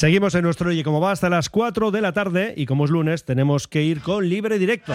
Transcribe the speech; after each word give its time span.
Seguimos 0.00 0.34
en 0.34 0.44
nuestro 0.44 0.70
Oye 0.70 0.82
Cómo 0.82 0.98
Va 0.98 1.12
hasta 1.12 1.28
las 1.28 1.50
4 1.50 1.90
de 1.90 2.00
la 2.00 2.12
tarde 2.12 2.54
y 2.56 2.64
como 2.64 2.86
es 2.86 2.90
lunes 2.90 3.26
tenemos 3.26 3.68
que 3.68 3.82
ir 3.82 4.00
con 4.00 4.26
libre 4.26 4.58
directo 4.58 4.94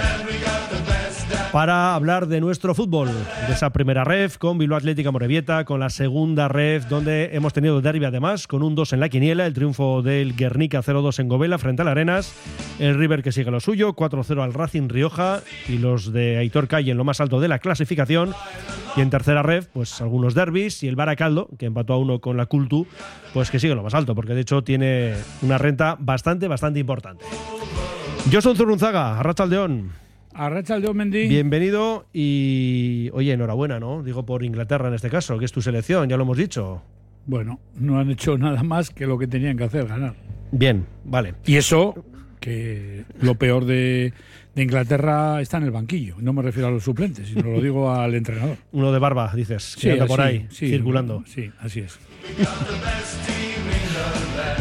para 1.55 1.95
hablar 1.95 2.27
de 2.27 2.41
nuestro 2.41 2.76
fútbol, 2.76 3.08
de 3.48 3.54
esa 3.54 3.70
primera 3.70 4.04
ref 4.04 4.38
con 4.38 4.58
Bilbao 4.58 4.77
Atlética 4.77 5.09
Morevieta, 5.09 5.64
con 5.64 5.80
la 5.80 5.90
segunda 5.90 6.50
ref 6.50 6.90
donde 6.90 7.30
hemos 7.31 7.54
tenido 7.54 7.80
derbi 7.80 8.04
además 8.04 8.45
con 8.45 8.62
un 8.62 8.76
2 8.76 8.91
en 8.91 9.00
la 9.00 9.08
quiniela, 9.08 9.45
el 9.45 9.54
triunfo 9.54 10.02
del 10.02 10.36
Guernica 10.36 10.84
0-2 10.84 11.18
en 11.20 11.30
Govela 11.30 11.58
frente 11.58 11.81
al 11.81 11.88
Arenas, 11.88 12.36
el 12.78 12.98
River 12.98 13.23
que 13.23 13.31
sigue 13.31 13.52
lo 13.52 13.62
suyo, 13.62 13.95
4-0 13.95 14.44
al 14.44 14.54
Racing 14.54 14.90
Rioja 14.90 15.44
y 15.70 15.78
los 15.78 16.12
de 16.12 16.40
Aitor 16.40 16.68
Calle 16.68 16.91
en 16.91 16.98
lo 16.98 17.05
más 17.05 17.22
alto 17.22 17.40
de 17.40 17.48
la 17.48 17.59
clasificación 17.59 18.34
y 18.98 19.00
en 19.00 19.09
tercera 19.09 19.42
ref 19.42 19.67
pues 19.67 20.02
algunos 20.02 20.34
derbis 20.34 20.84
y 20.84 20.90
el 20.90 20.98
Baracaldo 20.98 21.48
que 21.58 21.67
empató 21.67 21.94
a 21.94 22.00
uno 22.00 22.20
con 22.20 22.36
la 22.36 22.48
Cultu 22.48 22.86
pues 23.34 23.50
que 23.50 23.59
sigue 23.59 23.76
lo 23.76 23.84
más 23.84 23.94
alto 23.94 24.14
porque 24.14 24.34
de 24.34 24.42
hecho 24.42 24.62
tiene 24.62 25.14
una 25.42 25.58
renta 25.58 25.95
bastante 25.98 26.50
bastante 26.50 26.81
importante. 26.81 27.23
Joson 28.30 28.58
Zurunzaga, 28.58 29.17
Arrachaldeón. 29.22 30.05
Arracha 30.38 30.75
el 30.75 30.94
Mendy. 30.94 31.30
Bienvenido 31.30 32.08
y 32.11 33.09
oye, 33.14 33.31
enhorabuena, 33.31 33.80
¿no? 33.80 34.03
Digo 34.03 34.25
por 34.25 34.44
Inglaterra 34.44 34.89
en 34.89 34.94
este 34.94 35.09
caso, 35.09 35.39
que 35.39 35.45
es 35.45 35.53
tu 35.53 35.61
selección, 35.61 36.09
ya 36.09 36.17
lo 36.17 36.23
hemos 36.23 36.38
dicho. 36.38 36.81
Bueno, 37.25 37.61
no 37.80 38.00
han 38.00 38.11
hecho 38.11 38.38
nada 38.38 38.61
más 38.61 38.89
que 38.89 39.08
lo 39.08 39.17
que 39.17 39.27
tenían 39.27 39.55
que 39.58 39.64
hacer, 39.64 39.88
ganar. 39.88 40.14
Bien, 40.52 40.86
vale. 41.05 41.36
Y 41.45 41.55
eso, 41.55 42.03
que 42.42 43.05
lo 43.22 43.36
peor 43.36 43.64
de, 43.64 44.11
de 44.53 44.64
Inglaterra 44.64 45.39
está 45.39 45.55
en 45.55 45.64
el 45.64 45.72
banquillo. 45.72 46.17
No 46.19 46.33
me 46.33 46.42
refiero 46.42 46.67
a 46.67 46.72
los 46.72 46.83
suplentes, 46.83 47.30
sino 47.30 47.52
lo 47.52 47.61
digo 47.61 47.89
al 47.89 48.14
entrenador. 48.14 48.58
Uno 48.73 48.92
de 48.92 48.99
barba, 48.99 49.31
dices, 49.33 49.77
que 49.80 49.94
anda 49.94 50.05
por 50.05 50.20
ahí, 50.20 50.47
sí, 50.49 50.67
circulando. 50.67 51.23
Sí, 51.25 51.49
así 51.59 51.80
es. 51.80 51.97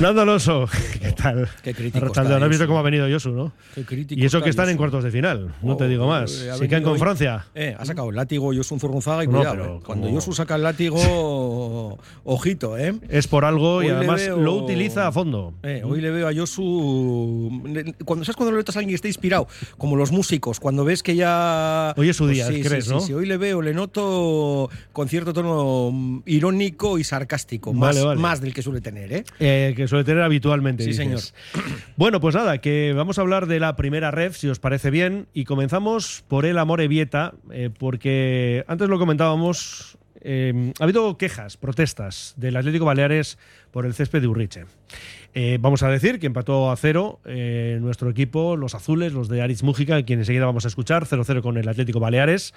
Nando 0.01 0.23
Alonso, 0.23 0.69
¿qué 1.01 1.13
tal? 1.13 1.49
Qué 1.63 1.73
crítico 1.73 2.07
está 2.07 2.23
has 2.23 2.49
visto 2.49 2.67
cómo 2.67 2.81
ha 2.81 2.83
venido 2.83 3.07
Yosu, 3.09 3.31
¿no? 3.31 3.53
Qué 3.75 3.85
crítico 3.85 4.21
Y 4.21 4.25
eso 4.25 4.43
que 4.43 4.51
están 4.51 4.69
en 4.69 4.77
cuartos 4.77 5.05
de 5.05 5.11
final, 5.13 5.55
no 5.63 5.77
te 5.77 5.87
digo 5.87 6.09
más. 6.09 6.33
Eh, 6.43 6.51
ha 6.51 6.55
Si 6.55 6.61
caen 6.63 6.71
venido 6.83 6.91
con 6.91 6.99
Francia. 6.99 7.47
Eh, 7.55 7.77
ha 7.79 7.85
sacado 7.85 8.11
el 8.11 8.17
látigo 8.17 8.53
Josu 8.55 8.79
Zurrunzaga 8.81 9.23
y 9.23 9.29
No, 9.29 9.35
cuidado. 9.39 9.55
pero 9.57 9.77
eh. 9.77 9.81
Cuando 9.87 10.11
Josu 10.11 10.33
saca 10.33 10.57
el 10.57 10.65
látigo, 10.65 11.99
ojito, 12.25 12.77
¿eh? 12.77 12.95
Es 13.09 13.29
por 13.29 13.45
algo 13.45 13.83
y 13.83 13.87
Hoy 13.87 13.93
además 13.93 14.21
veo- 14.21 14.37
lo 14.39 14.55
utiliza 14.55 15.07
a 15.07 15.13
fondo. 15.13 15.55
Eh, 15.63 15.83
hoy 15.85 16.01
le 16.01 16.11
veo 16.11 16.29
a 16.29 16.35
Josu. 16.35 17.63
Cuando 18.05 18.25
sabes 18.25 18.37
cuando 18.37 18.51
le 18.51 18.59
notas 18.59 18.75
a 18.77 18.81
alguien 18.81 18.91
que 18.91 18.97
está 18.97 19.09
inspirado, 19.09 19.47
como 19.79 19.95
los 19.97 20.11
músicos, 20.11 20.59
cuando 20.59 20.85
ves 20.85 21.05
que 21.05 21.15
ya. 21.15 21.93
pues 21.95 22.05
Hoy 22.05 22.11
es 22.11 22.17
su 22.17 22.27
día, 22.27 22.49
sí, 22.49 22.63
¿crees, 22.63 22.87
sí, 22.87 22.91
no? 22.91 23.01
Sí, 23.01 23.07
sí, 23.09 23.13
hoy 23.15 23.27
le 23.27 23.37
veo, 23.37 23.63
le 23.63 23.75
noto 23.75 24.69
con 24.93 25.09
cierto 25.09 25.33
tono 25.33 26.23
irónico 26.27 26.99
y 26.99 27.05
sarcástico, 27.05 27.73
Vale, 27.73 28.01
más, 28.01 28.05
vale. 28.05 28.21
más 28.21 28.41
del 28.41 28.53
que 28.53 28.63
suele 28.63 28.81
tener, 28.81 29.13
¿eh? 29.13 29.25
Eh, 29.41 29.75
que 29.77 29.89
suele 29.89 30.05
tener 30.05 30.23
habitualmente. 30.23 30.85
Sí, 30.85 30.91
dices. 30.91 31.35
señor. 31.53 31.65
Bueno, 31.97 32.21
pues 32.21 32.35
nada, 32.35 32.59
que 32.59 32.93
vamos 32.95 33.19
a 33.19 33.23
hablar 33.23 33.47
de 33.47 33.61
la 33.61 33.77
primera 33.77 34.11
ref, 34.11 34.37
si 34.37 34.49
os 34.49 34.59
parece 34.59 34.91
bien, 34.91 35.27
y 35.33 35.45
comenzamos 35.45 36.25
por 36.29 36.45
el 36.45 36.59
Amore 36.59 36.89
Vieta, 36.89 37.35
eh, 37.53 37.71
porque 37.77 38.65
antes 38.67 38.89
lo 38.89 38.99
comentábamos, 38.99 39.97
eh, 40.27 40.73
ha 40.81 40.85
habido 40.85 41.17
quejas, 41.19 41.57
protestas 41.59 42.35
del 42.37 42.57
Atlético 42.57 42.87
Baleares 42.87 43.39
por 43.71 43.85
el 43.85 43.95
césped 43.95 44.23
de 44.23 44.27
Urriche. 44.27 44.65
Eh, 45.35 45.59
vamos 45.61 45.83
a 45.83 45.89
decir 45.89 46.19
que 46.19 46.27
empató 46.27 46.71
a 46.71 46.77
cero 46.77 47.21
eh, 47.27 47.79
nuestro 47.81 48.09
equipo, 48.09 48.57
los 48.57 48.75
azules, 48.75 49.13
los 49.13 49.29
de 49.29 49.43
Aritz 49.43 49.63
Mújica, 49.63 50.03
quien 50.05 50.21
enseguida 50.21 50.47
vamos 50.47 50.65
a 50.65 50.69
escuchar, 50.69 51.05
0-0 51.07 51.43
con 51.43 51.59
el 51.59 51.69
Atlético 51.69 52.01
Baleares. 52.01 52.55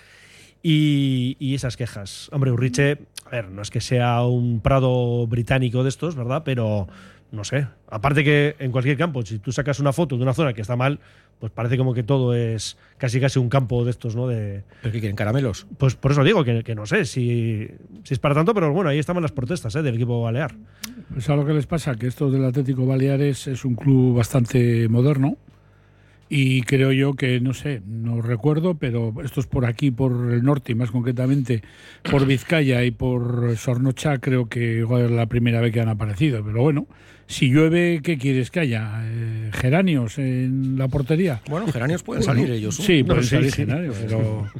Y, 0.63 1.37
y 1.39 1.55
esas 1.55 1.77
quejas. 1.77 2.29
Hombre, 2.31 2.51
Urriche, 2.51 2.99
a 3.25 3.29
ver, 3.29 3.49
no 3.49 3.61
es 3.61 3.69
que 3.69 3.81
sea 3.81 4.23
un 4.23 4.59
prado 4.61 5.27
británico 5.27 5.83
de 5.83 5.89
estos, 5.89 6.15
¿verdad? 6.15 6.43
Pero 6.43 6.87
no 7.31 7.43
sé. 7.43 7.67
Aparte 7.89 8.23
que 8.23 8.55
en 8.59 8.71
cualquier 8.71 8.97
campo, 8.97 9.21
si 9.23 9.39
tú 9.39 9.51
sacas 9.51 9.79
una 9.79 9.93
foto 9.93 10.15
de 10.15 10.23
una 10.23 10.33
zona 10.33 10.53
que 10.53 10.61
está 10.61 10.75
mal, 10.75 10.99
pues 11.39 11.51
parece 11.51 11.77
como 11.77 11.93
que 11.93 12.03
todo 12.03 12.33
es 12.33 12.77
casi 12.97 13.19
casi 13.19 13.37
un 13.37 13.49
campo 13.49 13.83
de 13.83 13.91
estos, 13.91 14.15
¿no? 14.15 14.27
De, 14.27 14.63
¿Pero 14.81 14.93
qué 14.93 14.99
quieren? 14.99 15.15
¿Caramelos? 15.15 15.67
pues 15.77 15.95
por 15.95 16.11
eso 16.11 16.23
digo 16.23 16.43
que, 16.43 16.63
que 16.63 16.73
no 16.73 16.85
sé 16.85 17.05
si, 17.05 17.67
si 18.03 18.13
es 18.13 18.19
para 18.19 18.33
tanto, 18.33 18.53
pero 18.53 18.71
bueno, 18.71 18.89
ahí 18.89 18.99
estaban 18.99 19.21
las 19.21 19.31
protestas 19.31 19.75
¿eh? 19.75 19.81
del 19.81 19.95
equipo 19.95 20.21
balear. 20.21 20.55
Pues 21.13 21.29
a 21.29 21.35
lo 21.35 21.45
que 21.45 21.53
les 21.53 21.67
pasa, 21.67 21.95
que 21.95 22.07
esto 22.07 22.31
del 22.31 22.45
Atlético 22.45 22.85
Baleares 22.85 23.47
es 23.47 23.65
un 23.65 23.75
club 23.75 24.17
bastante 24.17 24.87
moderno 24.87 25.37
y 26.29 26.61
creo 26.63 26.91
yo 26.91 27.13
que, 27.13 27.39
no 27.39 27.53
sé, 27.53 27.81
no 27.87 28.21
recuerdo, 28.21 28.75
pero 28.75 29.13
esto 29.23 29.39
es 29.39 29.47
por 29.47 29.65
aquí, 29.65 29.91
por 29.91 30.31
el 30.33 30.43
norte 30.43 30.73
y 30.73 30.75
más 30.75 30.91
concretamente 30.91 31.61
por 32.09 32.25
Vizcaya 32.25 32.83
y 32.83 32.91
por 32.91 33.55
Sornocha, 33.57 34.17
creo 34.19 34.47
que 34.49 34.77
igual 34.79 35.05
es 35.05 35.11
la 35.11 35.25
primera 35.27 35.61
vez 35.61 35.71
que 35.73 35.81
han 35.81 35.89
aparecido. 35.89 36.43
Pero 36.43 36.61
bueno, 36.61 36.87
si 37.27 37.49
llueve, 37.49 38.01
¿qué 38.03 38.17
quieres 38.17 38.51
que 38.51 38.59
haya? 38.61 39.01
Eh, 39.05 39.51
¿Geranios 39.53 40.17
en 40.17 40.77
la 40.77 40.87
portería? 40.87 41.41
Bueno, 41.49 41.67
geranios 41.71 42.03
pueden 42.03 42.25
Bueno, 42.25 42.41
salir 42.41 42.53
ellos. 42.53 42.75
Sí, 42.75 43.01
No, 43.03 43.07
pueden 43.07 43.23
sí, 43.23 43.29
salir 43.29 43.51
sí. 43.51 43.57
geranios, 43.65 43.95
pero, 44.01 44.51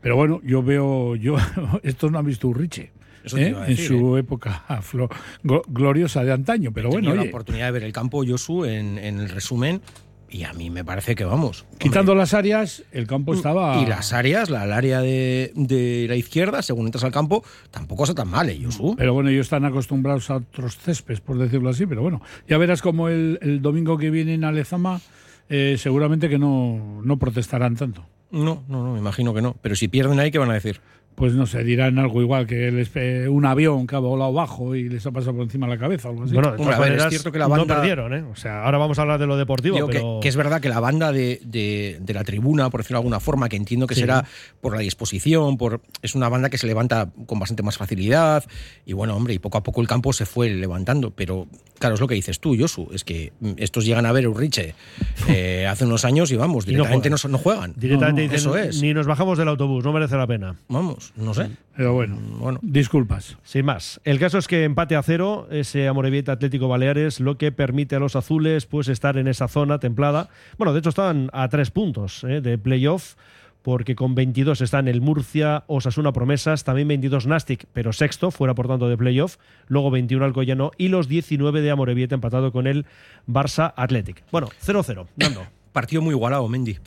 pero 0.00 0.16
bueno, 0.16 0.40
yo 0.44 0.62
veo, 0.62 1.16
yo 1.16 1.36
estos 1.82 2.10
no 2.10 2.18
han 2.18 2.26
visto 2.26 2.48
Urriche. 2.48 2.92
¿eh? 3.36 3.54
en 3.66 3.76
su 3.76 4.16
época 4.16 4.64
flo- 4.80 5.10
glo- 5.44 5.62
gloriosa 5.68 6.24
de 6.24 6.32
antaño, 6.32 6.72
pero 6.72 6.88
bueno, 6.88 7.08
Tenía 7.10 7.22
la 7.24 7.28
oportunidad 7.28 7.66
de 7.66 7.72
ver 7.72 7.82
el 7.84 7.92
campo 7.92 8.24
Josu 8.26 8.64
en, 8.64 8.96
en 8.96 9.20
el 9.20 9.28
resumen 9.28 9.82
y 10.30 10.44
a 10.44 10.52
mí 10.52 10.70
me 10.70 10.84
parece 10.84 11.14
que 11.14 11.24
vamos. 11.24 11.66
quitando 11.78 12.14
las 12.14 12.34
áreas, 12.34 12.84
el 12.92 13.06
campo 13.06 13.34
estaba 13.34 13.80
Y 13.82 13.86
las 13.86 14.12
áreas, 14.12 14.48
la, 14.48 14.64
el 14.64 14.72
área 14.72 15.00
de, 15.00 15.52
de 15.54 16.06
la 16.08 16.16
izquierda, 16.16 16.62
según 16.62 16.86
entras 16.86 17.04
al 17.04 17.12
campo, 17.12 17.44
tampoco 17.70 18.04
está 18.04 18.14
tan 18.14 18.28
mal, 18.28 18.48
¿eh, 18.48 18.60
Josu? 18.62 18.94
Pero 18.96 19.12
bueno, 19.14 19.30
ellos 19.30 19.46
están 19.46 19.64
acostumbrados 19.64 20.30
a 20.30 20.36
otros 20.36 20.76
céspedes, 20.76 21.20
por 21.20 21.38
decirlo 21.38 21.68
así. 21.70 21.86
Pero 21.86 22.02
bueno, 22.02 22.22
ya 22.48 22.58
verás 22.58 22.80
como 22.82 23.08
el, 23.08 23.38
el 23.42 23.60
domingo 23.60 23.98
que 23.98 24.10
viene 24.10 24.34
en 24.34 24.44
Alezama, 24.44 25.00
eh, 25.48 25.76
seguramente 25.78 26.28
que 26.28 26.38
no, 26.38 27.00
no 27.04 27.18
protestarán 27.18 27.76
tanto. 27.76 28.06
No, 28.30 28.62
no, 28.68 28.84
no, 28.84 28.92
me 28.92 29.00
imagino 29.00 29.34
que 29.34 29.42
no. 29.42 29.56
Pero 29.60 29.74
si 29.74 29.88
pierden 29.88 30.20
ahí, 30.20 30.30
¿qué 30.30 30.38
van 30.38 30.50
a 30.50 30.54
decir? 30.54 30.80
Pues 31.20 31.34
no 31.34 31.46
sé, 31.46 31.62
dirán 31.62 31.98
algo 31.98 32.20
igual 32.20 32.46
que 32.46 32.70
les, 32.72 32.90
un 33.28 33.44
avión 33.46 33.86
que 33.86 33.94
ha 33.94 33.98
volado 34.00 34.32
bajo 34.32 34.74
y 34.74 34.88
les 34.88 35.06
ha 35.06 35.12
pasado 35.12 35.34
por 35.34 35.42
encima 35.44 35.66
de 35.68 35.74
la 35.74 35.78
cabeza 35.78 36.08
o 36.08 36.12
algo 36.12 36.24
así. 36.24 36.34
Bueno, 36.34 36.48
a 36.72 36.78
ver, 36.80 36.94
es 36.94 37.08
cierto 37.10 37.30
que 37.30 37.38
la 37.38 37.44
no 37.46 37.50
banda- 37.50 37.76
perdieron, 37.76 38.12
¿eh? 38.14 38.22
O 38.22 38.34
sea, 38.36 38.64
ahora 38.64 38.78
vamos 38.78 38.98
a 38.98 39.02
hablar 39.02 39.20
de 39.20 39.26
lo 39.26 39.36
deportivo, 39.36 39.76
Digo 39.76 39.86
pero... 39.88 40.00
que, 40.20 40.20
que 40.24 40.28
es 40.28 40.36
verdad 40.36 40.60
que 40.60 40.68
la 40.68 40.80
banda 40.80 41.12
de, 41.12 41.40
de- 41.44 41.98
de 42.00 42.14
la 42.14 42.24
tribuna, 42.24 42.70
por 42.70 42.80
decirlo 42.80 42.96
de 42.96 43.00
alguna 43.02 43.20
forma, 43.20 43.48
que 43.48 43.56
entiendo 43.56 43.86
que 43.86 43.94
Sí. 43.94 44.00
será 44.00 44.24
por 44.60 44.74
la 44.74 44.80
disposición, 44.80 45.56
por 45.58 45.80
es 46.02 46.14
una 46.14 46.28
banda 46.28 46.48
que 46.50 46.56
se 46.58 46.66
levanta 46.66 47.10
con 47.26 47.38
bastante 47.38 47.62
más 47.62 47.76
facilidad. 47.76 48.44
Y 48.86 48.94
bueno, 48.94 49.14
hombre, 49.14 49.34
y 49.34 49.38
poco 49.38 49.58
a 49.58 49.62
poco 49.62 49.80
el 49.82 49.86
campo 49.88 50.12
se 50.12 50.24
fue 50.26 50.48
levantando. 50.50 51.10
Pero 51.10 51.46
claro, 51.78 51.94
es 51.96 52.00
lo 52.00 52.08
que 52.08 52.14
dices 52.14 52.40
tú, 52.40 52.56
Josu, 52.58 52.88
es 52.94 53.04
que 53.04 53.32
mm, 53.40 53.50
estos 53.58 53.84
llegan 53.84 54.06
a 54.06 54.12
ver 54.12 54.26
Urriche 54.26 54.74
eh, 55.28 55.66
hace 55.68 55.84
unos 55.84 56.04
años 56.06 56.32
y 56.32 56.36
vamos, 56.36 56.64
Y 56.66 56.68
no 56.72 56.84
directamente 56.84 57.10
no, 57.10 57.16
juegan. 57.18 57.32
no 57.32 57.38
juegan. 57.38 57.74
Directamente 57.76 58.22
No, 58.22 58.28
no, 58.28 58.32
dicen, 58.32 58.50
eso 58.50 58.56
es. 58.56 58.80
ni 58.82 58.94
nos 58.94 59.06
bajamos 59.06 59.36
del 59.36 59.48
autobús, 59.48 59.84
no 59.84 59.92
merece 59.92 60.16
la 60.16 60.26
pena. 60.26 60.56
Vamos, 60.68 61.09
no 61.16 61.34
sé. 61.34 61.50
Pero 61.76 61.94
bueno, 61.94 62.18
Bueno, 62.38 62.58
disculpas. 62.62 63.38
Sin 63.42 63.64
más. 63.64 64.00
El 64.04 64.18
caso 64.18 64.38
es 64.38 64.46
que 64.46 64.64
empate 64.64 64.96
a 64.96 65.02
cero, 65.02 65.48
ese 65.50 65.88
Amorebieta 65.88 66.32
Atlético 66.32 66.68
Baleares, 66.68 67.20
lo 67.20 67.38
que 67.38 67.52
permite 67.52 67.96
a 67.96 67.98
los 67.98 68.16
azules 68.16 68.66
pues 68.66 68.88
estar 68.88 69.16
en 69.16 69.28
esa 69.28 69.48
zona 69.48 69.78
templada. 69.78 70.28
Bueno, 70.58 70.72
de 70.72 70.80
hecho 70.80 70.90
están 70.90 71.30
a 71.32 71.48
tres 71.48 71.70
puntos 71.70 72.24
¿eh? 72.24 72.40
de 72.40 72.58
playoff, 72.58 73.14
porque 73.62 73.94
con 73.94 74.14
22 74.14 74.60
están 74.60 74.88
el 74.88 75.00
Murcia, 75.00 75.64
Osasuna 75.66 76.12
Promesas, 76.12 76.64
también 76.64 76.88
22 76.88 77.26
Nastic, 77.26 77.66
pero 77.72 77.92
sexto, 77.92 78.30
fuera 78.30 78.54
por 78.54 78.68
tanto 78.68 78.88
de 78.88 78.96
playoff, 78.96 79.36
luego 79.66 79.90
21 79.90 80.24
Alcoyano 80.24 80.72
y 80.76 80.88
los 80.88 81.08
19 81.08 81.60
de 81.62 81.70
Amorebieta 81.70 82.14
empatado 82.14 82.52
con 82.52 82.66
el 82.66 82.86
Barça 83.26 83.72
Athletic. 83.76 84.22
Bueno, 84.30 84.48
0-0, 84.64 85.06
Nando. 85.16 85.46
partido 85.72 86.02
muy 86.02 86.14
igualado, 86.14 86.48
Mendy. 86.48 86.78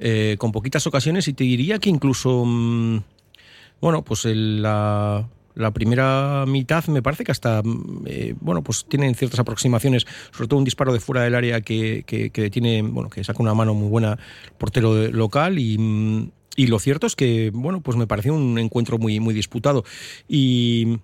Eh, 0.00 0.36
con 0.38 0.52
poquitas 0.52 0.86
ocasiones 0.86 1.28
y 1.28 1.32
te 1.32 1.44
diría 1.44 1.78
que 1.78 1.90
incluso. 1.90 2.44
mm, 2.44 2.98
bueno, 3.82 4.02
pues 4.04 4.24
el- 4.24 4.62
la, 4.62 5.28
primera 5.74 6.44
mitad 6.46 6.86
me 6.86 7.02
parece 7.02 7.24
que 7.24 7.32
hasta. 7.32 7.62
mm, 7.62 8.04
eh, 8.06 8.34
bueno, 8.40 8.62
pues 8.62 8.86
tienen 8.88 9.14
ciertas 9.14 9.40
aproximaciones, 9.40 10.06
sobre 10.30 10.48
todo 10.48 10.58
un 10.58 10.64
disparo 10.64 10.92
de 10.92 11.00
fuera 11.00 11.22
del 11.22 11.34
área 11.34 11.60
que, 11.60 12.04
que, 12.06 12.50
tiene. 12.50 12.80
Bueno, 12.82 13.10
que 13.10 13.22
saca 13.24 13.42
una 13.42 13.54
mano 13.54 13.74
muy 13.74 13.88
buena 13.88 14.18
portero 14.56 15.08
local 15.08 15.58
y. 15.58 15.76
mm, 15.78 16.30
y 16.54 16.66
lo 16.68 16.78
cierto 16.78 17.06
es 17.06 17.16
que, 17.16 17.50
bueno, 17.52 17.80
pues 17.80 17.96
me 17.96 18.06
pareció 18.06 18.34
un 18.34 18.58
encuentro 18.58 18.98
muy, 18.98 19.20
muy 19.20 19.34
disputado. 19.34 19.84
Y 20.28 20.98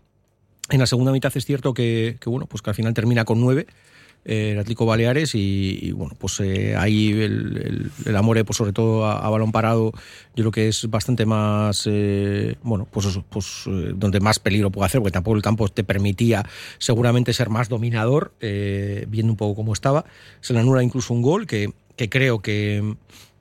en 0.71 0.79
la 0.79 0.87
segunda 0.87 1.11
mitad 1.11 1.33
es 1.35 1.45
cierto 1.47 1.73
que, 1.75 2.17
que, 2.21 2.31
bueno, 2.31 2.47
pues 2.47 2.63
que 2.63 2.71
al 2.71 2.77
final 2.77 2.93
termina 2.95 3.25
con 3.25 3.41
nueve, 3.41 3.67
eh, 4.25 4.53
el 4.53 4.59
Atlético 4.59 4.87
Baleares 4.87 5.35
y, 5.35 5.93
bueno, 5.93 6.15
pues 6.19 6.41
eh, 6.41 6.77
ahí 6.77 7.11
el, 7.11 7.57
el, 7.57 7.91
el 8.07 8.17
Amore, 8.17 8.45
pues 8.45 8.57
sobre 8.57 8.73
todo 8.73 9.07
a, 9.07 9.19
a, 9.19 9.31
balón 9.31 9.53
parado, 9.53 9.93
yo 10.35 10.45
creo 10.45 10.51
que 10.53 10.69
es 10.69 10.89
bastante 10.91 11.27
más, 11.27 11.85
eh, 11.87 12.57
bueno, 12.63 12.87
pues 12.91 13.07
pues 13.29 13.65
eh, 13.67 13.93
donde 13.95 14.21
más 14.21 14.39
peligro 14.39 14.71
puede 14.71 14.87
hacer, 14.87 15.01
porque 15.01 15.13
tampoco 15.13 15.37
el 15.37 15.43
campo 15.43 15.69
te 15.69 15.85
permitía 15.85 16.45
seguramente 16.79 17.33
ser 17.33 17.49
más 17.49 17.69
dominador, 17.69 18.33
eh, 18.41 19.07
viendo 19.09 19.33
un 19.33 19.37
poco 19.37 19.55
cómo 19.55 19.73
estaba. 19.73 20.05
Se 20.41 20.53
le 20.53 20.61
anula 20.61 20.83
incluso 20.83 21.15
un 21.15 21.23
gol 21.23 21.47
que, 21.47 21.73
que 21.97 22.09
creo 22.09 22.41
que 22.41 22.97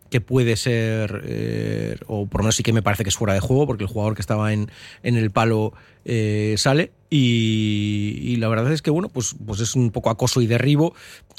que 0.09 0.21
puede 0.21 0.55
ser, 0.55 1.21
eh, 1.25 1.97
o 2.07 2.27
por 2.27 2.41
lo 2.41 2.43
menos 2.43 2.55
sí 2.55 2.63
que 2.63 2.73
me 2.73 2.81
parece 2.81 3.03
que 3.03 3.09
es 3.09 3.17
fuera 3.17 3.33
de 3.33 3.39
juego, 3.39 3.67
porque 3.67 3.83
el 3.83 3.89
jugador 3.89 4.15
que 4.15 4.21
estaba 4.21 4.53
en, 4.53 4.71
en 5.03 5.17
el 5.17 5.31
palo 5.31 5.73
eh, 6.05 6.55
sale. 6.57 6.91
Y, 7.09 8.19
y, 8.21 8.35
la 8.35 8.49
verdad 8.49 8.71
es 8.73 8.81
que, 8.81 8.89
bueno, 8.89 9.07
pues, 9.07 9.35
pues 9.45 9.61
es 9.61 9.75
un 9.75 9.91
poco 9.91 10.09
acoso 10.09 10.41
y 10.41 10.47
derribo. 10.47 10.93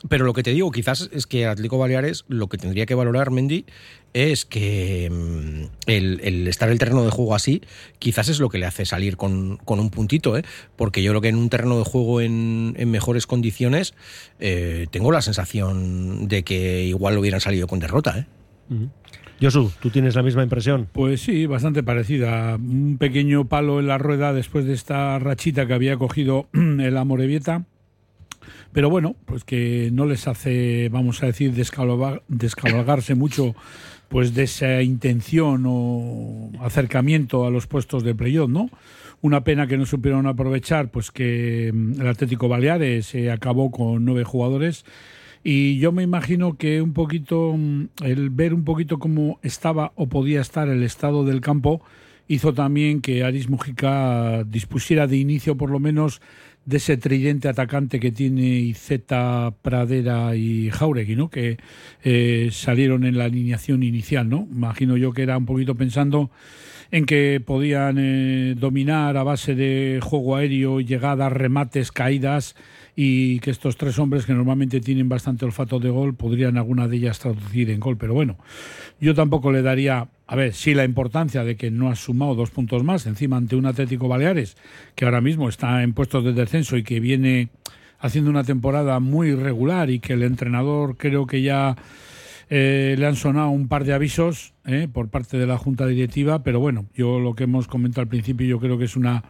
Pero 0.09 0.25
lo 0.25 0.33
que 0.33 0.43
te 0.43 0.53
digo, 0.53 0.71
quizás 0.71 1.11
es 1.13 1.27
que 1.27 1.47
Atlético 1.47 1.77
Baleares 1.77 2.25
lo 2.29 2.49
que 2.49 2.57
tendría 2.57 2.87
que 2.87 2.95
valorar 2.95 3.31
Mendy 3.31 3.67
es 4.15 4.45
que 4.45 5.11
mm, 5.11 5.91
el, 5.91 6.21
el, 6.23 6.49
estar 6.49 6.69
el 6.71 6.79
terreno 6.79 7.05
de 7.05 7.11
juego 7.11 7.35
así, 7.35 7.63
quizás 7.99 8.29
es 8.29 8.41
lo 8.41 8.49
que 8.49 8.59
le 8.59 8.67
hace 8.67 8.87
salir 8.87 9.17
con, 9.17 9.59
con 9.59 9.81
un 9.81 9.91
puntito, 9.91 10.37
¿eh? 10.37 10.45
porque 10.77 11.03
yo 11.03 11.13
creo 11.13 11.21
que 11.21 11.29
en 11.29 11.37
un 11.37 11.51
terreno 11.51 11.79
de 11.79 11.85
juego 11.85 12.21
en, 12.21 12.75
en 12.79 12.91
mejores 12.91 13.27
condiciones 13.27 13.95
eh, 14.41 14.87
tengo 14.91 15.13
la 15.13 15.23
sensación 15.23 16.29
de 16.29 16.43
que 16.43 16.85
igual 16.85 17.15
lo 17.15 17.21
hubieran 17.21 17.41
salido 17.41 17.67
con 17.67 17.81
derrota. 17.81 18.19
¿eh? 18.19 18.38
Josu, 19.41 19.71
¿tú 19.81 19.91
tienes 19.91 20.17
la 20.17 20.23
misma 20.23 20.43
impresión? 20.43 20.89
Pues 20.93 21.21
sí, 21.21 21.47
bastante 21.47 21.83
parecida. 21.83 22.57
Un 22.57 22.97
pequeño 22.99 23.47
palo 23.49 23.79
en 23.79 23.87
la 23.87 23.99
rueda 23.99 24.33
después 24.33 24.65
de 24.65 24.75
esta 24.75 25.19
rachita 25.19 25.67
que 25.67 25.75
había 25.75 25.97
cogido 25.97 26.49
el 26.53 26.97
Amorebieta. 26.97 27.65
Pero 28.73 28.91
bueno, 28.91 29.17
pues 29.25 29.45
que 29.45 29.91
no 29.93 30.07
les 30.07 30.27
hace, 30.29 30.89
vamos 30.91 31.23
a 31.23 31.27
decir, 31.27 31.53
descabalgarse 31.53 33.15
mucho 33.15 33.55
pues 34.09 34.35
de 34.35 34.45
esa 34.45 34.83
intención 34.83 35.65
o 35.67 36.51
acercamiento 36.61 37.47
a 37.47 37.51
los 37.51 37.67
puestos 37.67 38.03
de 38.05 38.15
playoff, 38.15 38.49
¿no? 38.49 38.71
Una 39.21 39.43
pena 39.45 39.67
que 39.67 39.77
no 39.77 39.85
supieron 39.85 40.27
aprovechar, 40.27 40.91
pues 40.91 41.11
que 41.11 41.69
el 41.69 42.07
Atlético 42.07 42.49
Baleares 42.49 43.07
se 43.07 43.31
acabó 43.31 43.71
con 43.71 44.05
nueve 44.05 44.25
jugadores 44.25 44.85
y 45.45 45.79
yo 45.79 45.93
me 45.93 46.03
imagino 46.03 46.57
que 46.57 46.83
un 46.83 46.93
poquito, 46.93 47.57
el 48.03 48.31
ver 48.31 48.55
un 48.55 48.65
poquito 48.65 48.99
cómo 48.99 49.39
estaba 49.43 49.93
o 49.95 50.09
podía 50.09 50.41
estar 50.41 50.69
el 50.69 50.83
estado 50.83 51.25
del 51.25 51.41
campo, 51.41 51.83
hizo 52.27 52.53
también 52.53 53.01
que 53.01 53.25
Aris 53.25 53.49
Mujica 53.49 54.45
dispusiera 54.45 55.07
de 55.07 55.17
inicio 55.17 55.57
por 55.57 55.71
lo 55.71 55.79
menos 55.79 56.21
de 56.67 56.77
ese 56.77 56.99
tridente 56.99 57.49
atacante 57.49 57.99
que 57.99 58.13
tiene 58.13 58.43
Izeta, 58.43 59.55
Pradera 59.63 60.37
y 60.37 60.69
Jauregui, 60.71 61.17
¿no? 61.17 61.31
que 61.31 61.57
eh, 62.05 62.51
salieron 62.53 63.07
en 63.07 63.17
la 63.17 63.25
alineación 63.25 63.83
inicial. 63.83 64.29
¿no? 64.29 64.47
Imagino 64.53 64.99
yo 64.99 65.13
que 65.13 65.23
era 65.23 65.39
un 65.39 65.47
poquito 65.47 65.77
pensando 65.77 66.31
en 66.91 67.07
que 67.07 67.43
podían 67.45 67.97
eh, 67.99 68.55
dominar 68.59 69.17
a 69.17 69.23
base 69.23 69.55
de 69.55 70.01
juego 70.03 70.37
aéreo, 70.37 70.81
llegadas, 70.81 71.33
remates, 71.33 71.91
caídas 71.91 72.55
y 73.01 73.39
que 73.39 73.53
estos 73.53 73.77
tres 73.77 73.97
hombres 74.01 74.27
que 74.27 74.35
normalmente 74.35 74.81
tienen 74.81 75.09
bastante 75.09 75.45
olfato 75.45 75.79
de 75.79 75.89
gol 75.89 76.17
podrían 76.17 76.59
alguna 76.59 76.89
de 76.89 76.97
ellas 76.97 77.21
traducir 77.21 77.71
en 77.71 77.79
gol. 77.79 77.97
Pero 77.97 78.13
bueno, 78.13 78.39
yo 79.01 79.15
tampoco 79.15 79.53
le 79.53 79.63
daría, 79.63 80.09
a 80.27 80.35
ver, 80.35 80.53
sí 80.53 80.75
la 80.75 80.83
importancia 80.83 81.45
de 81.45 81.55
que 81.55 81.71
no 81.71 81.91
ha 81.91 81.95
sumado 81.95 82.35
dos 82.35 82.51
puntos 82.51 82.83
más 82.83 83.07
encima 83.07 83.37
ante 83.37 83.55
un 83.55 83.67
Atlético 83.67 84.09
Baleares 84.09 84.57
que 84.97 85.05
ahora 85.05 85.21
mismo 85.21 85.49
está 85.49 85.85
en 85.85 85.93
puestos 85.93 86.25
de 86.25 86.33
descenso 86.33 86.77
y 86.77 86.83
que 86.83 86.99
viene 86.99 87.51
haciendo 88.01 88.31
una 88.31 88.43
temporada 88.43 88.99
muy 88.99 89.29
irregular 89.29 89.91
y 89.91 90.01
que 90.01 90.15
el 90.15 90.25
entrenador 90.25 90.97
creo 90.97 91.29
que 91.29 91.41
ya 91.41 91.77
eh, 92.51 92.97
le 92.99 93.07
han 93.07 93.15
sonado 93.15 93.51
un 93.51 93.69
par 93.69 93.85
de 93.85 93.93
avisos 93.93 94.55
eh, 94.67 94.89
por 94.93 95.09
parte 95.09 95.39
de 95.39 95.47
la 95.47 95.57
Junta 95.57 95.87
Directiva, 95.87 96.43
pero 96.43 96.59
bueno, 96.59 96.87
yo 96.97 97.21
lo 97.21 97.37
que 97.37 97.45
hemos 97.45 97.69
comentado 97.69 98.03
al 98.03 98.09
principio 98.09 98.45
yo 98.45 98.59
creo 98.59 98.77
que 98.77 98.87
es 98.87 98.97
una 98.97 99.23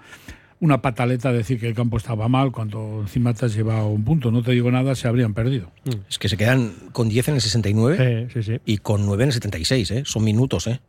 una 0.61 0.83
pataleta 0.83 1.33
decir 1.33 1.61
que 1.61 1.69
el 1.69 1.75
campo 1.75 1.97
estaba 1.97 2.29
mal 2.29 2.51
cuando 2.51 3.01
encima 3.01 3.33
te 3.35 3.47
has 3.47 3.55
llevado 3.55 3.87
un 3.89 4.05
punto. 4.05 4.31
No 4.31 4.43
te 4.43 4.53
digo 4.53 4.71
nada, 4.71 4.95
se 4.95 5.07
habrían 5.07 5.35
perdido. 5.35 5.71
Es 6.09 6.19
que 6.19 6.29
se 6.29 6.37
quedan 6.37 6.73
con 6.93 7.09
10 7.09 7.29
en 7.29 7.35
el 7.37 7.41
69 7.41 8.29
sí, 8.33 8.43
sí, 8.43 8.53
sí. 8.55 8.61
y 8.65 8.79
con 8.79 9.07
9 9.07 9.23
en 9.23 9.29
el 9.29 9.33
76. 9.35 9.91
¿eh? 9.93 10.03
Son 10.05 10.25
minutos, 10.25 10.67
¿eh? 10.67 10.81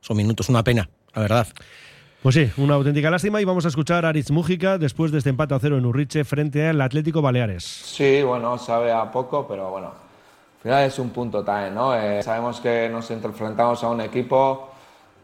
Son 0.00 0.16
minutos, 0.16 0.48
una 0.48 0.62
pena, 0.64 0.88
la 1.14 1.22
verdad. 1.22 1.46
Pues 2.22 2.34
sí, 2.34 2.50
una 2.56 2.74
auténtica 2.74 3.10
lástima 3.10 3.40
y 3.40 3.44
vamos 3.44 3.64
a 3.64 3.68
escuchar 3.68 4.04
a 4.04 4.10
Aritz 4.10 4.30
Mújica 4.30 4.78
después 4.78 5.10
de 5.10 5.18
este 5.18 5.30
empate 5.30 5.54
a 5.54 5.58
cero 5.58 5.78
en 5.78 5.86
Urriche 5.86 6.24
frente 6.24 6.68
al 6.68 6.80
Atlético 6.80 7.20
Baleares. 7.22 7.64
Sí, 7.64 8.22
bueno, 8.22 8.58
sabe 8.58 8.92
a 8.92 9.10
poco, 9.10 9.46
pero 9.48 9.70
bueno, 9.70 9.88
al 9.88 10.62
final 10.62 10.84
es 10.84 10.98
un 10.98 11.10
punto 11.10 11.42
también, 11.42 11.74
¿no? 11.74 11.96
Eh, 11.96 12.22
sabemos 12.22 12.60
que 12.60 12.88
nos 12.88 13.10
enfrentamos 13.10 13.82
a 13.82 13.88
un 13.88 14.02
equipo 14.02 14.71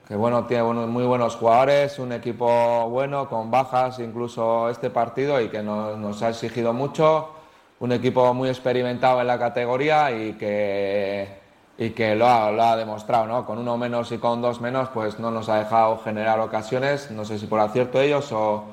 que 0.09 0.17
bueno, 0.17 0.47
tiene 0.47 0.63
muy 0.63 1.05
buenos 1.05 1.37
jugadores, 1.37 1.99
un 1.99 2.13
equipo 2.13 2.89
bueno, 2.89 3.29
con 3.29 3.51
bajas 3.51 3.99
incluso 3.99 4.71
este 4.71 4.89
partido 4.89 5.39
y 5.39 5.51
que 5.51 5.63
nos, 5.63 5.99
nos, 5.99 6.23
ha 6.23 6.31
exigido 6.31 6.73
mucho, 6.73 7.29
un 7.81 7.93
equipo 7.93 8.33
muy 8.33 8.49
experimentado 8.49 9.21
en 9.21 9.27
la 9.27 9.39
categoría 9.39 10.11
y 10.11 10.33
que, 10.33 11.29
y 11.77 11.91
que 11.91 12.15
lo, 12.17 12.27
ha, 12.27 12.51
lo 12.51 12.63
ha 12.63 12.77
demostrado, 12.77 13.27
¿no? 13.27 13.45
Con 13.45 13.59
uno 13.59 13.77
menos 13.77 14.11
y 14.11 14.17
con 14.17 14.41
dos 14.41 14.63
menos, 14.63 14.89
pues 14.89 15.19
no 15.19 15.31
nos 15.31 15.51
ha 15.51 15.59
dejado 15.59 15.99
generar 15.99 16.41
ocasiones, 16.41 17.11
no 17.11 17.27
sé 17.27 17.39
si 17.39 17.47
por 17.47 17.61
acierto 17.61 18.01
ellos 18.01 18.33
o, 18.33 18.65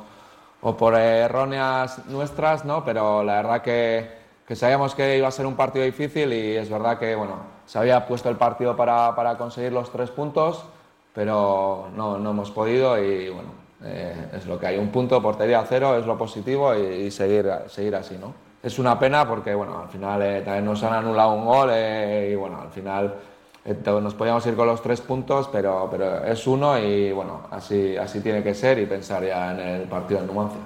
o 0.61 0.77
por 0.77 0.95
erróneas 0.95 2.05
nuestras, 2.05 2.63
¿no? 2.63 2.85
Pero 2.85 3.25
la 3.25 3.35
verdad 3.35 3.61
que, 3.61 4.09
que 4.47 4.55
sabíamos 4.55 4.95
que 4.95 5.17
iba 5.17 5.27
a 5.27 5.31
ser 5.31 5.45
un 5.45 5.57
partido 5.57 5.83
difícil 5.83 6.31
y 6.31 6.55
es 6.55 6.69
verdad 6.69 6.97
que, 6.97 7.13
bueno, 7.13 7.39
se 7.65 7.77
había 7.77 8.07
puesto 8.07 8.29
el 8.29 8.37
partido 8.37 8.77
para, 8.77 9.13
para 9.17 9.37
conseguir 9.37 9.73
los 9.73 9.91
tres 9.91 10.11
puntos 10.11 10.63
pero 11.15 11.89
no, 11.95 12.19
no 12.19 12.31
hemos 12.31 12.51
podido 12.51 13.01
y 13.01 13.29
bueno, 13.29 13.49
eh, 13.83 14.13
es 14.33 14.45
lo 14.45 14.59
que 14.59 14.67
hay. 14.67 14.77
Un 14.77 14.89
punto, 14.89 15.21
portería 15.21 15.65
cero, 15.67 15.97
es 15.97 16.05
lo 16.05 16.17
positivo 16.17 16.75
y, 16.75 17.09
seguir, 17.09 17.49
seguir 17.67 17.95
así, 17.95 18.17
¿no? 18.17 18.33
Es 18.61 18.77
una 18.79 18.99
pena 18.99 19.27
porque, 19.27 19.55
bueno, 19.55 19.79
al 19.79 19.89
final 19.89 20.21
eh, 20.21 20.41
también 20.41 20.65
nos 20.65 20.83
han 20.83 20.93
anulado 20.93 21.33
un 21.33 21.45
gol 21.45 21.69
eh, 21.71 22.31
y, 22.33 22.35
bueno, 22.35 22.59
al 22.61 22.69
final 22.69 23.15
eh, 23.63 23.75
nos 23.85 24.13
podíamos 24.13 24.45
ir 24.47 24.55
con 24.55 24.67
los 24.67 24.81
tres 24.81 25.01
puntos, 25.01 25.49
pero, 25.51 25.87
pero 25.89 26.25
es 26.25 26.45
uno 26.47 26.77
y, 26.77 27.11
bueno, 27.11 27.43
así, 27.51 27.95
así 27.95 28.19
tiene 28.19 28.43
que 28.43 28.53
ser 28.53 28.79
y 28.79 28.85
pensar 28.85 29.23
ya 29.23 29.51
en 29.51 29.59
el 29.59 29.81
partido 29.83 30.21
de 30.21 30.27
Numancia 30.27 30.59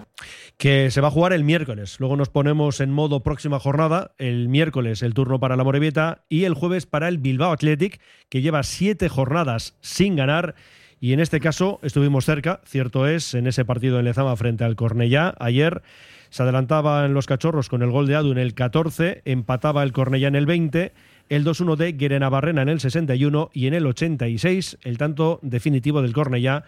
que 0.60 0.92
se 0.92 1.00
va 1.00 1.08
a 1.08 1.12
jugar 1.12 1.32
el 1.32 1.46
miércoles. 1.46 2.02
Luego 2.02 2.18
nos 2.18 2.28
ponemos 2.28 2.82
en 2.82 2.92
modo 2.92 3.24
próxima 3.24 3.60
jornada. 3.60 4.12
El 4.18 4.50
miércoles 4.50 5.02
el 5.04 5.14
turno 5.14 5.40
para 5.40 5.56
la 5.56 5.64
Morevieta 5.64 6.26
y 6.28 6.44
el 6.44 6.54
jueves 6.54 6.86
para 6.86 7.08
el 7.08 7.18
Bilbao 7.18 7.54
Athletic, 7.54 8.02
que 8.28 8.42
lleva 8.42 8.64
siete 8.64 9.08
jornadas 9.08 9.78
sin 9.80 10.18
ganar. 10.18 10.56
Y 11.00 11.14
en 11.14 11.22
este 11.22 11.40
caso 11.40 11.80
estuvimos 11.82 12.26
cerca, 12.26 12.60
cierto 12.66 13.08
es, 13.08 13.36
en 13.36 13.48
ese 13.48 13.64
partido 13.64 14.00
en 14.00 14.06
Lezama 14.06 14.36
frente 14.36 14.66
al 14.66 14.76
Cornellá. 14.76 15.34
Ayer 15.40 15.82
se 16.30 16.44
adelantaba 16.44 17.06
en 17.06 17.14
los 17.14 17.26
cachorros 17.26 17.70
con 17.70 17.82
el 17.82 17.90
gol 17.90 18.08
de 18.08 18.18
Adu 18.18 18.34
en 18.34 18.38
el 18.38 18.54
14, 18.54 19.22
empataba 19.24 19.82
el 19.84 19.94
Cornellá 19.94 20.28
en 20.28 20.36
el 20.36 20.46
20, 20.46 20.92
el 21.30 21.46
2-1 21.46 21.78
de 21.78 21.94
Guerena 21.94 22.28
Barrena 22.28 22.64
en 22.64 22.70
el 22.70 22.82
61 22.82 23.50
y 23.54 23.68
en 23.68 23.76
el 23.76 23.86
86 23.86 24.80
el 24.84 24.98
tanto 24.98 25.40
definitivo 25.42 26.02
del 26.02 26.12
Cornellá 26.12 26.66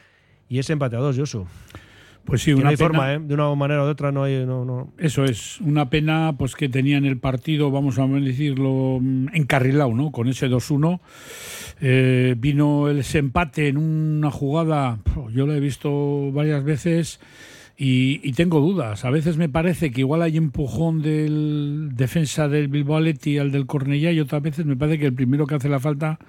y 0.48 0.60
ese 0.60 0.72
empate 0.72 0.96
a 0.96 1.00
dos, 1.00 1.18
Josu. 1.18 1.46
Pues 2.26 2.44
sí, 2.44 2.54
una 2.54 2.62
una 2.62 2.64
no 2.64 2.70
hay 2.70 2.78
pena. 2.78 2.88
forma, 2.90 3.14
¿eh? 3.14 3.20
De 3.20 3.34
una 3.34 3.56
manera 3.56 3.84
o 3.84 3.86
de 3.86 3.92
otra 3.92 4.12
no 4.12 4.24
hay. 4.24 4.46
No, 4.46 4.64
no. 4.66 4.94
Eso 4.98 5.26
es, 5.26 5.60
una 5.62 5.90
pena 5.90 6.36
pues 6.38 6.56
que 6.56 6.70
tenían 6.70 7.06
el 7.06 7.18
partido, 7.18 7.72
vamos 7.72 8.00
a 8.00 8.08
decirlo, 8.08 9.00
encarrilado, 9.34 9.94
¿no? 9.94 10.12
Con 10.12 10.28
ese 10.28 10.50
2-1. 10.50 11.00
Eh, 11.82 12.36
vino 12.38 12.90
ese 12.90 13.18
empate 13.18 13.68
en 13.68 13.78
una 13.78 14.30
jugada, 14.30 15.00
yo 15.34 15.48
lo 15.48 15.54
he 15.56 15.60
visto 15.60 16.32
varias 16.32 16.64
veces 16.64 17.20
y, 17.76 18.22
y, 18.24 18.34
tengo 18.34 18.60
dudas. 18.60 19.04
A 19.04 19.10
veces 19.10 19.38
me 19.38 19.50
parece 19.50 19.90
que 19.90 20.02
igual 20.02 20.22
hay 20.22 20.38
empujón 20.38 21.02
del 21.02 21.90
defensa 21.96 22.48
del 22.48 22.68
Bilbao 22.68 22.98
Athletic 22.98 23.40
al 23.40 23.52
del 23.52 23.66
Cornellá 23.66 24.12
y 24.12 24.20
otras 24.20 24.44
veces 24.44 24.68
me 24.68 24.76
parece 24.76 25.00
que 25.00 25.08
el 25.08 25.14
primero 25.14 25.48
que 25.48 25.56
hace 25.56 25.70
la 25.70 25.80
falta 25.80 26.20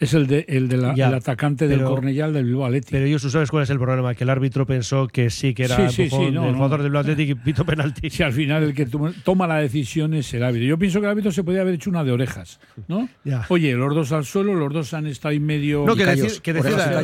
es 0.00 0.12
el, 0.14 0.26
de, 0.26 0.44
el, 0.48 0.68
de 0.68 0.76
la, 0.76 0.94
Ya, 0.94 1.08
el 1.08 1.14
atacante 1.14 1.68
del 1.68 1.78
pero- 1.78 1.98
el 1.98 2.32
del 2.32 2.44
Bilbao 2.44 2.66
Athletic. 2.66 2.90
Pero 2.90 3.06
ellos, 3.06 3.22
¿sabes 3.22 3.50
cuál 3.50 3.62
es 3.62 3.70
el 3.70 3.78
problema? 3.78 4.14
Que 4.14 4.24
el 4.24 4.30
árbitro 4.30 4.66
pensó 4.66 5.06
que 5.08 5.30
sí 5.30 5.54
que 5.54 5.64
era 5.64 5.76
Sí, 5.88 5.94
sí, 5.94 6.02
empujón 6.04 6.26
sí, 6.26 6.32
no, 6.32 6.42
del 6.42 6.50
no. 6.52 6.56
jugador 6.58 6.82
del 6.82 6.90
Bilbao 6.90 7.00
Athletic 7.02 7.28
y 7.30 7.34
pito 7.36 7.64
penalti. 7.64 8.10
si 8.10 8.22
al 8.22 8.32
final 8.32 8.62
el 8.64 8.74
que 8.74 8.86
toma, 8.86 9.12
toma 9.24 9.46
la 9.46 9.56
decisión 9.58 10.14
es 10.14 10.32
el 10.34 10.42
árbitro. 10.42 10.66
Yo 10.66 10.78
pienso 10.78 11.00
que 11.00 11.06
el 11.06 11.10
árbitro 11.10 11.32
se 11.32 11.44
podía 11.44 11.60
haber 11.62 11.74
hecho 11.74 11.90
una 11.90 12.04
de 12.04 12.12
orejas, 12.12 12.60
¿no? 12.88 13.08
Ya. 13.24 13.46
Oye, 13.48 13.74
los 13.74 13.94
dos 13.94 14.12
al 14.12 14.24
suelo, 14.24 14.54
los 14.54 14.72
dos 14.72 14.92
han 14.94 15.06
estado 15.06 15.30
ahí 15.32 15.40
medio... 15.40 15.84
No, 15.86 15.94
que 15.96 16.04
decida- 16.06 16.40
que 16.42 16.52
decida 16.52 17.02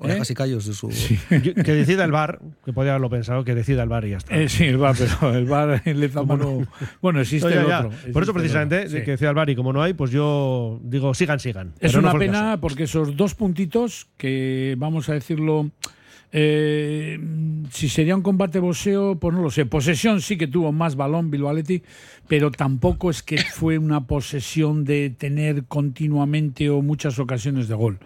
orejas 0.00 0.28
y 0.28 0.32
el- 0.32 0.36
callos, 0.36 0.66
¿eh? 0.66 0.72
y 0.72 1.16
callos 1.16 1.30
de 1.30 1.36
su... 1.38 1.42
Yo- 1.42 1.54
que 1.54 1.72
decida 1.74 2.04
el 2.04 2.10
VAR, 2.12 2.40
que 2.64 2.72
podía 2.72 2.90
haberlo 2.92 3.10
pensado, 3.10 3.44
que 3.44 3.54
decida 3.54 3.82
el 3.84 3.88
VAR 3.88 4.04
y 4.06 4.10
ya 4.10 4.16
está. 4.16 4.36
Eh, 4.36 4.48
sí, 4.48 4.64
el 4.64 4.76
VAR, 4.78 4.96
pero 4.98 5.34
el 5.34 5.44
VAR 5.44 5.82
en 5.84 6.00
Lezama 6.00 6.36
no... 6.36 6.66
Bueno, 7.00 7.20
existe 7.20 7.48
No, 7.48 7.54
ya, 7.54 7.60
el 7.62 7.68
ya. 7.68 7.78
otro. 7.78 7.90
Por 7.90 7.98
existe 7.98 8.22
eso 8.22 8.32
precisamente, 8.34 8.88
sí. 8.88 9.04
que 9.04 9.12
decida 9.12 9.28
el 9.30 9.34
VAR 9.36 9.48
y 9.50 9.56
como 9.56 9.72
no 9.72 9.82
hay, 9.82 9.92
pues 9.94 10.10
yo 10.10 10.80
digo, 10.82 11.14
sigan, 11.14 11.38
sigan. 11.40 11.72
Es 11.80 11.92
no 11.94 12.00
una 12.00 12.12
pena 12.14 12.58
porque 12.60 12.84
esos 12.84 13.16
dos 13.16 13.34
puntitos 13.34 14.08
que, 14.16 14.74
vamos 14.78 15.08
a 15.08 15.14
decirlo, 15.14 15.70
Eh, 16.32 17.18
si 17.72 17.88
sería 17.88 18.14
un 18.14 18.22
combate 18.22 18.58
boxeo, 18.58 19.16
pues 19.16 19.34
no 19.34 19.42
lo 19.42 19.50
sé. 19.50 19.66
Posesión 19.66 20.20
sí 20.20 20.36
que 20.36 20.46
tuvo 20.46 20.72
más 20.72 20.96
balón 20.96 21.30
Bilbao 21.30 21.50
Athletic, 21.50 21.84
pero 22.28 22.50
tampoco 22.50 23.10
es 23.10 23.22
que 23.22 23.38
fue 23.38 23.78
una 23.78 24.06
posesión 24.06 24.84
de 24.84 25.10
tener 25.10 25.64
continuamente 25.64 26.70
o 26.70 26.82
muchas 26.82 27.18
ocasiones 27.18 27.68
de 27.68 27.74
gol. 27.74 27.98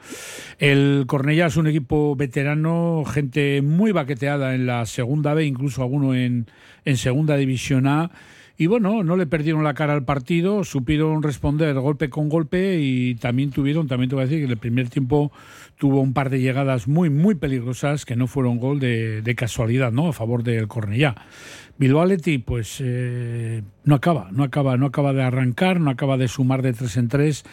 El 0.59 1.04
Cornellá 1.07 1.47
es 1.47 1.57
un 1.57 1.66
equipo 1.66 2.16
veterano, 2.16 3.04
gente 3.07 3.62
muy 3.62 3.93
baqueteada 3.93 4.54
en 4.54 4.66
la 4.66 4.87
segunda 4.87 5.35
B, 5.35 5.45
incluso 5.45 5.83
alguno 5.83 6.14
en, 6.14 6.47
en 6.85 6.97
segunda 6.97 7.37
división 7.37 7.87
A. 7.87 8.11
Y 8.57 8.66
bueno, 8.66 9.02
no 9.02 9.16
le 9.16 9.26
perdieron 9.26 9.64
la 9.64 9.75
cara 9.75 9.95
al 9.95 10.04
partido, 10.04 10.62
supieron 10.62 11.25
responder 11.25 11.75
golpe 11.75 12.09
con 12.09 12.28
golpe 12.28 12.78
y 12.81 13.16
también 13.16 13.50
tuvieron, 13.50 13.88
también 13.88 14.09
te 14.09 14.14
voy 14.14 14.23
a 14.23 14.26
decir 14.26 14.38
que 14.38 14.45
en 14.45 14.50
el 14.52 14.59
primer 14.59 14.88
tiempo 14.88 15.33
tuvo 15.76 16.00
un 16.00 16.12
par 16.12 16.31
de 16.31 16.40
llegadas 16.40 16.88
muy, 16.88 17.11
muy 17.11 17.35
peligrosas 17.35 18.04
que 18.04 18.16
no 18.16 18.26
fueron 18.26 18.59
gol 18.59 18.81
de, 18.81 19.35
casualidad, 19.37 19.93
¿no? 19.93 20.09
A 20.09 20.12
favor 20.12 20.43
del 20.43 20.69
Cornellá. 20.69 21.14
Bilbao 21.76 22.07
pues 22.45 22.81
eh, 22.81 23.62
no 23.85 23.97
acaba, 23.97 24.28
no 24.31 24.45
acaba, 24.45 24.76
no 24.76 24.87
acaba 24.87 25.12
de 25.12 25.23
arrancar, 25.23 25.81
no 25.81 25.90
acaba 25.90 26.16
de 26.16 26.28
sumar 26.28 26.62
de 26.62 26.73
tres 26.73 26.97
en 26.97 27.09
tres 27.09 27.45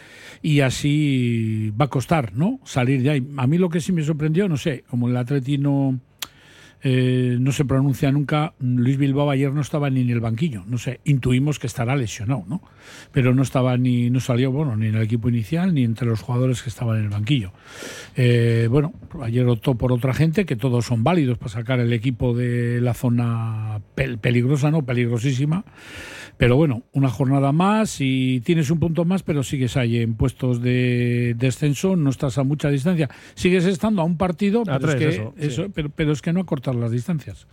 y 0.42 0.60
así 0.60 1.72
va 1.80 1.86
a 1.86 1.88
costar, 1.88 2.32
¿no? 2.34 2.60
Salir 2.64 3.02
de 3.02 3.10
ahí. 3.10 3.28
A 3.36 3.46
mí 3.46 3.58
lo 3.58 3.68
que 3.68 3.80
sí 3.80 3.92
me 3.92 4.04
sorprendió, 4.04 4.48
no 4.48 4.56
sé, 4.56 4.84
como 4.88 5.08
el 5.08 5.16
Atleti 5.16 5.58
no, 5.58 5.98
eh, 6.82 7.36
no 7.40 7.52
se 7.52 7.64
pronuncia 7.64 8.10
nunca, 8.10 8.54
Luis 8.60 8.96
Bilbao 8.98 9.30
ayer 9.30 9.52
no 9.52 9.60
estaba 9.60 9.88
ni 9.90 10.00
en 10.00 10.10
el 10.10 10.20
banquillo, 10.20 10.64
no 10.66 10.78
sé, 10.78 11.00
intuimos 11.04 11.58
que 11.58 11.66
estará 11.66 11.94
lesionado, 11.96 12.44
¿no? 12.48 12.62
Pero 13.12 13.34
no 13.34 13.42
estaba 13.42 13.76
ni, 13.76 14.10
no 14.10 14.20
salió, 14.20 14.50
bueno, 14.50 14.76
ni 14.76 14.86
en 14.88 14.96
el 14.96 15.02
equipo 15.02 15.28
inicial 15.28 15.74
ni 15.74 15.84
entre 15.84 16.06
los 16.06 16.20
jugadores 16.20 16.62
que 16.62 16.68
estaban 16.68 16.98
en 16.98 17.04
el 17.04 17.10
banquillo. 17.10 17.52
Eh, 18.16 18.68
bueno, 18.70 18.92
ayer 19.22 19.46
optó 19.46 19.74
por 19.76 19.92
otra 19.92 20.14
gente, 20.14 20.44
que 20.44 20.56
todos 20.56 20.86
son 20.86 21.04
válidos 21.04 21.38
para 21.38 21.50
sacar 21.50 21.80
el 21.80 21.92
equipo 21.92 22.34
de 22.34 22.80
la 22.80 22.94
zona 22.94 23.80
pel- 23.96 24.18
peligrosa, 24.18 24.70
¿no? 24.70 24.84
Peligrosísima. 24.84 25.64
Pero 26.38 26.56
bueno, 26.56 26.82
una 26.92 27.08
jornada 27.08 27.52
más 27.52 27.98
y 28.00 28.40
tienes 28.40 28.70
un 28.70 28.80
punto 28.80 29.04
más, 29.04 29.22
pero 29.22 29.44
sigues 29.44 29.76
ahí 29.76 29.98
en 29.98 30.14
puestos 30.14 30.60
de 30.60 31.36
descenso, 31.38 31.94
no 31.94 32.10
estás 32.10 32.36
a 32.38 32.42
mucha 32.42 32.68
distancia. 32.70 33.08
Sigues 33.34 33.64
estando 33.66 34.02
a 34.02 34.04
un 34.04 34.16
partido, 34.16 34.62
A 34.62 34.64
pero, 34.64 34.78
tres, 34.80 34.94
es, 34.94 34.98
que, 34.98 35.08
eso, 35.08 35.34
sí. 35.38 35.46
eso, 35.46 35.66
pero, 35.72 35.90
pero 35.90 36.10
es 36.12 36.20
que 36.22 36.32
no 36.32 36.44
acortar 36.72 36.82
las 36.82 36.90
distancias. 36.92 37.46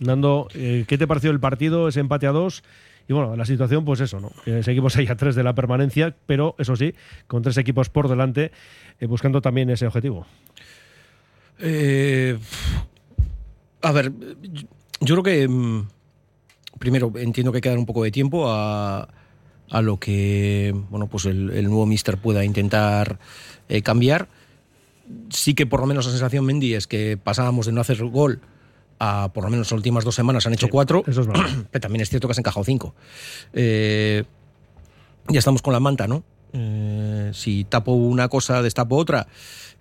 Nando, 0.00 0.48
eh, 0.54 0.84
¿qué 0.88 0.96
te 0.98 1.06
pareció 1.06 1.30
el 1.30 1.40
partido, 1.40 1.88
ese 1.88 2.00
empate 2.00 2.26
a 2.26 2.32
dos? 2.32 2.62
Y 3.08 3.12
bueno, 3.12 3.36
la 3.36 3.44
situación, 3.44 3.84
pues 3.84 4.00
eso, 4.00 4.20
¿no? 4.20 4.30
Que 4.44 4.62
seguimos 4.62 4.96
ahí 4.96 5.06
a 5.08 5.16
tres 5.16 5.34
de 5.34 5.42
la 5.42 5.54
permanencia, 5.54 6.14
pero 6.26 6.54
eso 6.58 6.76
sí, 6.76 6.94
con 7.26 7.42
tres 7.42 7.56
equipos 7.58 7.88
por 7.90 8.08
delante, 8.08 8.52
eh, 9.00 9.06
buscando 9.06 9.40
también 9.40 9.68
ese 9.70 9.86
objetivo. 9.86 10.26
Eh, 11.58 12.38
a 13.82 13.92
ver, 13.92 14.12
yo- 15.00 15.14
creo 15.14 15.22
que 15.22 15.48
mm, 15.48 15.88
primero 16.78 17.12
entiendo 17.16 17.52
que 17.52 17.58
hay 17.58 17.62
que 17.62 17.68
dar 17.68 17.78
un 17.78 17.84
poco 17.86 18.02
de 18.04 18.10
tiempo 18.10 18.48
a, 18.50 19.08
a 19.68 19.82
lo 19.82 19.98
que 19.98 20.74
bueno 20.88 21.06
pues 21.06 21.26
el, 21.26 21.50
el 21.50 21.64
nuevo 21.66 21.84
mister 21.86 22.16
pueda 22.16 22.44
intentar 22.44 23.18
eh, 23.68 23.82
cambiar. 23.82 24.28
Sí 25.30 25.54
que 25.54 25.66
por 25.66 25.80
lo 25.80 25.86
menos 25.86 26.04
la 26.06 26.10
sensación 26.12 26.44
Mendy 26.44 26.74
es 26.74 26.86
que 26.86 27.16
pasábamos 27.16 27.66
de 27.66 27.72
no 27.72 27.80
hacer 27.80 28.02
gol 28.04 28.40
a 28.98 29.30
por 29.32 29.44
lo 29.44 29.50
menos 29.50 29.68
las 29.68 29.72
últimas 29.76 30.04
dos 30.04 30.14
semanas 30.14 30.46
han 30.46 30.52
hecho 30.52 30.66
Sí, 30.66 30.70
cuatro. 30.72 31.02
eso 31.06 31.22
es. 31.22 31.28
Pero 31.70 31.80
también 31.80 32.02
es 32.02 32.10
cierto 32.10 32.28
que 32.28 32.32
has 32.32 32.38
encajado 32.38 32.64
cinco. 32.64 32.94
Eh, 33.52 34.24
ya 35.28 35.38
estamos 35.38 35.62
con 35.62 35.72
la 35.72 35.80
manta, 35.80 36.06
¿no? 36.06 36.22
Eh, 36.52 37.30
si 37.32 37.64
tapo 37.64 37.92
una 37.92 38.28
cosa, 38.28 38.60
destapo 38.62 38.96
otra. 38.96 39.26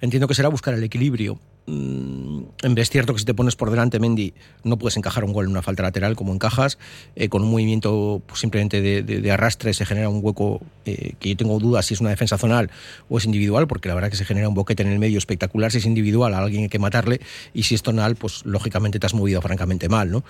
Entiendo 0.02 0.28
que 0.28 0.36
será 0.36 0.50
buscar 0.50 0.74
el 0.74 0.84
equilibrio. 0.84 1.40
Mm, 1.70 2.78
es 2.78 2.90
cierto 2.90 3.14
que 3.14 3.20
si 3.20 3.26
te 3.26 3.34
pones 3.34 3.56
por 3.56 3.70
delante, 3.70 4.00
Mendy, 4.00 4.34
no 4.64 4.78
puedes 4.78 4.98
encajar 4.98 5.24
un 5.24 5.34
gol 5.34 5.46
en 5.46 5.52
una 5.52 5.62
falta 5.62 5.84
lateral 5.84 6.16
como 6.16 6.34
encajas. 6.34 6.80
Eh, 7.16 7.30
con 7.30 7.44
un 7.44 7.52
movimiento 7.52 8.22
pues, 8.26 8.40
simplemente 8.40 8.82
de, 8.82 9.32
arrastre 9.32 9.74
se 9.74 9.86
genera 9.86 10.10
un 10.10 10.20
hueco 10.24 10.62
eh, 10.86 11.14
que 11.20 11.30
yo 11.30 11.38
tengo 11.38 11.60
dudas 11.60 11.86
si 11.86 11.94
es 11.94 12.02
una 12.02 12.10
defensa 12.10 12.38
zonal 12.38 12.72
o 13.08 13.18
es 13.20 13.26
individual, 13.26 13.68
porque 13.68 13.88
la 13.88 13.96
verdad 13.96 14.10
que 14.10 14.18
se 14.18 14.26
genera 14.26 14.50
un 14.50 14.56
boquete 14.56 14.82
en 14.82 14.90
el 14.90 14.98
medio 14.98 15.20
espectacular. 15.20 15.72
Si 15.72 15.78
es 15.78 15.86
individual, 15.86 16.34
a 16.34 16.40
alguien 16.40 16.64
hay 16.64 16.70
que 16.70 16.80
matarle. 16.80 17.22
Y 17.54 17.64
si 17.64 17.76
es 17.76 17.84
tonal, 17.84 18.16
pues 18.16 18.46
lógicamente 18.46 19.00
te 19.00 19.06
has 19.06 19.14
movido 19.14 19.42
francamente 19.42 19.90
mal, 19.90 20.10
¿no? 20.10 20.24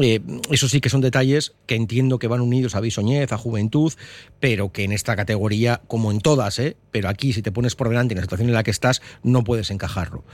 Eh, 0.00 0.20
eso 0.50 0.68
sí 0.68 0.80
que 0.80 0.88
son 0.88 1.00
detalles 1.00 1.52
que 1.66 1.74
entiendo 1.74 2.18
que 2.18 2.26
van 2.26 2.40
unidos 2.40 2.74
a 2.74 2.80
Bisoñez, 2.80 3.32
a 3.32 3.38
Juventud, 3.38 3.92
pero 4.40 4.72
que 4.72 4.84
en 4.84 4.92
esta 4.92 5.16
categoría, 5.16 5.80
como 5.86 6.10
en 6.10 6.20
todas, 6.20 6.60
pero 6.90 7.08
aquí 7.08 7.32
si 7.32 7.40
te 7.40 7.52
pones 7.52 7.76
por 7.76 7.88
delante 7.88 8.14
en 8.14 8.16
la 8.16 8.22
situación 8.22 8.48
en 8.48 8.54
la 8.54 8.62
que 8.62 8.70
estás, 8.70 9.00
no 9.22 9.44
puedes 9.44 9.70
encajarlo. 9.70 10.24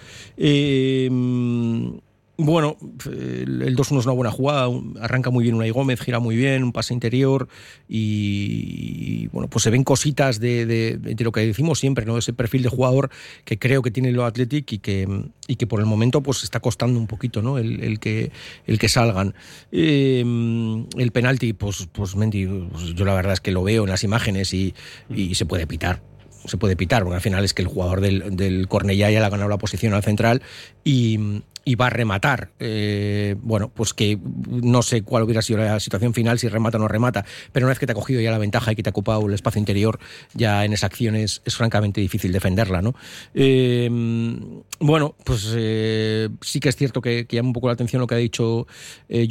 Bueno, 2.40 2.76
el 3.06 3.62
el 3.62 3.76
2-1 3.76 3.98
es 3.98 4.06
una 4.06 4.14
buena 4.14 4.30
jugada, 4.30 4.68
arranca 5.00 5.30
muy 5.30 5.42
bien 5.42 5.56
Unai 5.56 5.70
Gómez, 5.70 6.00
gira 6.00 6.20
muy 6.20 6.36
bien, 6.36 6.62
un 6.62 6.72
pase 6.72 6.94
interior 6.94 7.48
y, 7.88 9.26
bueno, 9.28 9.50
pues 9.50 9.64
se 9.64 9.70
ven 9.70 9.82
cositas 9.82 10.38
de, 10.38 11.16
lo 11.18 11.32
que 11.32 11.40
decimos 11.40 11.80
siempre, 11.80 12.06
¿no? 12.06 12.16
Ese 12.16 12.32
perfil 12.32 12.62
de 12.62 12.68
jugador 12.68 13.10
que 13.44 13.58
creo 13.58 13.82
que 13.82 13.90
tiene 13.90 14.12
lo 14.12 14.24
Athletic 14.24 14.72
y 14.72 14.78
que, 14.78 15.08
y 15.48 15.56
que 15.56 15.66
por 15.66 15.80
el 15.80 15.86
momento 15.86 16.22
pues 16.22 16.44
está 16.44 16.60
costando 16.60 17.00
un 17.00 17.08
poquito, 17.08 17.42
¿no? 17.42 17.58
El, 17.58 17.82
el 17.82 17.98
que, 17.98 18.30
el 18.66 18.78
que 18.78 18.88
salgan. 18.88 19.34
Eh, 19.72 20.24
el 20.96 21.10
penalti, 21.10 21.54
pues, 21.54 21.88
pues 21.90 22.14
Mendy, 22.14 22.46
pues, 22.46 22.94
yo 22.94 23.04
la 23.04 23.14
verdad 23.14 23.32
es 23.32 23.40
que 23.40 23.50
lo 23.50 23.64
veo 23.64 23.82
en 23.82 23.90
las 23.90 24.04
imágenes 24.04 24.54
y, 24.54 24.74
y 25.12 25.34
se 25.34 25.44
puede 25.44 25.66
pitar 25.66 26.02
se 26.44 26.56
puede 26.56 26.76
pitar, 26.76 27.02
porque 27.02 27.16
al 27.16 27.22
final 27.22 27.44
es 27.44 27.54
que 27.54 27.62
el 27.62 27.68
jugador 27.68 28.00
del, 28.00 28.36
del 28.36 28.68
Cornellá 28.68 29.10
ya 29.10 29.20
le 29.20 29.26
ha 29.26 29.30
ganado 29.30 29.48
la 29.48 29.58
posición 29.58 29.94
al 29.94 30.02
central 30.02 30.42
y, 30.84 31.42
y 31.68 31.74
va 31.74 31.88
a 31.88 31.90
rematar. 31.90 32.48
Eh, 32.60 33.36
bueno, 33.42 33.70
pues 33.74 33.92
que 33.92 34.18
no 34.48 34.80
sé 34.80 35.02
cuál 35.02 35.24
hubiera 35.24 35.42
sido 35.42 35.58
la 35.58 35.78
situación 35.80 36.14
final, 36.14 36.38
si 36.38 36.48
remata 36.48 36.78
o 36.78 36.80
no 36.80 36.88
remata, 36.88 37.26
pero 37.52 37.66
una 37.66 37.72
vez 37.72 37.78
que 37.78 37.84
te 37.84 37.92
ha 37.92 37.94
cogido 37.94 38.22
ya 38.22 38.30
la 38.30 38.38
ventaja 38.38 38.72
y 38.72 38.74
que 38.74 38.82
te 38.82 38.88
ha 38.88 38.92
ocupado 38.92 39.26
el 39.26 39.34
espacio 39.34 39.58
interior, 39.58 39.98
ya 40.32 40.64
en 40.64 40.72
esa 40.72 40.86
acción 40.86 41.14
es, 41.14 41.42
francamente 41.46 42.00
difícil 42.00 42.32
defenderla, 42.32 42.80
¿no? 42.80 42.94
Eh, 43.34 43.86
bueno, 44.80 45.14
pues 45.24 45.52
eh, 45.54 46.30
sí 46.40 46.58
que 46.58 46.70
es 46.70 46.76
cierto 46.76 47.02
que, 47.02 47.26
llama 47.28 47.48
un 47.48 47.52
poco 47.52 47.66
la 47.66 47.74
atención 47.74 48.00
lo 48.00 48.06
que 48.06 48.14
ha 48.14 48.18
dicho 48.18 48.66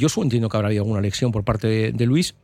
Josu, 0.00 0.22
entiendo 0.22 0.48
que 0.48 0.56
habrá 0.56 0.68
habido 0.68 0.84
alguna 0.84 1.00
lección 1.00 1.32
por 1.32 1.42
parte 1.42 1.66
de, 1.66 1.90
de 1.90 2.06
Luis 2.06 2.36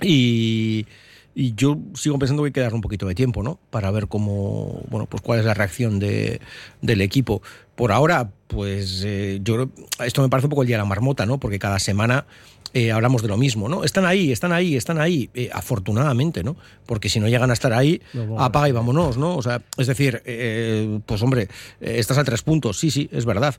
y... 0.00 0.86
Y 1.34 1.54
yo 1.54 1.78
sigo 1.94 2.18
pensando 2.18 2.42
que 2.42 2.48
hay 2.48 2.52
que 2.52 2.60
darle 2.60 2.74
un 2.74 2.80
poquito 2.80 3.06
de 3.06 3.14
tiempo, 3.14 3.42
¿no? 3.42 3.58
Para 3.70 3.90
ver 3.90 4.08
cómo, 4.08 4.82
bueno, 4.90 5.06
pues 5.06 5.22
cuál 5.22 5.38
es 5.38 5.44
la 5.44 5.54
reacción 5.54 5.98
de, 5.98 6.40
del 6.82 7.00
equipo. 7.00 7.42
Por 7.76 7.92
ahora, 7.92 8.30
pues 8.48 9.02
eh, 9.06 9.40
yo 9.42 9.68
esto 10.04 10.22
me 10.22 10.28
parece 10.28 10.46
un 10.46 10.50
poco 10.50 10.62
el 10.62 10.68
día 10.68 10.76
de 10.76 10.82
la 10.82 10.88
marmota, 10.88 11.26
¿no? 11.26 11.38
Porque 11.38 11.58
cada 11.58 11.78
semana 11.78 12.26
eh, 12.72 12.92
hablamos 12.92 13.22
de 13.22 13.28
lo 13.28 13.36
mismo, 13.36 13.68
¿no? 13.68 13.84
Están 13.84 14.04
ahí, 14.04 14.30
están 14.30 14.52
ahí, 14.52 14.76
están 14.76 15.00
ahí, 15.00 15.28
eh, 15.34 15.50
afortunadamente, 15.52 16.44
¿no? 16.44 16.56
Porque 16.86 17.08
si 17.08 17.18
no 17.18 17.28
llegan 17.28 17.50
a 17.50 17.52
estar 17.52 17.72
ahí, 17.72 18.00
No, 18.12 18.26
bueno, 18.26 18.44
apaga 18.44 18.68
y 18.68 18.72
vámonos, 18.72 19.16
¿no? 19.16 19.36
O 19.36 19.42
sea, 19.42 19.62
es 19.76 19.86
decir, 19.86 20.22
eh, 20.24 21.00
pues 21.06 21.22
hombre, 21.22 21.48
eh, 21.80 21.94
estás 21.98 22.18
a 22.18 22.24
tres 22.24 22.42
puntos, 22.42 22.78
sí, 22.78 22.90
sí, 22.90 23.08
es 23.12 23.24
verdad. 23.24 23.56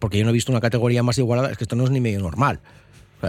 Porque 0.00 0.18
yo 0.18 0.24
no 0.24 0.30
he 0.30 0.32
visto 0.32 0.52
una 0.52 0.60
categoría 0.60 1.02
más 1.02 1.18
igualada, 1.18 1.50
es 1.50 1.58
que 1.58 1.64
esto 1.64 1.76
no 1.76 1.84
es 1.84 1.90
ni 1.90 2.00
medio 2.00 2.20
normal. 2.20 2.60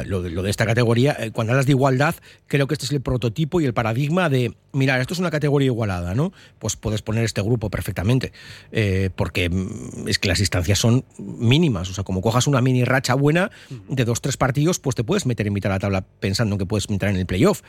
Lo 0.06 0.24
de, 0.24 0.32
lo 0.32 0.42
de 0.42 0.50
esta 0.50 0.66
categoría, 0.66 1.16
eh, 1.20 1.32
cuando 1.32 1.54
hablas 1.54 1.68
de 1.68 1.74
igualdad, 1.74 2.16
creo 2.48 2.66
que 2.68 2.74
este 2.74 2.86
es 2.86 2.92
el 2.92 3.02
prototipo 3.02 3.62
y 3.62 3.66
el 3.66 3.74
paradigma 3.74 4.30
de, 4.30 4.56
mira, 4.72 5.00
esto 5.00 5.14
es 5.14 5.20
una 5.20 5.30
categoría 5.30 5.68
igualada, 5.68 6.16
¿no? 6.16 6.34
Pues 6.58 6.76
puedes 6.76 7.04
poner 7.04 7.24
este 7.24 7.42
grupo 7.42 7.70
perfectamente, 7.70 8.34
eh, 8.72 9.12
porque 9.16 9.50
mm, 9.50 10.08
es 10.08 10.18
que 10.18 10.28
las 10.28 10.40
distancias 10.40 10.80
son 10.80 11.06
mínimas. 11.20 11.90
O 11.90 11.94
sea, 11.94 12.04
como 12.04 12.22
cojas 12.22 12.48
una 12.48 12.62
mini 12.62 12.84
racha 12.84 13.14
buena 13.14 13.52
de 13.88 14.06
dos, 14.06 14.22
tres 14.22 14.38
partidos, 14.38 14.80
pues 14.80 14.96
te 14.96 15.04
puedes 15.04 15.26
meter 15.26 15.46
en 15.46 15.54
mitad 15.54 15.70
de 15.70 15.76
la 15.76 15.80
tabla 15.80 16.06
pensando 16.20 16.58
que 16.58 16.66
puedes 16.66 16.90
entrar 16.90 17.12
en 17.12 17.20
el 17.20 17.26
playoff. 17.26 17.62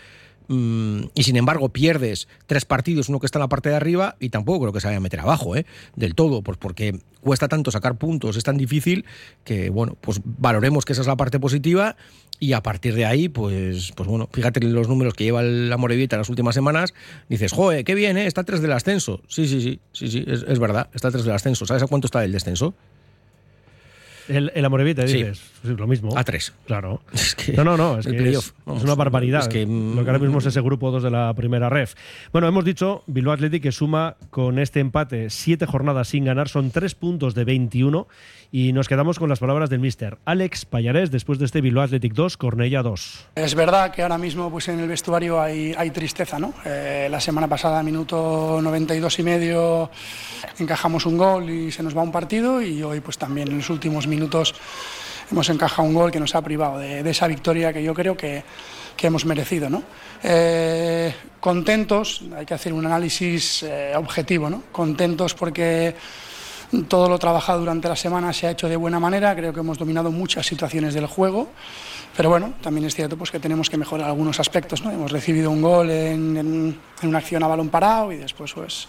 Mm, 0.49 1.05
y 1.15 1.23
sin 1.23 1.37
embargo 1.37 1.71
pierdes 1.71 2.29
tres 2.47 2.65
partidos, 2.65 3.09
uno 3.09 3.19
que 3.19 3.27
está 3.27 3.39
en 3.39 3.45
la 3.45 3.49
parte 3.49 3.71
de 3.71 3.77
arriba, 3.77 4.17
y 4.21 4.29
tampoco 4.29 4.61
creo 4.61 4.73
que 4.73 4.81
se 4.81 4.89
vaya 4.89 4.99
a 4.99 5.01
meter 5.01 5.21
abajo, 5.21 5.57
¿eh? 5.57 5.65
del 5.97 6.15
todo, 6.15 6.43
pues 6.43 6.59
porque 6.59 6.99
cuesta 7.21 7.49
tanto 7.49 7.71
sacar 7.71 7.97
puntos, 7.97 8.37
es 8.37 8.45
tan 8.45 8.57
difícil 8.57 9.07
que, 9.45 9.71
bueno, 9.71 9.97
pues 10.01 10.21
valoremos 10.25 10.85
que 10.85 10.93
esa 10.93 11.03
es 11.03 11.09
la 11.09 11.17
parte 11.17 11.41
positiva 11.41 11.97
y 12.39 12.53
a 12.53 12.63
partir 12.63 12.95
de 12.95 13.07
ahí, 13.07 13.29
pues, 13.29 13.93
pues 13.95 14.09
bueno, 14.09 14.29
fíjate 14.33 14.61
los 14.61 14.89
números 14.89 15.15
que 15.15 15.25
lleva 15.25 15.41
el 15.41 15.73
Amorebieta 15.73 16.17
en 16.17 16.21
las 16.21 16.29
últimas 16.29 16.55
semanas, 16.55 16.93
dices, 17.29 17.53
joder, 17.53 17.85
qué 17.85 17.95
bien, 17.95 18.19
¿eh? 18.19 18.27
está 18.27 18.45
tres 18.45 18.61
del 18.61 18.73
ascenso. 18.73 19.23
Sí, 19.29 19.49
sí, 19.49 19.63
sí, 19.63 19.81
sí, 19.93 20.09
sí, 20.09 20.25
es, 20.27 20.45
es 20.47 20.59
verdad, 20.59 20.91
está 20.93 21.11
tres 21.11 21.25
del 21.25 21.35
ascenso. 21.35 21.65
¿Sabes 21.65 21.83
a 21.83 21.87
cuánto 21.87 22.07
está 22.07 22.25
el 22.25 22.33
descenso? 22.33 22.75
El, 24.29 24.53
el 24.55 24.65
Amorebieta, 24.65 25.07
Sí. 25.07 25.19
dices. 25.19 25.43
Sí, 25.63 25.75
lo 25.77 25.87
mismo. 25.87 26.17
A 26.17 26.25
tres. 26.25 26.53
Claro. 26.67 27.03
Es 27.13 27.35
que 27.35 27.53
no, 27.53 27.65
no, 27.65 27.77
no. 27.77 27.99
Es, 27.99 28.07
que 28.07 28.31
es, 28.31 28.55
vamos, 28.65 28.83
es 28.83 28.85
una 28.85 28.95
barbaridad. 28.95 29.41
es 29.43 29.49
que, 29.49 29.67
mm, 29.67 29.97
lo 29.97 30.05
que 30.05 30.11
ahora 30.11 30.19
mismo 30.19 30.39
es 30.39 30.47
ese 30.47 30.61
grupo 30.61 30.91
2 30.91 31.03
de 31.03 31.11
la 31.11 31.33
primera 31.35 31.69
ref. 31.69 31.95
Bueno, 32.33 32.49
hemos 32.49 32.65
dicho 32.65 33.03
Bilbao 33.07 33.35
Athletic 33.35 33.63
que 33.63 33.73
suma 33.73 34.17
con 34.31 34.59
este 34.59 34.81
empate 34.81 35.31
siete 35.31 35.67
jornadas 35.67 36.09
sin 36.09 36.25
ganar. 36.25 36.49
Son 36.49 36.71
tres 36.71 36.95
puntos 36.95 37.35
de 37.35 37.45
21. 37.45 38.07
Y 38.53 38.73
nos 38.73 38.87
quedamos 38.87 39.19
con 39.19 39.29
las 39.29 39.41
palabras 39.41 39.69
del 39.69 39.81
mister 39.81 40.19
Alex 40.27 40.65
Payarés 40.65 41.11
después 41.11 41.41
de 41.41 41.45
este 41.47 41.61
Bilbao 41.61 41.83
Athletic 41.83 42.13
2, 42.15 42.37
Cornella 42.37 42.83
2. 42.85 43.27
Es 43.35 43.55
verdad 43.57 43.93
que 43.93 44.03
ahora 44.03 44.17
mismo 44.17 44.49
pues 44.49 44.69
en 44.69 44.79
el 44.79 44.87
vestuario 44.89 45.41
hay, 45.41 45.75
hay 45.77 45.91
tristeza, 45.91 46.39
¿no? 46.39 46.55
Eh, 46.65 47.09
la 47.11 47.19
semana 47.21 47.49
pasada, 47.49 47.83
minuto 47.83 48.61
92 48.63 49.19
y 49.19 49.23
medio, 49.25 49.91
encajamos 50.61 51.05
un 51.07 51.19
gol 51.19 51.51
y 51.51 51.73
se 51.73 51.83
nos 51.83 51.97
va 51.97 52.03
un 52.03 52.13
partido 52.13 52.63
y 52.63 52.81
hoy 52.85 53.01
pues 53.01 53.19
también 53.19 53.49
en 53.49 53.57
los 53.59 53.71
últimos 53.71 54.07
minutos 54.07 54.14
hemos 55.31 55.49
encajado 55.49 55.87
un 55.89 55.95
gol 55.95 56.11
que 56.11 56.21
nos 56.21 56.35
ha 56.35 56.43
privado 56.43 56.79
de, 56.79 57.03
de 57.03 57.11
esa 57.11 57.27
victoria 57.27 57.73
que 57.73 57.83
yo 57.83 57.95
creo 57.95 58.17
que, 58.17 58.43
que 58.97 59.07
hemos 59.07 59.25
merecido, 59.25 59.69
¿no? 59.71 59.83
Eh, 60.23 61.15
contentos, 61.41 62.23
hay 62.37 62.47
que 62.47 62.55
hacer 62.55 62.73
un 62.73 62.87
análisis 62.87 63.63
eh, 63.63 63.93
objetivo, 63.97 64.49
¿no? 64.49 64.63
Contentos 64.73 65.35
porque 65.35 65.95
todo 66.89 67.09
lo 67.09 67.19
trabajado 67.19 67.61
durante 67.61 67.89
la 67.89 67.95
semana 67.97 68.33
se 68.33 68.47
ha 68.47 68.51
hecho 68.51 68.69
de 68.69 68.77
buena 68.77 68.99
manera, 68.99 69.35
creo 69.37 69.53
que 69.53 69.61
hemos 69.61 69.79
dominado 69.79 70.11
muchas 70.11 70.47
situaciones 70.47 70.95
del 70.95 71.07
juego, 71.07 71.49
pero 72.17 72.31
bueno, 72.31 72.55
también 72.63 72.87
es 72.87 72.95
cierto 72.95 73.17
pues, 73.17 73.31
que 73.31 73.39
tenemos 73.39 73.69
que 73.71 73.77
mejorar 73.77 74.09
algunos 74.09 74.41
aspectos. 74.41 74.83
¿no? 74.83 74.91
Hemos 74.91 75.13
recibido 75.13 75.51
un 75.51 75.63
gol 75.63 75.91
en, 75.91 76.37
en- 76.37 76.79
en 77.03 77.09
una 77.09 77.19
acción 77.19 77.43
a 77.43 77.47
balón 77.49 77.69
parado 77.69 78.13
y 78.13 78.17
después, 78.17 78.53
pues, 78.55 78.89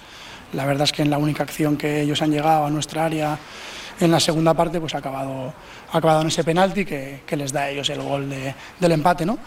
la 0.53 0.65
verdad 0.65 0.83
es 0.85 0.93
que 0.93 1.01
en 1.01 1.09
la 1.09 1.17
única 1.17 1.43
acción 1.43 1.75
que 1.77 2.01
ellos 2.01 2.21
han 2.21 2.31
llegado 2.31 2.65
a 2.65 2.69
nuestra 2.69 3.05
área 3.05 3.37
en 3.99 4.11
la 4.11 4.19
segunda 4.19 4.53
parte, 4.53 4.79
pues 4.79 4.93
ha 4.95 4.97
acabado, 4.99 5.53
ha 5.91 5.97
acabado 5.97 6.21
en 6.21 6.27
ese 6.27 6.43
penalti 6.43 6.85
que, 6.85 7.21
que 7.25 7.37
les 7.37 7.51
da 7.51 7.61
a 7.61 7.69
ellos 7.69 7.89
el 7.89 8.01
gol 8.01 8.29
de- 8.29 8.53
del 8.79 8.91
empate. 8.91 9.25
¿no? 9.25 9.37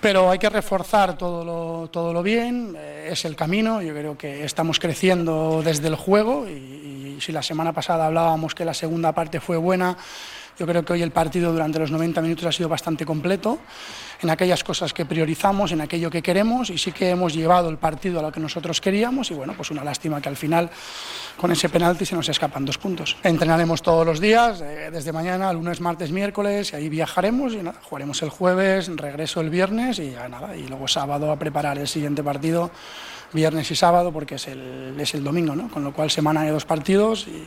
Pero 0.00 0.30
hay 0.30 0.38
que 0.38 0.48
reforzar 0.48 1.18
todo 1.18 1.44
lo, 1.44 1.88
todo 1.90 2.12
lo 2.12 2.22
bien, 2.22 2.74
eh, 2.78 3.08
es 3.12 3.24
el 3.24 3.34
camino, 3.34 3.82
yo 3.82 3.92
creo 3.94 4.16
que 4.16 4.44
estamos 4.44 4.78
creciendo 4.78 5.60
desde 5.64 5.88
el 5.88 5.96
juego 5.96 6.46
y, 6.48 7.16
y 7.16 7.18
si 7.20 7.32
la 7.32 7.42
semana 7.42 7.72
pasada 7.72 8.06
hablábamos 8.06 8.54
que 8.54 8.64
la 8.64 8.74
segunda 8.74 9.12
parte 9.12 9.40
fue 9.40 9.56
buena, 9.56 9.96
yo 10.58 10.66
creo 10.66 10.84
que 10.84 10.92
hoy 10.92 11.02
el 11.02 11.10
partido 11.10 11.52
durante 11.52 11.78
los 11.78 11.90
90 11.90 12.20
minutos 12.20 12.44
ha 12.46 12.52
sido 12.52 12.68
bastante 12.68 13.04
completo 13.04 13.58
en 14.20 14.30
aquellas 14.30 14.64
cosas 14.64 14.92
que 14.92 15.06
priorizamos, 15.06 15.72
en 15.72 15.80
aquello 15.80 16.10
que 16.10 16.22
queremos 16.22 16.70
y 16.70 16.78
sí 16.78 16.92
que 16.92 17.10
hemos 17.10 17.34
llevado 17.34 17.68
el 17.68 17.78
partido 17.78 18.18
a 18.18 18.22
lo 18.22 18.32
que 18.32 18.40
nosotros 18.40 18.80
queríamos 18.80 19.30
y 19.30 19.34
bueno, 19.34 19.54
pues 19.56 19.70
una 19.70 19.84
lástima 19.84 20.20
que 20.20 20.28
al 20.28 20.36
final 20.36 20.70
con 21.36 21.52
ese 21.52 21.68
penalti 21.68 22.04
se 22.04 22.16
nos 22.16 22.28
escapan 22.28 22.64
dos 22.64 22.78
puntos. 22.78 23.16
Entrenaremos 23.22 23.82
todos 23.82 24.04
los 24.04 24.20
días, 24.20 24.60
eh, 24.60 24.90
desde 24.92 25.12
mañana, 25.12 25.52
lunes, 25.52 25.80
martes, 25.80 26.10
miércoles, 26.10 26.72
y 26.72 26.76
ahí 26.76 26.88
viajaremos 26.88 27.52
y 27.52 27.58
nada, 27.58 27.78
jugaremos 27.82 28.20
el 28.22 28.30
jueves, 28.30 28.88
regreso 28.96 29.40
el 29.40 29.50
viernes 29.50 29.98
y 29.98 30.10
nada, 30.10 30.56
y 30.56 30.66
luego 30.66 30.88
sábado 30.88 31.30
a 31.30 31.38
preparar 31.38 31.78
el 31.78 31.86
siguiente 31.86 32.22
partido, 32.22 32.70
viernes 33.32 33.70
y 33.70 33.76
sábado, 33.76 34.12
porque 34.12 34.34
es 34.36 34.48
el, 34.48 34.94
es 34.98 35.14
el 35.14 35.22
domingo, 35.22 35.54
¿no? 35.54 35.68
Con 35.68 35.84
lo 35.84 35.92
cual 35.92 36.10
semana 36.10 36.42
de 36.42 36.50
dos 36.50 36.64
partidos 36.64 37.26
y 37.28 37.46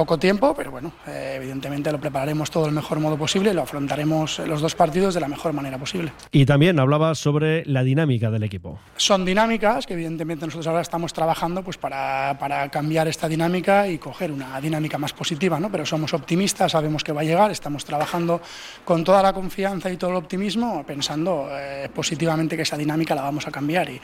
poco 0.00 0.18
tiempo, 0.18 0.54
pero 0.56 0.70
bueno, 0.70 0.92
eh, 1.06 1.34
evidentemente 1.36 1.92
lo 1.92 2.00
prepararemos 2.00 2.50
todo 2.50 2.64
el 2.64 2.72
mejor 2.72 3.00
modo 3.00 3.18
posible 3.18 3.50
y 3.50 3.54
lo 3.54 3.60
afrontaremos 3.60 4.38
los 4.40 4.62
dos 4.62 4.74
partidos 4.74 5.12
de 5.12 5.20
la 5.20 5.28
mejor 5.28 5.52
manera 5.52 5.76
posible. 5.76 6.10
Y 6.32 6.46
también 6.46 6.80
hablaba 6.80 7.14
sobre 7.14 7.66
la 7.66 7.82
dinámica 7.82 8.30
del 8.30 8.42
equipo. 8.42 8.78
Son 8.96 9.26
dinámicas 9.26 9.86
que 9.86 9.92
evidentemente 9.92 10.46
nosotros 10.46 10.66
ahora 10.68 10.80
estamos 10.80 11.12
trabajando 11.12 11.62
pues 11.62 11.76
para, 11.76 12.34
para 12.38 12.66
cambiar 12.70 13.08
esta 13.08 13.28
dinámica 13.28 13.88
y 13.88 13.98
coger 13.98 14.32
una 14.32 14.58
dinámica 14.58 14.96
más 14.96 15.12
positiva, 15.12 15.60
¿no? 15.60 15.70
pero 15.70 15.84
somos 15.84 16.14
optimistas, 16.14 16.72
sabemos 16.72 17.04
que 17.04 17.12
va 17.12 17.20
a 17.20 17.24
llegar, 17.24 17.50
estamos 17.50 17.84
trabajando 17.84 18.40
con 18.86 19.04
toda 19.04 19.22
la 19.22 19.34
confianza 19.34 19.90
y 19.90 19.98
todo 19.98 20.12
el 20.12 20.16
optimismo, 20.16 20.82
pensando 20.86 21.46
eh, 21.52 21.90
positivamente 21.94 22.56
que 22.56 22.62
esa 22.62 22.78
dinámica 22.78 23.14
la 23.14 23.20
vamos 23.22 23.46
a 23.46 23.50
cambiar 23.50 23.90
y, 23.90 24.00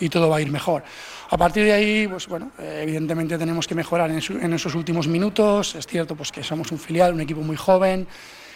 y 0.00 0.08
todo 0.08 0.30
va 0.30 0.38
a 0.38 0.40
ir 0.40 0.50
mejor. 0.50 0.82
A 1.30 1.36
partir 1.38 1.64
de 1.64 1.72
ahí, 1.72 2.06
pues 2.06 2.28
bueno, 2.28 2.50
eh, 2.60 2.80
evidentemente 2.82 3.36
tenemos 3.38 3.66
que 3.66 3.74
mejorar 3.74 4.10
en, 4.10 4.20
su- 4.20 4.38
en 4.38 4.52
esos 4.52 4.74
últimos 4.74 5.08
minutos. 5.08 5.33
Es 5.34 5.86
cierto 5.88 6.14
pues 6.14 6.30
que 6.30 6.44
somos 6.44 6.70
un 6.70 6.78
filial, 6.78 7.12
un 7.12 7.20
equipo 7.20 7.40
muy 7.40 7.56
joven, 7.56 8.06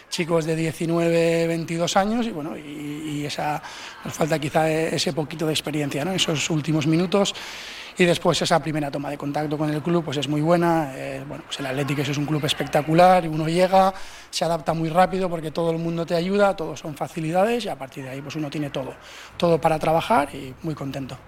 chicos 0.08 0.44
de 0.44 0.54
19, 0.54 1.49
22 1.49 1.97
años 1.97 2.25
y 2.26 2.30
bueno, 2.30 2.56
y, 2.56 3.25
esa 3.25 3.61
nos 4.04 4.14
falta 4.14 4.38
quizá 4.38 4.70
ese 4.70 5.12
poquito 5.12 5.44
de 5.44 5.52
experiencia, 5.52 6.04
¿no? 6.04 6.12
Esos 6.12 6.49
últimos 6.50 6.87
minutos 6.87 7.35
y 7.99 8.04
después 8.04 8.40
esa 8.40 8.62
primera 8.62 8.92
toma 8.92 9.11
de 9.11 9.18
contacto 9.18 9.58
con 9.58 9.70
el 9.70 9.82
club 9.82 10.04
pues 10.04 10.18
es 10.18 10.28
muy 10.28 10.40
buena. 10.40 10.92
Eh, 10.94 11.25
bueno, 11.26 11.42
pues 11.44 11.58
el 11.58 11.66
Atlético 11.66 12.02
es 12.02 12.16
un 12.16 12.26
club 12.26 12.44
espectacular 12.44 13.28
uno 13.28 13.49
llega, 13.49 13.92
se 14.30 14.44
adapta 14.44 14.73
muy 14.73 14.88
rápido 14.88 15.28
porque 15.28 15.50
todo 15.50 15.73
el 15.73 15.78
mundo 15.78 16.06
te 16.06 16.14
ayuda, 16.14 16.54
todos 16.54 16.78
son 16.78 16.94
facilidades 16.94 17.64
y 17.64 17.68
a 17.68 17.76
partir 17.76 18.04
de 18.04 18.11
ahí 18.11 18.23
pues 18.23 18.37
uno 18.37 18.49
tiene 18.49 18.70
todo, 18.70 18.94
todo 19.37 19.61
para 19.61 19.80
trabajar 19.80 20.32
y 20.32 20.54
muy 20.62 20.76
contento. 20.76 21.19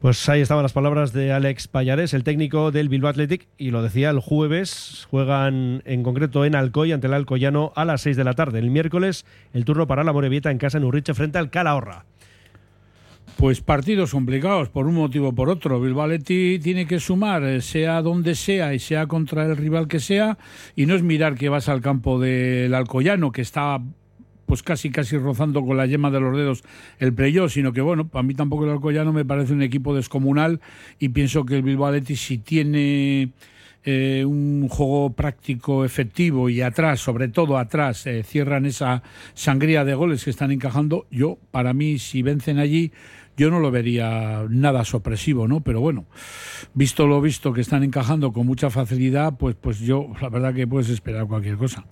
Pues 0.00 0.26
ahí 0.30 0.40
estaban 0.40 0.62
las 0.62 0.72
palabras 0.72 1.12
de 1.12 1.30
Alex 1.30 1.68
Payares, 1.68 2.14
el 2.14 2.24
técnico 2.24 2.70
del 2.70 2.88
Bilbao 2.88 3.10
Athletic, 3.10 3.48
y 3.58 3.70
lo 3.70 3.82
decía 3.82 4.08
el 4.08 4.18
jueves, 4.18 5.06
juegan 5.10 5.82
en 5.84 6.02
concreto 6.02 6.46
en 6.46 6.54
Alcoy 6.54 6.92
ante 6.92 7.06
el 7.06 7.12
Alcoyano 7.12 7.74
a 7.76 7.84
las 7.84 8.00
6 8.00 8.16
de 8.16 8.24
la 8.24 8.32
tarde. 8.32 8.60
El 8.60 8.70
miércoles, 8.70 9.26
el 9.52 9.66
turno 9.66 9.86
para 9.86 10.02
la 10.02 10.14
Morevieta 10.14 10.50
en 10.50 10.56
casa 10.56 10.78
en 10.78 10.84
Urriche 10.84 11.12
frente 11.12 11.36
al 11.36 11.50
Calahorra. 11.50 12.06
Pues 13.36 13.60
partidos 13.60 14.12
complicados, 14.12 14.70
por 14.70 14.86
un 14.86 14.94
motivo 14.94 15.28
o 15.28 15.34
por 15.34 15.50
otro. 15.50 15.78
Bilbao 15.82 16.04
Athletic 16.04 16.62
tiene 16.62 16.86
que 16.86 16.98
sumar, 16.98 17.42
eh, 17.42 17.60
sea 17.60 18.00
donde 18.00 18.36
sea 18.36 18.72
y 18.72 18.78
sea 18.78 19.06
contra 19.06 19.44
el 19.44 19.54
rival 19.58 19.86
que 19.86 20.00
sea, 20.00 20.38
y 20.76 20.86
no 20.86 20.94
es 20.94 21.02
mirar 21.02 21.34
que 21.34 21.50
vas 21.50 21.68
al 21.68 21.82
campo 21.82 22.18
del 22.18 22.72
Alcoyano, 22.72 23.32
que 23.32 23.42
está 23.42 23.78
pues 24.50 24.64
casi 24.64 24.90
casi 24.90 25.16
rozando 25.16 25.64
con 25.64 25.76
la 25.76 25.86
yema 25.86 26.10
de 26.10 26.18
los 26.18 26.36
dedos 26.36 26.64
el 26.98 27.14
playoff, 27.14 27.52
sino 27.52 27.72
que 27.72 27.80
bueno, 27.80 28.08
para 28.08 28.24
mí 28.24 28.34
tampoco 28.34 28.64
el 28.64 28.70
Alcoyano 28.72 29.12
me 29.12 29.24
parece 29.24 29.52
un 29.52 29.62
equipo 29.62 29.94
descomunal 29.94 30.60
y 30.98 31.10
pienso 31.10 31.44
que 31.44 31.54
el 31.54 31.62
Bilbao 31.62 31.86
Athletic 31.86 32.16
si 32.16 32.38
tiene 32.38 33.30
eh, 33.84 34.24
un 34.26 34.68
juego 34.68 35.12
práctico 35.12 35.84
efectivo 35.84 36.48
y 36.48 36.62
atrás, 36.62 36.98
sobre 36.98 37.28
todo 37.28 37.58
atrás, 37.58 38.08
eh, 38.08 38.24
cierran 38.24 38.66
esa 38.66 39.04
sangría 39.34 39.84
de 39.84 39.94
goles 39.94 40.24
que 40.24 40.30
están 40.30 40.50
encajando, 40.50 41.06
yo, 41.12 41.38
para 41.52 41.72
mí, 41.72 42.00
si 42.00 42.22
vencen 42.22 42.58
allí, 42.58 42.90
yo 43.36 43.52
no 43.52 43.60
lo 43.60 43.70
vería 43.70 44.46
nada 44.50 44.84
sorpresivo, 44.84 45.46
¿no? 45.46 45.60
Pero 45.60 45.80
bueno, 45.80 46.06
visto 46.74 47.06
lo 47.06 47.20
visto 47.20 47.52
que 47.52 47.60
están 47.60 47.84
encajando 47.84 48.32
con 48.32 48.48
mucha 48.48 48.68
facilidad, 48.68 49.38
pues, 49.38 49.54
pues 49.54 49.78
yo, 49.78 50.08
la 50.20 50.28
verdad 50.28 50.52
que 50.52 50.66
puedes 50.66 50.88
esperar 50.88 51.28
cualquier 51.28 51.56
cosa. 51.56 51.84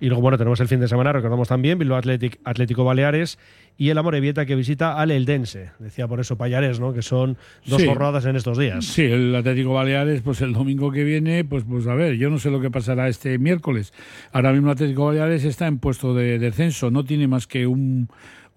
Y 0.00 0.06
luego, 0.06 0.22
bueno, 0.22 0.38
tenemos 0.38 0.60
el 0.60 0.68
fin 0.68 0.78
de 0.80 0.86
semana, 0.88 1.12
recordamos 1.12 1.48
también, 1.48 1.78
Bilbao 1.78 1.98
Athletic, 1.98 2.38
Atlético 2.44 2.84
Baleares 2.84 3.38
y 3.76 3.90
el 3.90 3.98
Amorebieta 3.98 4.46
que 4.46 4.54
visita 4.54 4.98
al 5.00 5.10
Eldense. 5.10 5.70
Decía 5.80 6.06
por 6.06 6.20
eso 6.20 6.36
Payares, 6.36 6.78
¿no? 6.78 6.92
Que 6.92 7.02
son 7.02 7.36
dos 7.66 7.80
Sí. 7.80 7.86
jornadas 7.88 8.24
en 8.24 8.36
estos 8.36 8.58
días. 8.58 8.84
Sí, 8.84 9.02
el 9.02 9.34
Atlético 9.34 9.72
Baleares, 9.74 10.22
pues 10.22 10.40
el 10.40 10.52
domingo 10.52 10.92
que 10.92 11.02
viene, 11.04 11.44
pues, 11.44 11.64
pues 11.68 11.86
a 11.88 11.94
ver, 11.94 12.14
yo 12.16 12.30
no 12.30 12.38
sé 12.38 12.50
lo 12.50 12.60
que 12.60 12.70
pasará 12.70 13.08
este 13.08 13.38
miércoles. 13.38 13.92
Ahora 14.32 14.52
mismo 14.52 14.68
el 14.68 14.72
Atlético 14.74 15.06
Baleares 15.06 15.44
está 15.44 15.66
en 15.66 15.78
puesto 15.78 16.14
de 16.14 16.38
descenso, 16.38 16.90
no 16.90 17.04
tiene 17.04 17.26
más 17.26 17.46
que 17.48 17.66
un, 17.66 18.08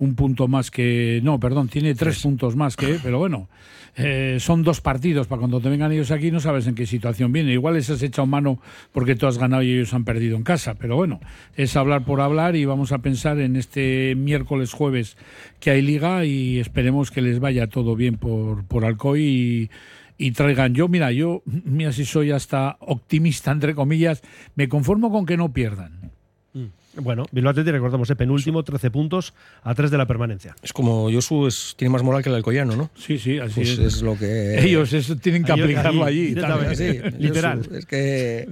un 0.01 0.15
punto 0.15 0.47
más 0.47 0.71
que. 0.71 1.21
No, 1.23 1.39
perdón, 1.39 1.67
tiene 1.67 1.93
tres 1.93 2.19
puntos 2.23 2.55
más 2.55 2.75
que. 2.75 2.97
Pero 3.03 3.19
bueno, 3.19 3.49
eh, 3.95 4.37
son 4.39 4.63
dos 4.63 4.81
partidos. 4.81 5.27
Para 5.27 5.41
cuando 5.41 5.61
te 5.61 5.69
vengan 5.69 5.91
ellos 5.91 6.09
aquí, 6.09 6.31
no 6.31 6.39
sabes 6.39 6.65
en 6.65 6.73
qué 6.73 6.87
situación 6.87 7.31
viene. 7.31 7.53
Igual 7.53 7.75
les 7.75 7.87
has 7.91 8.01
echado 8.01 8.25
mano 8.25 8.59
porque 8.91 9.15
tú 9.15 9.27
has 9.27 9.37
ganado 9.37 9.61
y 9.61 9.71
ellos 9.71 9.93
han 9.93 10.03
perdido 10.03 10.37
en 10.37 10.43
casa. 10.43 10.73
Pero 10.73 10.95
bueno, 10.95 11.19
es 11.55 11.75
hablar 11.75 12.03
por 12.03 12.19
hablar 12.19 12.55
y 12.55 12.65
vamos 12.65 12.91
a 12.91 12.97
pensar 12.97 13.39
en 13.39 13.55
este 13.55 14.15
miércoles, 14.15 14.73
jueves 14.73 15.17
que 15.59 15.69
hay 15.69 15.83
liga 15.83 16.25
y 16.25 16.57
esperemos 16.57 17.11
que 17.11 17.21
les 17.21 17.39
vaya 17.39 17.67
todo 17.67 17.95
bien 17.95 18.17
por, 18.17 18.65
por 18.65 18.85
Alcoy 18.85 19.21
y 19.21 19.69
y 20.17 20.31
traigan. 20.31 20.75
Yo, 20.75 20.87
mira, 20.87 21.11
yo, 21.11 21.41
mira, 21.45 21.91
si 21.91 22.05
soy 22.05 22.29
hasta 22.29 22.77
optimista, 22.79 23.51
entre 23.51 23.73
comillas, 23.73 24.21
me 24.53 24.69
conformo 24.69 25.11
con 25.11 25.25
que 25.25 25.35
no 25.35 25.51
pierdan. 25.51 26.00
Bueno, 26.95 27.25
Bilbao 27.31 27.51
Athletic, 27.51 27.71
recordamos, 27.73 28.09
eh, 28.09 28.15
penúltimo, 28.15 28.63
13 28.63 28.91
puntos 28.91 29.33
a 29.63 29.73
3 29.73 29.91
de 29.91 29.97
la 29.97 30.05
permanencia. 30.05 30.55
Es 30.61 30.73
como 30.73 31.09
Josu 31.11 31.47
es, 31.47 31.73
tiene 31.77 31.89
más 31.91 32.03
moral 32.03 32.21
que 32.21 32.29
el 32.29 32.35
Alcoyano, 32.35 32.75
¿no? 32.75 32.89
Sí, 32.95 33.17
sí, 33.17 33.39
así 33.39 33.55
Pues 33.61 33.69
es. 33.69 33.79
es 33.79 34.01
lo 34.01 34.17
que. 34.17 34.59
Ellos 34.59 34.91
eso 34.91 35.15
tienen 35.15 35.43
que 35.43 35.53
aplicarlo 35.53 36.03
allí. 36.03 36.35
Sí, 36.75 36.99
Literal. 37.17 37.59
Josu, 37.59 37.75
Es 37.75 37.85
que, 37.85 38.47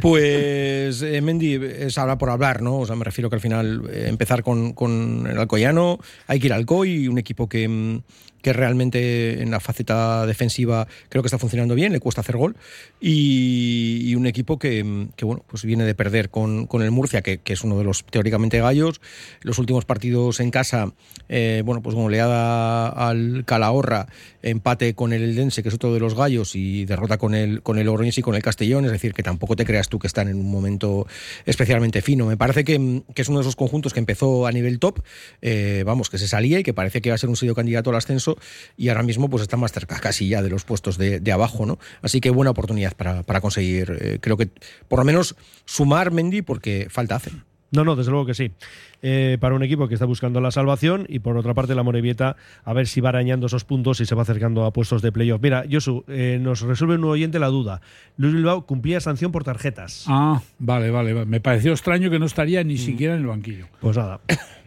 pues, 0.00 1.02
eh, 1.02 1.20
Mendy, 1.20 1.54
es 1.54 1.98
hablar 1.98 2.18
por 2.18 2.30
hablar, 2.30 2.62
¿no? 2.62 2.78
O 2.78 2.86
sea, 2.86 2.96
me 2.96 3.04
refiero 3.04 3.28
que 3.28 3.36
al 3.36 3.40
final 3.42 3.82
eh, 3.90 4.06
empezar 4.08 4.42
con, 4.42 4.72
con 4.72 5.26
el 5.28 5.38
Alcoyano, 5.38 5.98
hay 6.26 6.40
que 6.40 6.46
ir 6.46 6.52
al 6.52 6.60
Alcoy, 6.60 7.08
un 7.08 7.18
equipo 7.18 7.48
que, 7.48 7.68
mm, 7.68 8.00
que 8.42 8.52
realmente 8.52 9.40
en 9.40 9.50
la 9.50 9.60
faceta 9.60 10.26
defensiva 10.26 10.86
creo 11.08 11.22
que 11.22 11.28
está 11.28 11.38
funcionando 11.38 11.74
bien, 11.74 11.92
le 11.92 12.00
cuesta 12.00 12.20
hacer 12.20 12.36
gol. 12.36 12.56
Y, 13.00 14.14
un 14.14 14.26
equipo 14.26 14.58
que, 14.58 15.08
que, 15.16 15.24
bueno, 15.24 15.42
pues 15.48 15.64
viene 15.64 15.84
de 15.84 15.94
perder 15.94 16.28
con, 16.28 16.66
con 16.66 16.82
el 16.82 16.90
Murcia, 16.90 17.22
que, 17.22 17.38
que, 17.38 17.54
es 17.54 17.64
uno 17.64 17.78
de 17.78 17.84
los 17.84 18.04
teóricamente 18.04 18.60
gallos. 18.60 19.00
Los 19.40 19.58
últimos 19.58 19.84
partidos 19.84 20.38
en 20.40 20.50
casa, 20.50 20.92
eh, 21.28 21.62
bueno, 21.64 21.82
pues 21.82 21.96
goleada 21.96 22.88
al 22.88 23.44
Calahorra, 23.46 24.06
empate 24.42 24.94
con 24.94 25.12
el 25.12 25.22
Eldense, 25.22 25.62
que 25.62 25.70
es 25.70 25.74
otro 25.74 25.94
de 25.94 26.00
los 26.00 26.14
gallos, 26.14 26.54
y 26.54 26.84
derrota 26.84 27.16
con 27.16 27.34
el, 27.34 27.62
con 27.62 27.78
el 27.78 27.88
Oroñez 27.88 28.18
y 28.18 28.22
con 28.22 28.34
el 28.34 28.42
Castellón. 28.42 28.84
Es 28.84 28.92
decir, 28.92 29.14
que 29.14 29.22
tampoco 29.22 29.56
te 29.56 29.64
creas 29.64 29.88
tú 29.88 29.98
que 29.98 30.06
están 30.06 30.28
en 30.28 30.36
un 30.36 30.50
momento 30.50 31.06
especialmente 31.46 32.02
fino. 32.02 32.26
Me 32.26 32.36
parece 32.36 32.64
que, 32.64 33.02
que 33.14 33.22
es 33.22 33.28
uno 33.28 33.38
de 33.38 33.42
esos 33.42 33.56
conjuntos 33.56 33.94
que 33.94 34.00
empezó 34.00 34.46
a 34.46 34.52
nivel 34.52 34.78
top, 34.78 35.00
eh, 35.40 35.84
vamos, 35.86 36.10
que 36.10 36.18
se 36.18 36.28
salía 36.28 36.58
y 36.58 36.62
que 36.62 36.74
parece 36.74 37.00
que 37.00 37.10
va 37.10 37.14
a 37.14 37.18
ser 37.18 37.30
un 37.30 37.36
serio 37.36 37.54
candidato 37.54 37.90
al 37.90 37.96
ascenso 37.96 38.31
y 38.76 38.88
ahora 38.88 39.02
mismo 39.02 39.28
pues 39.28 39.42
está 39.42 39.56
más 39.56 39.72
cerca 39.72 39.98
casi 39.98 40.28
ya 40.28 40.42
de 40.42 40.50
los 40.50 40.64
puestos 40.64 40.98
de, 40.98 41.32
abajo, 41.32 41.66
¿no? 41.66 41.78
Así 42.02 42.20
que 42.20 42.30
buena 42.30 42.50
oportunidad 42.50 42.94
para, 42.94 43.22
para 43.22 43.40
conseguir, 43.40 43.96
eh, 44.00 44.18
creo 44.20 44.36
que 44.36 44.50
por 44.88 44.98
lo 44.98 45.04
menos 45.04 45.34
sumar 45.64 46.10
Mendy 46.10 46.42
porque 46.42 46.88
falta 46.90 47.16
hacen. 47.16 47.44
No, 47.72 47.84
no, 47.84 47.96
desde 47.96 48.10
luego 48.10 48.26
que 48.26 48.34
sí. 48.34 48.52
Eh, 49.00 49.38
para 49.40 49.54
un 49.54 49.62
equipo 49.62 49.88
que 49.88 49.94
está 49.94 50.06
buscando 50.06 50.40
la 50.40 50.50
salvación 50.50 51.06
y 51.08 51.18
por 51.18 51.36
otra 51.36 51.54
parte 51.54 51.74
la 51.74 51.82
Morevieta 51.82 52.36
a 52.64 52.72
ver 52.72 52.86
si 52.86 53.00
va 53.00 53.08
arañando 53.08 53.46
esos 53.46 53.64
puntos 53.64 54.00
y 54.00 54.06
se 54.06 54.14
va 54.14 54.22
acercando 54.22 54.64
a 54.64 54.72
puestos 54.72 55.02
de 55.02 55.10
playoff. 55.10 55.40
Mira, 55.42 55.64
Josu, 55.70 56.04
eh, 56.06 56.38
nos 56.40 56.60
resuelve 56.60 56.94
un 56.96 57.04
oyente 57.04 57.38
la 57.38 57.48
duda. 57.48 57.80
Luis 58.16 58.34
Bilbao 58.34 58.66
cumplía 58.66 59.00
sanción 59.00 59.32
por 59.32 59.42
tarjetas. 59.42 60.04
Ah, 60.06 60.40
vale, 60.58 60.90
vale. 60.90 61.14
vale. 61.14 61.26
Me 61.26 61.40
pareció 61.40 61.72
extraño 61.72 62.10
que 62.10 62.18
no 62.18 62.26
estaría 62.26 62.62
ni 62.62 62.74
mm. 62.74 62.78
siquiera 62.78 63.14
en 63.14 63.20
el 63.20 63.26
banquillo. 63.26 63.66
Pues 63.80 63.96
nada. 63.96 64.20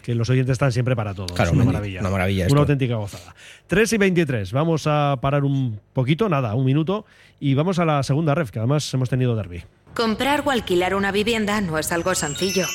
que 0.06 0.14
los 0.14 0.30
oyentes 0.30 0.54
están 0.54 0.72
siempre 0.72 0.96
para 0.96 1.14
todo. 1.14 1.28
Claro, 1.28 1.52
es 1.52 1.56
una 1.56 1.66
maravilla. 1.66 2.00
Una 2.02 2.10
maravilla. 2.10 2.44
Una 2.44 2.48
esto. 2.48 2.60
auténtica 2.60 2.96
gozada. 2.96 3.36
3 3.68 3.94
y 3.94 3.98
23. 3.98 4.52
Vamos 4.52 4.86
a 4.86 5.18
parar 5.22 5.44
un 5.44 5.80
poquito, 5.94 6.30
nada, 6.30 6.54
un 6.54 6.66
minuto, 6.66 7.06
y 7.40 7.56
vamos 7.56 7.80
a 7.80 7.86
la 7.86 8.04
segunda 8.04 8.36
ref, 8.36 8.52
que 8.52 8.60
además 8.60 8.94
hemos 8.94 9.10
tenido 9.10 9.36
derby. 9.36 9.64
Comprar 9.96 10.44
o 10.46 10.52
alquilar 10.52 10.94
una 10.94 11.12
vivienda 11.12 11.60
no 11.62 11.80
es 11.80 11.92
algo 11.92 12.14
sencillo. 12.14 12.66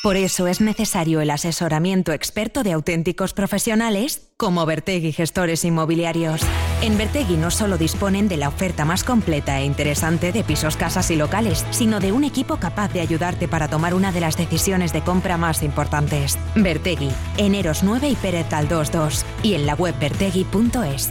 Por 0.00 0.16
eso 0.16 0.46
es 0.46 0.60
necesario 0.60 1.20
el 1.20 1.28
asesoramiento 1.28 2.12
experto 2.12 2.62
de 2.62 2.72
auténticos 2.72 3.34
profesionales 3.34 4.30
como 4.36 4.64
Bertegui 4.64 5.10
Gestores 5.10 5.64
Inmobiliarios. 5.64 6.40
En 6.82 6.96
Bertegui 6.96 7.36
no 7.36 7.50
solo 7.50 7.78
disponen 7.78 8.28
de 8.28 8.36
la 8.36 8.48
oferta 8.48 8.84
más 8.84 9.02
completa 9.02 9.58
e 9.58 9.64
interesante 9.64 10.30
de 10.30 10.44
pisos, 10.44 10.76
casas 10.76 11.10
y 11.10 11.16
locales, 11.16 11.66
sino 11.70 11.98
de 11.98 12.12
un 12.12 12.22
equipo 12.22 12.58
capaz 12.58 12.92
de 12.92 13.00
ayudarte 13.00 13.48
para 13.48 13.66
tomar 13.66 13.92
una 13.92 14.12
de 14.12 14.20
las 14.20 14.36
decisiones 14.36 14.92
de 14.92 15.02
compra 15.02 15.36
más 15.36 15.64
importantes. 15.64 16.38
Bertegui, 16.54 17.10
Eneros 17.36 17.82
9 17.82 18.08
y 18.08 18.14
Pérez 18.14 18.48
Galdós 18.48 18.92
2 18.92 19.24
y 19.42 19.54
en 19.54 19.66
la 19.66 19.74
web 19.74 19.98
bertegui.es. 19.98 21.10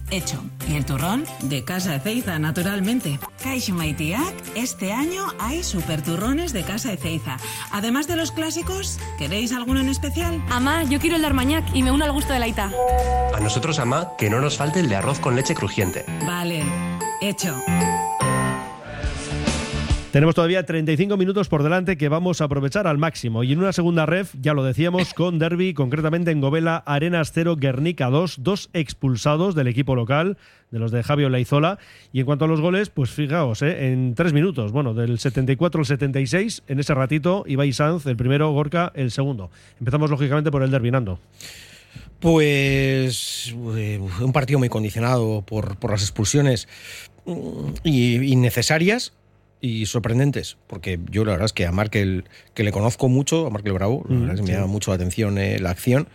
hecho. 0.11 0.43
Y 0.67 0.75
el 0.75 0.85
turrón 0.85 1.25
de 1.41 1.63
Casa 1.63 1.95
Ezeiza, 1.95 2.37
naturalmente. 2.37 3.19
Kaixo 3.43 3.73
Maitiak, 3.73 4.33
este 4.55 4.93
año 4.93 5.25
hay 5.39 5.63
super 5.63 6.01
turrones 6.01 6.53
de 6.53 6.63
Casa 6.63 6.93
Ezeiza. 6.93 7.37
Además 7.71 8.07
de 8.07 8.15
los 8.15 8.31
clásicos, 8.31 8.99
¿queréis 9.17 9.51
alguno 9.53 9.79
en 9.79 9.89
especial? 9.89 10.43
Amá, 10.49 10.83
yo 10.83 10.99
quiero 10.99 11.15
el 11.15 11.21
de 11.21 11.27
Armañac 11.27 11.65
y 11.73 11.81
me 11.83 11.91
uno 11.91 12.05
al 12.05 12.11
gusto 12.11 12.33
de 12.33 12.39
la 12.39 12.47
Ita. 12.47 12.71
A 13.33 13.39
nosotros, 13.39 13.79
Amá, 13.79 14.11
que 14.17 14.29
no 14.29 14.39
nos 14.39 14.57
falte 14.57 14.81
el 14.81 14.89
de 14.89 14.97
arroz 14.97 15.19
con 15.19 15.35
leche 15.35 15.55
crujiente. 15.55 16.05
Vale, 16.25 16.63
hecho. 17.21 17.55
Tenemos 20.11 20.35
todavía 20.35 20.65
35 20.65 21.15
minutos 21.15 21.47
por 21.47 21.63
delante 21.63 21.97
que 21.97 22.09
vamos 22.09 22.41
a 22.41 22.43
aprovechar 22.43 22.85
al 22.85 22.97
máximo. 22.97 23.45
Y 23.45 23.53
en 23.53 23.59
una 23.59 23.71
segunda 23.71 24.05
ref, 24.05 24.35
ya 24.41 24.53
lo 24.53 24.61
decíamos, 24.61 25.13
con 25.15 25.39
Derby, 25.39 25.73
concretamente 25.73 26.31
en 26.31 26.41
Govela, 26.41 26.83
Arenas 26.85 27.31
0, 27.33 27.55
Guernica 27.55 28.09
2, 28.09 28.43
dos 28.43 28.69
expulsados 28.73 29.55
del 29.55 29.69
equipo 29.69 29.95
local, 29.95 30.37
de 30.69 30.79
los 30.79 30.91
de 30.91 31.01
Javier 31.01 31.31
Laizola. 31.31 31.79
Y 32.11 32.19
en 32.19 32.25
cuanto 32.25 32.43
a 32.43 32.49
los 32.49 32.59
goles, 32.59 32.89
pues 32.89 33.09
fijaos, 33.11 33.61
¿eh? 33.61 33.93
en 33.93 34.13
tres 34.13 34.33
minutos, 34.33 34.73
bueno, 34.73 34.93
del 34.93 35.17
74 35.17 35.79
al 35.79 35.85
76, 35.85 36.63
en 36.67 36.81
ese 36.81 36.93
ratito, 36.93 37.45
Ibai 37.47 37.71
Sanz, 37.71 38.05
el 38.05 38.17
primero, 38.17 38.51
Gorka, 38.51 38.91
el 38.95 39.11
segundo. 39.11 39.49
Empezamos 39.79 40.09
lógicamente 40.09 40.51
por 40.51 40.61
el 40.61 40.71
Derby, 40.71 40.91
Nando. 40.91 41.19
Pues 42.19 43.55
eh, 43.77 44.01
un 44.19 44.33
partido 44.33 44.59
muy 44.59 44.67
condicionado 44.67 45.41
por, 45.43 45.77
por 45.77 45.91
las 45.91 46.01
expulsiones 46.01 46.67
mm, 47.25 47.75
y 47.85 48.33
innecesarias 48.33 49.13
y 49.61 49.85
sorprendentes, 49.85 50.57
porque 50.67 50.99
yo 51.09 51.23
la 51.23 51.33
verdad 51.33 51.45
es 51.45 51.53
que 51.53 51.67
a 51.67 51.71
Markel, 51.71 52.25
que 52.55 52.63
le 52.63 52.71
conozco 52.71 53.07
mucho, 53.07 53.45
a 53.45 53.49
Markel 53.51 53.73
Bravo, 53.73 54.03
la 54.09 54.15
verdad 54.15 54.33
es 54.33 54.41
que 54.41 54.47
sí. 54.47 54.51
me 54.51 54.57
llama 54.57 54.71
mucho 54.71 54.91
la 54.91 54.95
atención 54.95 55.37
eh, 55.37 55.59
la 55.59 55.69
acción 55.69 56.07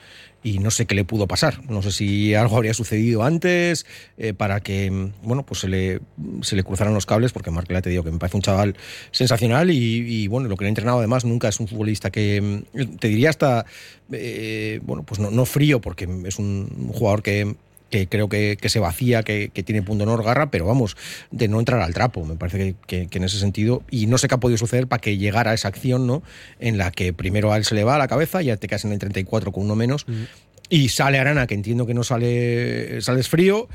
y 0.42 0.58
no 0.58 0.70
sé 0.70 0.86
qué 0.86 0.94
le 0.94 1.04
pudo 1.04 1.26
pasar. 1.26 1.68
No 1.68 1.82
sé 1.82 1.90
si 1.90 2.34
algo 2.34 2.56
habría 2.56 2.74
sucedido 2.74 3.24
antes 3.24 3.86
eh, 4.16 4.32
para 4.32 4.60
que, 4.60 5.10
bueno, 5.22 5.44
pues 5.44 5.60
se 5.60 5.68
le, 5.68 6.00
se 6.42 6.54
le 6.54 6.62
cruzaran 6.62 6.94
los 6.94 7.06
cables, 7.06 7.32
porque 7.32 7.50
Markel, 7.50 7.76
ya 7.76 7.82
te 7.82 7.90
digo, 7.90 8.04
que 8.04 8.12
me 8.12 8.18
parece 8.18 8.36
un 8.36 8.42
chaval 8.42 8.76
sensacional 9.10 9.70
y, 9.70 9.76
y, 9.76 10.28
bueno, 10.28 10.48
lo 10.48 10.56
que 10.56 10.64
le 10.64 10.68
he 10.68 10.70
entrenado 10.70 10.98
además 10.98 11.24
nunca 11.24 11.48
es 11.48 11.58
un 11.58 11.66
futbolista 11.68 12.10
que, 12.10 12.62
te 13.00 13.08
diría 13.08 13.30
hasta, 13.30 13.66
eh, 14.12 14.80
bueno, 14.84 15.02
pues 15.02 15.20
no, 15.20 15.30
no 15.30 15.46
frío, 15.46 15.80
porque 15.80 16.08
es 16.24 16.38
un 16.38 16.90
jugador 16.92 17.22
que 17.22 17.56
que 17.90 18.08
creo 18.08 18.28
que, 18.28 18.58
que 18.60 18.68
se 18.68 18.78
vacía, 18.78 19.22
que, 19.22 19.50
que, 19.52 19.62
tiene 19.62 19.82
punto 19.82 20.04
honor, 20.04 20.24
garra, 20.24 20.50
pero 20.50 20.66
vamos, 20.66 20.96
de 21.30 21.48
no 21.48 21.58
entrar 21.58 21.80
al 21.80 21.94
trapo. 21.94 22.24
Me 22.24 22.36
parece 22.36 22.74
que, 22.86 23.06
que, 23.06 23.18
en 23.18 23.24
ese 23.24 23.38
sentido, 23.38 23.82
y 23.90 24.06
no 24.06 24.18
sé 24.18 24.28
qué 24.28 24.34
ha 24.34 24.40
podido 24.40 24.58
suceder 24.58 24.86
para 24.86 25.00
que 25.00 25.16
llegara 25.18 25.52
a 25.52 25.54
esa 25.54 25.68
acción, 25.68 26.06
¿no? 26.06 26.22
En 26.58 26.78
la 26.78 26.90
que 26.90 27.12
primero 27.12 27.52
a 27.52 27.56
él 27.56 27.64
se 27.64 27.74
le 27.74 27.84
va 27.84 27.94
a 27.94 27.98
la 27.98 28.08
cabeza, 28.08 28.42
ya 28.42 28.56
te 28.56 28.66
quedas 28.66 28.84
en 28.84 28.92
el 28.92 28.98
34 28.98 29.52
con 29.52 29.64
uno 29.64 29.76
menos, 29.76 30.06
mm. 30.08 30.22
y 30.68 30.88
sale 30.88 31.18
Arana, 31.18 31.46
que 31.46 31.54
entiendo 31.54 31.86
que 31.86 31.94
no 31.94 32.02
sale, 32.02 33.00
sales 33.02 33.28
frío, 33.28 33.68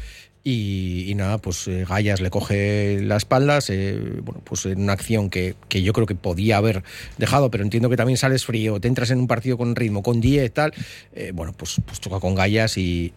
y, 0.43 1.13
nada, 1.15 1.37
pues 1.37 1.67
eh, 1.67 1.85
Gallas 1.87 2.19
le 2.19 2.31
coge 2.31 2.99
la 3.01 3.17
espalda, 3.17 3.59
bueno, 4.23 4.41
pues 4.43 4.65
en 4.65 4.81
una 4.81 4.93
acción 4.93 5.29
que, 5.29 5.55
que, 5.69 5.83
yo 5.83 5.93
creo 5.93 6.07
que 6.07 6.15
podía 6.15 6.57
haber 6.57 6.83
dejado, 7.19 7.51
pero 7.51 7.63
entiendo 7.63 7.89
que 7.89 7.97
también 7.97 8.17
sales 8.17 8.45
frío, 8.45 8.79
te 8.79 8.87
entras 8.87 9.11
en 9.11 9.19
un 9.19 9.27
partido 9.27 9.57
con 9.57 9.75
ritmo, 9.75 10.01
con 10.01 10.19
10 10.19 10.45
y 10.45 10.49
tal, 10.49 10.73
eh, 11.13 11.31
bueno, 11.31 11.53
pues, 11.53 11.79
pues 11.85 11.99
toca 11.99 12.19
con 12.19 12.33
Gallas 12.33 12.77
y, 12.77 13.13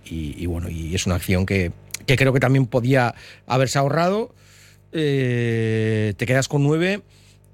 bueno, 0.47 0.69
y 0.69 0.95
es 0.95 1.07
una 1.07 1.15
acción 1.15 1.47
que, 1.47 1.73
que 2.07 2.17
creo 2.17 2.35
que 2.35 2.41
también 2.41 2.67
podía 2.67 3.15
haberse 3.47 3.79
ahorrado. 3.79 4.35
eh, 4.93 6.13
te 6.19 6.27
quedas 6.27 6.47
con 6.49 6.63
9 6.63 7.03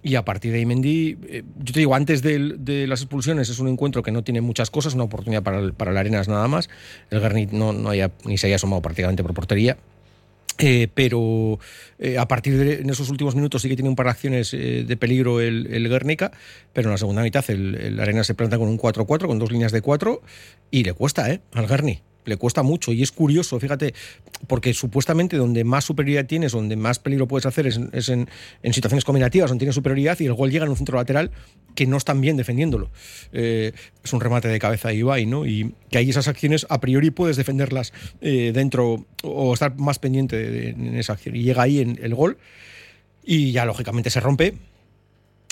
y 0.03 0.15
a 0.15 0.25
partir 0.25 0.53
de 0.53 0.59
ahí 0.59 0.67
Mendy, 0.67 1.19
eh, 1.29 1.43
yo 1.59 1.73
te 1.73 1.81
digo, 1.81 1.95
antes 1.95 2.23
de, 2.23 2.87
las 2.87 3.01
expulsiones 3.03 3.49
es 3.49 3.59
un 3.59 3.69
encuentro 3.69 4.03
que 4.03 4.11
no 4.11 4.25
tiene 4.25 4.41
muchas 4.41 4.71
cosas, 4.71 4.95
una 4.95 5.05
oportunidad 5.05 5.43
para 5.43 5.59
el, 5.59 5.75
para 5.75 5.91
el 5.91 5.99
Arenas 5.99 6.29
nada 6.29 6.49
más. 6.49 6.71
El 7.11 7.21
Garnit 7.21 7.51
no, 7.53 7.73
no 7.73 7.91
haya, 7.91 8.11
ni 8.25 8.39
se 8.39 8.47
haya 8.47 8.57
asomado 8.57 8.81
prácticamente 8.81 9.23
por 9.23 9.35
portería. 9.35 9.77
Eh, 10.59 10.89
pero 10.93 11.59
eh, 11.99 12.19
a 12.19 12.29
partir 12.29 12.59
de 12.59 12.81
en 12.83 12.91
esos 12.91 13.09
últimos 13.09 13.35
minutos 13.35 13.63
sí 13.63 13.69
que 13.69 13.77
tiene 13.77 13.89
un 13.89 13.97
par 13.97 14.07
de 14.07 14.11
acciones 14.11 14.51
de 14.51 14.97
peligro 14.99 15.41
el, 15.41 15.67
el, 15.73 15.89
Guernica, 15.89 16.33
pero 16.75 16.89
en 16.89 16.93
la 16.93 16.99
segunda 16.99 17.23
mitad 17.23 17.45
el, 17.49 17.77
el 17.77 17.99
Arena 17.99 18.25
se 18.25 18.35
planta 18.35 18.59
con 18.59 18.69
un 18.69 18.79
4-4, 18.79 19.27
con 19.27 19.39
dos 19.39 19.51
líneas 19.51 19.73
de 19.73 19.81
4 19.81 20.21
y 20.71 20.85
le 20.85 20.93
cuesta 20.93 21.41
al 21.53 21.67
Guerni 21.67 22.03
le 22.31 22.37
cuesta 22.39 22.63
mucho 22.63 22.93
y 22.93 23.03
es 23.03 23.13
curioso, 23.13 23.61
fíjate, 23.61 23.93
porque 24.47 24.73
supuestamente 24.73 25.37
donde 25.37 25.65
más 25.65 25.85
superioridad 25.85 26.27
tienes, 26.27 26.53
donde 26.53 26.77
más 26.77 26.99
peligro 26.99 27.29
puedes 27.29 27.45
hacer 27.45 27.67
es, 27.67 28.09
en, 28.09 28.29
situaciones 28.73 29.05
combinativas, 29.05 29.51
donde 29.51 29.61
tienes 29.61 29.75
superioridad 29.75 30.19
y 30.21 30.27
el 30.27 30.35
gol 30.35 30.51
llega 30.51 30.65
en 30.65 30.71
un 30.71 30.77
centro 30.77 30.97
lateral 30.97 31.31
que 31.75 31.87
no 31.87 31.99
están 31.99 32.21
bien 32.21 32.37
defendiéndolo. 32.37 32.91
Eh, 33.33 33.73
es 34.03 34.13
un 34.13 34.21
remate 34.21 34.49
de 34.49 34.59
cabeza 34.59 34.89
de 34.89 34.95
Ibai, 34.95 35.27
¿no? 35.27 35.47
Y 35.47 35.75
que 35.91 35.99
ahí 35.99 36.11
esas 36.11 36.29
acciones 36.29 36.67
a 36.71 36.81
priori 36.81 37.11
puedes 37.11 37.37
defenderlas 37.37 37.93
eh, 38.21 38.53
dentro 38.55 39.05
o 39.23 39.53
estar 39.53 39.77
más 39.77 39.99
pendiente 39.99 40.37
de, 40.37 40.71
en 40.71 40.97
esa 40.97 41.13
acción. 41.13 41.37
Y 41.37 41.43
llega 41.43 41.63
ahí 41.63 41.81
en 41.81 41.99
el 42.03 42.15
gol 42.15 42.39
y 43.25 43.53
ya 43.53 43.65
lógicamente 43.65 44.11
se 44.11 44.21
rompe 44.21 44.55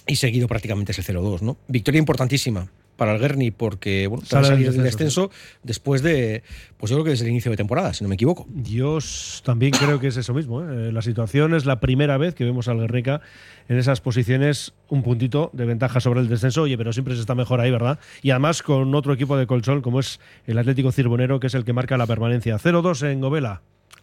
y 0.06 0.16
seguido 0.16 0.48
prácticamente 0.48 0.92
es 0.92 0.98
el 0.98 1.16
0-2, 1.16 1.42
¿no? 1.42 1.58
Victoria 1.68 1.98
importantísima 1.98 2.70
para 2.98 3.14
el 3.14 3.20
Guerni 3.20 3.52
porque 3.52 4.08
bueno, 4.08 4.24
Sale 4.26 4.48
salir 4.48 4.66
del 4.66 4.74
del 4.74 4.84
descenso, 4.84 5.30
después 5.62 6.02
de, 6.02 6.42
pues 6.76 6.90
yo 6.90 6.96
creo 6.96 7.04
que 7.04 7.10
desde 7.10 7.24
el 7.24 7.30
inicio 7.30 7.50
de 7.50 7.56
temporada, 7.56 7.94
si 7.94 8.02
no 8.02 8.08
me 8.08 8.16
equivoco. 8.16 8.46
Yo 8.54 8.98
también 9.44 9.72
creo 9.72 10.00
que 10.00 10.08
es 10.08 10.16
eso 10.16 10.34
mismo. 10.34 10.62
¿eh? 10.62 10.92
La 10.92 11.00
situación 11.00 11.54
es 11.54 11.64
la 11.64 11.78
primera 11.78 12.18
vez 12.18 12.34
que 12.34 12.44
vemos 12.44 12.66
al 12.66 12.78
Guernica 12.78 13.20
en 13.68 13.78
esas 13.78 14.00
posiciones 14.00 14.74
un 14.88 15.04
puntito 15.04 15.50
de 15.52 15.64
ventaja 15.64 16.00
sobre 16.00 16.20
el 16.20 16.28
descenso. 16.28 16.62
Oye, 16.62 16.76
pero 16.76 16.92
siempre 16.92 17.14
se 17.14 17.20
está 17.20 17.36
mejor 17.36 17.60
ahí, 17.60 17.70
¿verdad? 17.70 18.00
Y 18.20 18.30
además 18.30 18.62
con 18.62 18.92
otro 18.94 19.12
equipo 19.12 19.36
de 19.36 19.46
colchón 19.46 19.80
como 19.80 20.00
es 20.00 20.18
el 20.46 20.58
Atlético 20.58 20.90
Cirbonero, 20.90 21.38
que 21.38 21.46
es 21.46 21.54
el 21.54 21.64
que 21.64 21.72
marca 21.72 21.96
la 21.96 22.06
permanencia. 22.08 22.56
0-2 22.56 23.12
en 23.12 23.20
Govela. 23.20 23.62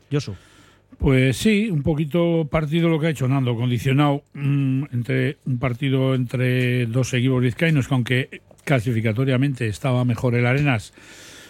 Josu. 0.10 0.36
Pues 0.98 1.36
sí, 1.36 1.70
un 1.70 1.84
poquito 1.84 2.48
partido 2.50 2.88
lo 2.88 3.00
que 3.00 3.08
ha 3.08 3.10
hecho 3.10 3.28
Nando, 3.28 3.56
condicionado 3.56 4.24
mm, 4.34 4.86
entre 4.94 5.38
un 5.46 5.60
partido 5.60 6.16
entre 6.16 6.86
dos 6.86 7.14
equipos 7.14 7.42
vizcaínos, 7.42 7.88
que 7.88 7.94
aunque 7.94 8.42
clasificatoriamente 8.65 9.67
estaba 9.67 10.04
mejor 10.04 10.36
el 10.36 10.45
Arenas, 10.45 10.93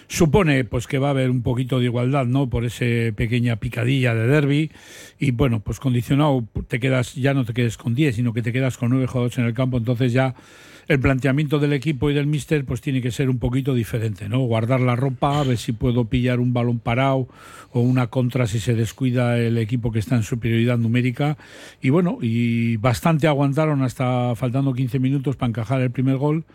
supone 0.07 0.63
pues 0.65 0.85
que 0.85 0.99
va 0.99 1.07
a 1.07 1.11
haber 1.11 1.31
un 1.31 1.41
poquito 1.41 1.79
de 1.79 1.85
igualdad, 1.85 2.25
¿no? 2.25 2.49
Por 2.49 2.65
ese 2.65 3.13
pequeña 3.15 3.55
picadilla 3.55 4.13
de 4.13 4.27
derby 4.27 4.71
y 5.19 5.31
bueno, 5.31 5.61
pues 5.61 5.79
condicionado 5.79 6.45
te 6.67 6.79
quedas 6.79 7.15
ya 7.15 7.33
no 7.33 7.45
te 7.45 7.53
quedes 7.53 7.77
con 7.77 7.95
10, 7.95 8.15
sino 8.15 8.33
que 8.33 8.41
te 8.41 8.53
quedas 8.53 8.77
con 8.77 8.91
9 8.91 9.07
jugadores 9.07 9.37
en 9.39 9.45
el 9.45 9.53
campo, 9.53 9.77
entonces 9.77 10.13
ya 10.13 10.35
el 10.87 10.99
planteamiento 10.99 11.57
del 11.57 11.73
equipo 11.73 12.11
y 12.11 12.13
del 12.13 12.27
míster 12.27 12.63
pues 12.63 12.79
tiene 12.79 13.01
que 13.01 13.09
ser 13.09 13.29
un 13.29 13.39
poquito 13.39 13.73
diferente, 13.73 14.29
¿no? 14.29 14.39
Guardar 14.41 14.81
la 14.81 14.95
ropa, 14.95 15.39
a 15.39 15.43
ver 15.43 15.57
si 15.57 15.71
puedo 15.71 16.05
pillar 16.05 16.39
un 16.39 16.53
balón 16.53 16.77
parado 16.77 17.27
o 17.71 17.79
una 17.79 18.07
contra 18.07 18.45
si 18.45 18.59
se 18.59 18.75
descuida 18.75 19.39
el 19.39 19.57
equipo 19.57 19.91
que 19.91 19.99
está 19.99 20.15
en 20.15 20.23
superioridad 20.23 20.77
numérica 20.77 21.37
y 21.81 21.89
bueno, 21.89 22.19
y 22.21 22.77
bastante 22.77 23.25
aguantaron 23.25 23.81
hasta 23.81 24.35
faltando 24.35 24.73
15 24.73 24.99
minutos 24.99 25.35
para 25.35 25.49
encajar 25.49 25.81
el 25.81 25.89
primer 25.89 26.17
gol. 26.17 26.45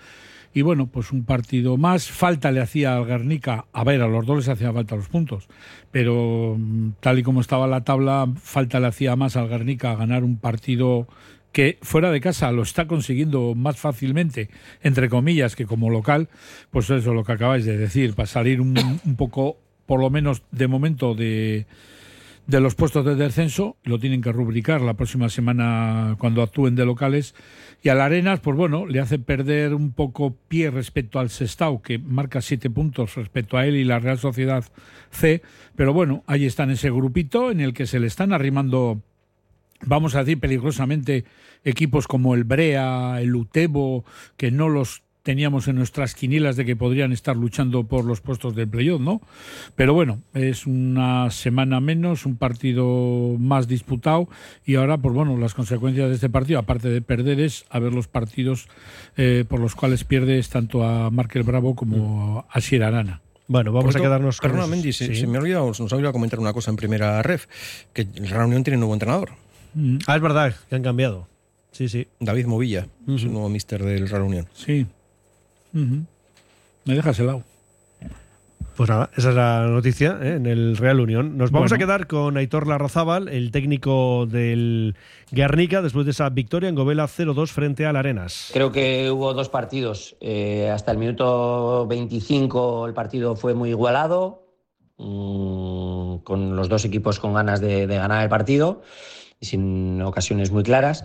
Y 0.52 0.62
bueno, 0.62 0.86
pues 0.86 1.12
un 1.12 1.24
partido 1.24 1.76
más. 1.76 2.08
Falta 2.08 2.50
le 2.50 2.60
hacía 2.60 2.96
al 2.96 3.06
Guernica. 3.06 3.66
A 3.72 3.84
ver, 3.84 4.02
a 4.02 4.08
los 4.08 4.26
dos 4.26 4.38
les 4.38 4.48
hacía 4.48 4.72
falta 4.72 4.96
los 4.96 5.08
puntos. 5.08 5.48
Pero 5.90 6.56
mm, 6.58 6.90
tal 7.00 7.18
y 7.18 7.22
como 7.22 7.40
estaba 7.40 7.66
la 7.66 7.84
tabla, 7.84 8.28
falta 8.36 8.80
le 8.80 8.88
hacía 8.88 9.16
más 9.16 9.36
al 9.36 9.48
Guernica 9.48 9.94
ganar 9.94 10.24
un 10.24 10.36
partido 10.36 11.06
que 11.52 11.78
fuera 11.82 12.10
de 12.10 12.20
casa 12.20 12.52
lo 12.52 12.62
está 12.62 12.86
consiguiendo 12.86 13.54
más 13.56 13.76
fácilmente, 13.76 14.50
entre 14.82 15.08
comillas, 15.08 15.56
que 15.56 15.66
como 15.66 15.90
local, 15.90 16.28
pues 16.70 16.88
eso 16.90 17.12
lo 17.12 17.24
que 17.24 17.32
acabáis 17.32 17.64
de 17.64 17.76
decir, 17.76 18.14
para 18.14 18.26
salir 18.26 18.60
un, 18.60 19.00
un 19.04 19.16
poco, 19.16 19.56
por 19.86 19.98
lo 19.98 20.10
menos 20.10 20.42
de 20.52 20.68
momento, 20.68 21.14
de, 21.14 21.66
de 22.50 22.60
los 22.60 22.74
puestos 22.74 23.04
de 23.04 23.14
descenso, 23.14 23.76
lo 23.84 23.98
tienen 23.98 24.20
que 24.20 24.32
rubricar 24.32 24.80
la 24.80 24.94
próxima 24.94 25.28
semana 25.28 26.16
cuando 26.18 26.42
actúen 26.42 26.74
de 26.74 26.84
locales. 26.84 27.34
Y 27.82 27.88
al 27.88 28.00
Arenas, 28.00 28.40
pues 28.40 28.56
bueno, 28.56 28.86
le 28.86 29.00
hace 29.00 29.18
perder 29.18 29.74
un 29.74 29.92
poco 29.92 30.36
pie 30.48 30.70
respecto 30.70 31.18
al 31.18 31.30
Sestao, 31.30 31.80
que 31.80 31.98
marca 31.98 32.40
siete 32.40 32.68
puntos 32.68 33.14
respecto 33.14 33.56
a 33.56 33.66
él 33.66 33.76
y 33.76 33.84
la 33.84 34.00
Real 34.00 34.18
Sociedad 34.18 34.64
C. 35.10 35.42
Pero 35.76 35.92
bueno, 35.92 36.24
ahí 36.26 36.44
está 36.44 36.64
en 36.64 36.70
ese 36.70 36.90
grupito 36.90 37.50
en 37.50 37.60
el 37.60 37.72
que 37.72 37.86
se 37.86 38.00
le 38.00 38.06
están 38.06 38.32
arrimando 38.32 39.00
vamos 39.82 40.14
a 40.14 40.20
decir 40.20 40.38
peligrosamente, 40.38 41.24
equipos 41.64 42.06
como 42.06 42.34
el 42.34 42.44
Brea, 42.44 43.20
el 43.20 43.34
Utebo, 43.34 44.04
que 44.36 44.50
no 44.50 44.68
los 44.68 45.02
teníamos 45.22 45.68
en 45.68 45.76
nuestras 45.76 46.14
quinielas 46.14 46.56
de 46.56 46.64
que 46.64 46.76
podrían 46.76 47.12
estar 47.12 47.36
luchando 47.36 47.84
por 47.84 48.04
los 48.04 48.20
puestos 48.20 48.54
del 48.54 48.68
playoff, 48.68 49.00
¿no? 49.00 49.20
Pero 49.76 49.94
bueno, 49.94 50.20
es 50.34 50.66
una 50.66 51.30
semana 51.30 51.80
menos, 51.80 52.26
un 52.26 52.36
partido 52.36 53.36
más 53.38 53.68
disputado 53.68 54.28
y 54.64 54.76
ahora, 54.76 54.98
pues 54.98 55.14
bueno, 55.14 55.36
las 55.36 55.54
consecuencias 55.54 56.08
de 56.08 56.14
este 56.14 56.30
partido, 56.30 56.58
aparte 56.58 56.88
de 56.88 57.02
perder, 57.02 57.40
es 57.40 57.64
a 57.70 57.78
ver 57.78 57.92
los 57.92 58.08
partidos 58.08 58.68
eh, 59.16 59.44
por 59.48 59.60
los 59.60 59.74
cuales 59.74 60.04
pierdes 60.04 60.48
tanto 60.48 60.84
a 60.84 61.10
Markel 61.10 61.42
Bravo 61.42 61.74
como 61.74 62.46
a 62.50 62.60
Sierra 62.60 62.88
Arana. 62.88 63.20
Bueno, 63.46 63.72
vamos 63.72 63.96
a 63.96 64.00
quedarnos 64.00 64.40
con 64.40 64.50
Perdona, 64.50 64.68
Mendy, 64.68 64.92
se, 64.92 65.06
sí. 65.06 65.16
se 65.16 65.26
me 65.26 65.36
ha 65.36 65.40
olvidado, 65.40 65.74
se 65.74 65.82
nos 65.82 65.92
ha 65.92 65.96
olvidado 65.96 66.12
comentar 66.12 66.38
una 66.38 66.52
cosa 66.52 66.70
en 66.70 66.76
primera 66.76 67.20
ref, 67.22 67.46
que 67.92 68.06
la 68.14 68.38
reunión 68.38 68.62
tiene 68.62 68.76
nuevo 68.78 68.94
entrenador, 68.94 69.30
Ah, 70.06 70.16
es 70.16 70.22
verdad, 70.22 70.54
que 70.68 70.74
han 70.76 70.82
cambiado. 70.82 71.28
Sí, 71.72 71.88
sí. 71.88 72.08
David 72.18 72.46
Movilla, 72.46 72.86
es 73.08 73.22
el 73.22 73.32
nuevo 73.32 73.48
mister 73.48 73.82
del 73.84 74.08
Real 74.08 74.22
Unión. 74.22 74.46
Sí. 74.54 74.86
Me 75.72 76.94
dejas 76.94 77.18
helado. 77.18 77.42
Pues 78.76 78.88
nada, 78.88 79.10
esa 79.14 79.28
es 79.30 79.34
la 79.34 79.66
noticia 79.66 80.18
¿eh? 80.22 80.36
en 80.36 80.46
el 80.46 80.76
Real 80.76 81.00
Unión. 81.00 81.36
Nos 81.36 81.50
vamos 81.50 81.68
Bueno. 81.70 81.84
a 81.84 81.86
quedar 81.86 82.06
con 82.06 82.38
Aitor 82.38 82.66
Larrazábal, 82.66 83.28
el 83.28 83.50
técnico 83.50 84.24
del 84.26 84.94
Guernica, 85.30 85.82
después 85.82 86.06
de 86.06 86.12
esa 86.12 86.30
victoria 86.30 86.70
en 86.70 86.76
Govela 86.76 87.04
0-2 87.06 87.48
frente 87.48 87.84
al 87.84 87.96
Arenas. 87.96 88.48
Creo 88.54 88.72
que 88.72 89.10
hubo 89.10 89.34
dos 89.34 89.50
partidos. 89.50 90.16
Eh, 90.20 90.70
hasta 90.72 90.92
el 90.92 90.98
minuto 90.98 91.86
25 91.88 92.86
el 92.86 92.94
partido 92.94 93.36
fue 93.36 93.52
muy 93.52 93.68
igualado, 93.68 94.46
mm, 94.96 96.18
con 96.18 96.56
los 96.56 96.70
dos 96.70 96.84
equipos 96.86 97.18
con 97.20 97.34
ganas 97.34 97.60
de, 97.60 97.86
de 97.86 97.96
ganar 97.96 98.22
el 98.22 98.30
partido 98.30 98.80
y 99.40 99.46
sin 99.46 100.00
ocasiones 100.00 100.50
muy 100.52 100.62
claras. 100.62 101.04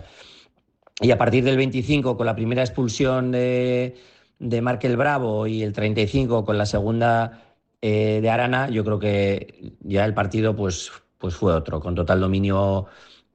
Y 1.02 1.10
a 1.10 1.18
partir 1.18 1.44
del 1.44 1.58
25, 1.58 2.16
con 2.16 2.24
la 2.24 2.34
primera 2.34 2.62
expulsión 2.62 3.32
de, 3.32 3.96
de 4.38 4.60
Markel 4.60 4.96
Bravo 4.96 5.46
y 5.46 5.62
el 5.62 5.72
35 5.72 6.44
con 6.44 6.58
la 6.58 6.66
segunda 6.66 7.42
eh, 7.82 8.20
de 8.22 8.30
Arana, 8.30 8.68
yo 8.70 8.84
creo 8.84 8.98
que 8.98 9.74
ya 9.80 10.04
el 10.04 10.14
partido 10.14 10.56
pues, 10.56 10.90
pues 11.18 11.34
fue 11.34 11.52
otro, 11.52 11.80
con 11.80 11.94
total 11.94 12.20
dominio 12.20 12.86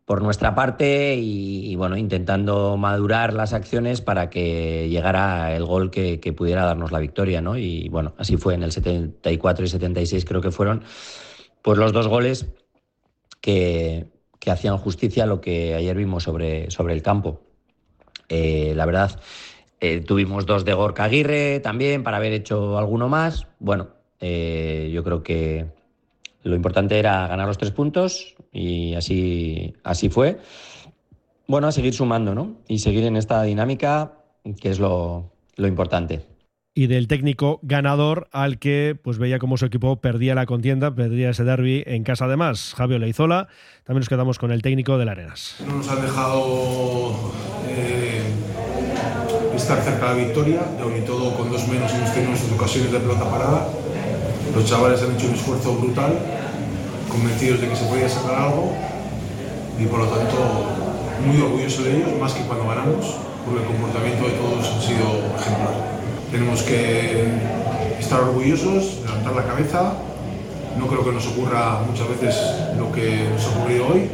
por 0.06 0.22
nuestra 0.22 0.54
parte 0.56 1.16
y, 1.16 1.74
bueno, 1.76 1.96
intentando 1.96 2.76
madurar 2.76 3.34
las 3.34 3.54
acciones 3.54 4.02
para 4.02 4.30
que 4.30 4.90
llegara 4.90 5.56
el 5.56 5.64
gol 5.64 5.90
que, 5.90 6.20
que 6.20 6.34
pudiera 6.34 6.66
darnos 6.66 6.92
la 6.92 7.00
victoria, 7.00 7.40
¿no? 7.40 7.56
Y 7.56 7.88
bueno, 7.88 8.14
así 8.18 8.36
fue 8.36 8.56
en 8.56 8.64
el 8.64 8.74
74 8.74 9.64
y 9.64 9.68
76 9.70 10.26
creo 10.26 10.42
que 10.42 10.52
fueron 10.52 10.84
pues 11.62 11.78
los 11.78 11.94
dos 11.94 12.08
goles 12.08 12.48
que, 13.40 14.08
que 14.40 14.52
hacían 14.52 14.78
justicia 14.78 15.24
a 15.24 15.28
lo 15.28 15.40
que 15.40 15.76
ayer 15.76 15.96
vimos 15.96 16.24
sobre, 16.24 16.70
sobre 16.72 16.94
el 16.94 17.02
campo. 17.02 17.42
Eh, 18.28 18.74
la 18.76 18.86
verdad, 18.86 19.20
eh, 19.82 20.00
tuvimos 20.02 20.46
dos 20.46 20.64
de 20.64 20.74
Gorka 20.74 21.06
Aguirre 21.06 21.60
también 21.60 22.04
para 22.04 22.18
haber 22.18 22.34
hecho 22.34 22.78
alguno 22.78 23.10
más. 23.10 23.48
Bueno, 23.58 23.90
eh, 24.20 24.92
yo 24.94 25.04
creo 25.04 25.24
que 25.24 25.66
lo 26.44 26.56
importante 26.56 27.00
era 27.00 27.28
ganar 27.28 27.48
los 27.48 27.58
tres 27.58 27.72
puntos 27.72 28.36
y 28.52 28.94
así, 28.94 29.74
así 29.84 30.10
fue. 30.10 30.38
Bueno, 31.48 31.68
a 31.68 31.72
seguir 31.72 31.96
sumando, 31.96 32.36
¿no? 32.36 32.58
Y 32.68 32.78
seguir 32.78 33.04
en 33.06 33.18
esta 33.18 33.42
dinámica, 33.42 34.14
que 34.62 34.70
es 34.70 34.80
lo, 34.80 35.32
lo 35.56 35.68
importante. 35.68 36.22
Y 36.74 36.88
del 36.88 37.08
técnico 37.08 37.60
ganador 37.64 38.30
al 38.32 38.58
que 38.58 38.98
pues 39.02 39.18
veía 39.18 39.40
como 39.40 39.58
su 39.58 39.66
equipo 39.66 40.00
perdía 40.00 40.36
la 40.36 40.46
contienda, 40.46 40.96
perdía 40.96 41.32
ese 41.32 41.44
derby 41.44 41.84
en 41.86 42.04
casa 42.04 42.26
además. 42.26 42.74
Javier 42.78 43.02
Leizola. 43.02 43.50
También 43.84 44.02
nos 44.02 44.10
quedamos 44.10 44.40
con 44.40 44.52
el 44.52 44.62
técnico 44.62 44.98
del 44.98 45.10
Arenas. 45.10 45.58
No 45.68 45.78
nos 45.78 45.90
han 45.90 46.02
dejado 46.02 47.34
eh, 47.68 48.21
estar 49.62 49.82
cerca 49.84 50.10
de 50.10 50.20
la 50.20 50.26
victoria, 50.26 50.62
y 50.98 51.02
todo 51.02 51.38
con 51.38 51.52
dos 51.52 51.68
menos 51.68 51.92
hemos 51.94 52.12
tenido 52.14 52.32
nuestras 52.32 52.52
ocasiones 52.52 52.92
de 52.92 53.00
pelota 53.00 53.30
parada. 53.30 53.68
Los 54.56 54.66
chavales 54.66 55.02
han 55.02 55.16
hecho 55.16 55.28
un 55.28 55.36
esfuerzo 55.36 55.76
brutal, 55.76 56.18
convencidos 57.10 57.62
de 57.62 57.70
que 57.70 57.76
se 57.76 57.86
podía 57.86 58.10
sacar 58.10 58.36
algo 58.36 58.74
y 59.80 59.86
por 59.86 60.00
lo 60.00 60.08
tanto 60.08 60.36
muy 61.26 61.42
orgulloso 61.42 61.84
de 61.84 61.98
ellos, 61.98 62.10
más 62.20 62.34
que 62.34 62.42
cuando 62.44 62.68
ganamos, 62.68 63.18
porque 63.46 63.62
el 63.62 63.68
comportamiento 63.68 64.26
de 64.26 64.32
todos 64.32 64.66
ha 64.66 64.82
sido 64.82 65.08
ejemplar. 65.40 65.74
Tenemos 66.32 66.64
que 66.64 67.28
estar 68.00 68.22
orgullosos, 68.22 69.00
levantar 69.06 69.36
la 69.36 69.44
cabeza. 69.44 69.94
No 70.78 70.88
creo 70.88 71.04
que 71.04 71.12
nos 71.12 71.28
ocurra 71.28 71.82
muchas 71.88 72.08
veces 72.10 72.36
lo 72.78 72.92
que 72.92 73.30
nos 73.30 73.46
ha 73.46 73.50
ocurrido 73.60 73.88
hoy 73.88 74.10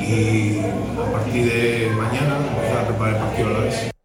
y 0.00 0.60
a 0.60 1.12
partir 1.12 1.44
de 1.44 1.90
mañana 1.96 2.36
empezar 2.38 2.84
a 2.84 2.88
preparar 2.88 3.14
el 3.14 3.20
partido 3.20 3.48
a 3.48 3.52
la 3.52 3.58
vez. 3.60 3.99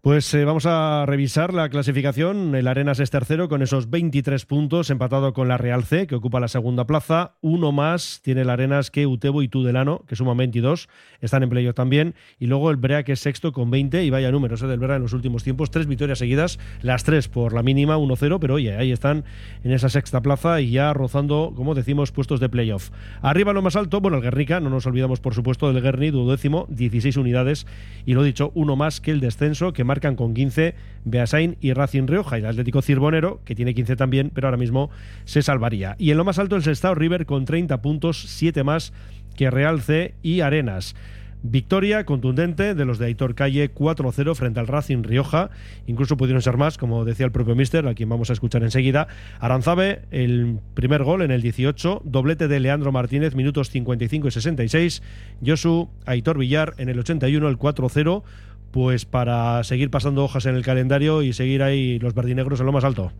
Pues 0.00 0.32
eh, 0.32 0.44
vamos 0.44 0.64
a 0.64 1.06
revisar 1.06 1.52
la 1.52 1.68
clasificación. 1.70 2.54
El 2.54 2.68
Arenas 2.68 3.00
es 3.00 3.10
tercero 3.10 3.48
con 3.48 3.62
esos 3.62 3.90
23 3.90 4.46
puntos, 4.46 4.90
empatado 4.90 5.32
con 5.32 5.48
la 5.48 5.58
Real 5.58 5.82
C, 5.82 6.06
que 6.06 6.14
ocupa 6.14 6.38
la 6.38 6.46
segunda 6.46 6.86
plaza. 6.86 7.34
Uno 7.40 7.72
más 7.72 8.20
tiene 8.22 8.42
el 8.42 8.50
Arenas 8.50 8.92
que 8.92 9.08
Utebo 9.08 9.42
y 9.42 9.48
Tudelano, 9.48 10.04
que 10.06 10.14
suman 10.14 10.36
22. 10.36 10.88
Están 11.20 11.42
en 11.42 11.48
playoff 11.48 11.74
también. 11.74 12.14
Y 12.38 12.46
luego 12.46 12.70
el 12.70 12.76
Brea, 12.76 13.02
que 13.02 13.10
es 13.10 13.20
sexto 13.20 13.50
con 13.50 13.72
20. 13.72 14.04
Y 14.04 14.10
vaya 14.10 14.30
números 14.30 14.62
eh, 14.62 14.68
del 14.68 14.78
Brea 14.78 14.94
en 14.94 15.02
los 15.02 15.14
últimos 15.14 15.42
tiempos. 15.42 15.72
Tres 15.72 15.88
victorias 15.88 16.20
seguidas, 16.20 16.60
las 16.80 17.02
tres 17.02 17.26
por 17.26 17.52
la 17.52 17.64
mínima, 17.64 17.98
1-0. 17.98 18.38
Pero 18.38 18.54
oye, 18.54 18.76
ahí 18.76 18.92
están 18.92 19.24
en 19.64 19.72
esa 19.72 19.88
sexta 19.88 20.22
plaza 20.22 20.60
y 20.60 20.70
ya 20.70 20.92
rozando, 20.92 21.52
como 21.56 21.74
decimos, 21.74 22.12
puestos 22.12 22.38
de 22.38 22.48
playoff. 22.48 22.90
Arriba 23.20 23.52
lo 23.52 23.62
más 23.62 23.74
alto, 23.74 24.00
bueno, 24.00 24.18
el 24.18 24.22
Guernica, 24.22 24.60
no 24.60 24.70
nos 24.70 24.86
olvidamos 24.86 25.18
por 25.18 25.34
supuesto 25.34 25.72
del 25.72 25.82
Guerni, 25.82 26.12
duodécimo, 26.12 26.66
16 26.70 27.16
unidades. 27.16 27.66
Y 28.06 28.14
lo 28.14 28.22
dicho, 28.22 28.52
uno 28.54 28.76
más 28.76 29.00
que 29.00 29.10
el 29.10 29.18
descenso, 29.18 29.72
que 29.72 29.87
marcan 29.88 30.14
con 30.14 30.34
15 30.34 30.76
Beasain 31.04 31.56
y 31.60 31.72
Racing 31.72 32.06
Rioja 32.06 32.38
y 32.38 32.42
el 32.42 32.46
Atlético 32.46 32.82
Cirbonero, 32.82 33.40
que 33.44 33.56
tiene 33.56 33.74
15 33.74 33.96
también, 33.96 34.30
pero 34.32 34.46
ahora 34.46 34.56
mismo 34.56 34.90
se 35.24 35.42
salvaría. 35.42 35.96
Y 35.98 36.12
en 36.12 36.18
lo 36.18 36.24
más 36.24 36.38
alto 36.38 36.54
el 36.54 36.62
Sestao 36.62 36.94
River 36.94 37.26
con 37.26 37.44
30 37.44 37.82
puntos, 37.82 38.22
7 38.28 38.62
más 38.62 38.92
que 39.36 39.50
Real 39.50 39.80
C 39.80 40.14
y 40.22 40.40
Arenas. 40.40 40.94
Victoria 41.42 42.04
contundente 42.04 42.74
de 42.74 42.84
los 42.84 42.98
de 42.98 43.06
Aitor 43.06 43.36
Calle 43.36 43.72
4-0 43.72 44.34
frente 44.34 44.58
al 44.58 44.66
Racing 44.66 45.04
Rioja. 45.04 45.50
Incluso 45.86 46.16
pudieron 46.16 46.42
ser 46.42 46.56
más, 46.56 46.78
como 46.78 47.04
decía 47.04 47.26
el 47.26 47.32
propio 47.32 47.54
Mister, 47.54 47.86
a 47.86 47.94
quien 47.94 48.08
vamos 48.08 48.30
a 48.30 48.32
escuchar 48.32 48.64
enseguida. 48.64 49.06
Aranzabe, 49.38 50.02
el 50.10 50.58
primer 50.74 51.04
gol 51.04 51.22
en 51.22 51.30
el 51.30 51.40
18, 51.40 52.02
doblete 52.04 52.48
de 52.48 52.58
Leandro 52.58 52.90
Martínez, 52.90 53.36
minutos 53.36 53.70
55 53.70 54.26
y 54.26 54.30
66. 54.32 55.02
Josu 55.44 55.88
Aitor 56.06 56.38
Villar 56.38 56.74
en 56.78 56.88
el 56.88 56.98
81, 56.98 57.48
el 57.48 57.56
4-0 57.56 58.24
pues 58.70 59.04
para 59.04 59.62
seguir 59.64 59.90
pasando 59.90 60.24
hojas 60.24 60.46
en 60.46 60.54
el 60.54 60.62
calendario 60.62 61.22
y 61.22 61.32
seguir 61.32 61.62
ahí 61.62 61.98
los 61.98 62.14
verdinegros 62.14 62.60
en 62.60 62.66
lo 62.66 62.72
más 62.72 62.84
alto. 62.84 63.12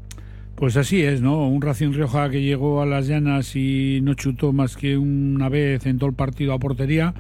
Pues 0.54 0.76
así 0.76 1.02
es, 1.02 1.22
¿no? 1.22 1.46
Un 1.46 1.62
Racing 1.62 1.92
Rioja 1.92 2.30
que 2.30 2.42
llegó 2.42 2.82
a 2.82 2.86
las 2.86 3.06
llanas 3.06 3.54
y 3.54 4.00
no 4.02 4.14
chutó 4.14 4.52
más 4.52 4.76
que 4.76 4.98
una 4.98 5.48
vez 5.48 5.86
en 5.86 5.98
todo 5.98 6.10
el 6.10 6.16
partido 6.16 6.52
a 6.52 6.58
portería. 6.58 7.14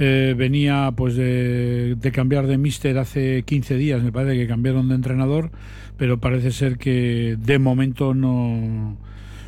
Eh, 0.00 0.34
venía 0.36 0.92
pues 0.96 1.14
de, 1.14 1.94
de 1.94 2.12
cambiar 2.12 2.48
de 2.48 2.58
míster 2.58 2.98
hace 2.98 3.44
15 3.44 3.76
días, 3.76 4.02
me 4.02 4.10
parece 4.10 4.36
que 4.36 4.48
cambiaron 4.48 4.88
de 4.88 4.96
entrenador, 4.96 5.52
pero 5.96 6.18
parece 6.18 6.50
ser 6.50 6.76
que 6.76 7.36
de 7.38 7.60
momento 7.60 8.12
no 8.12 8.96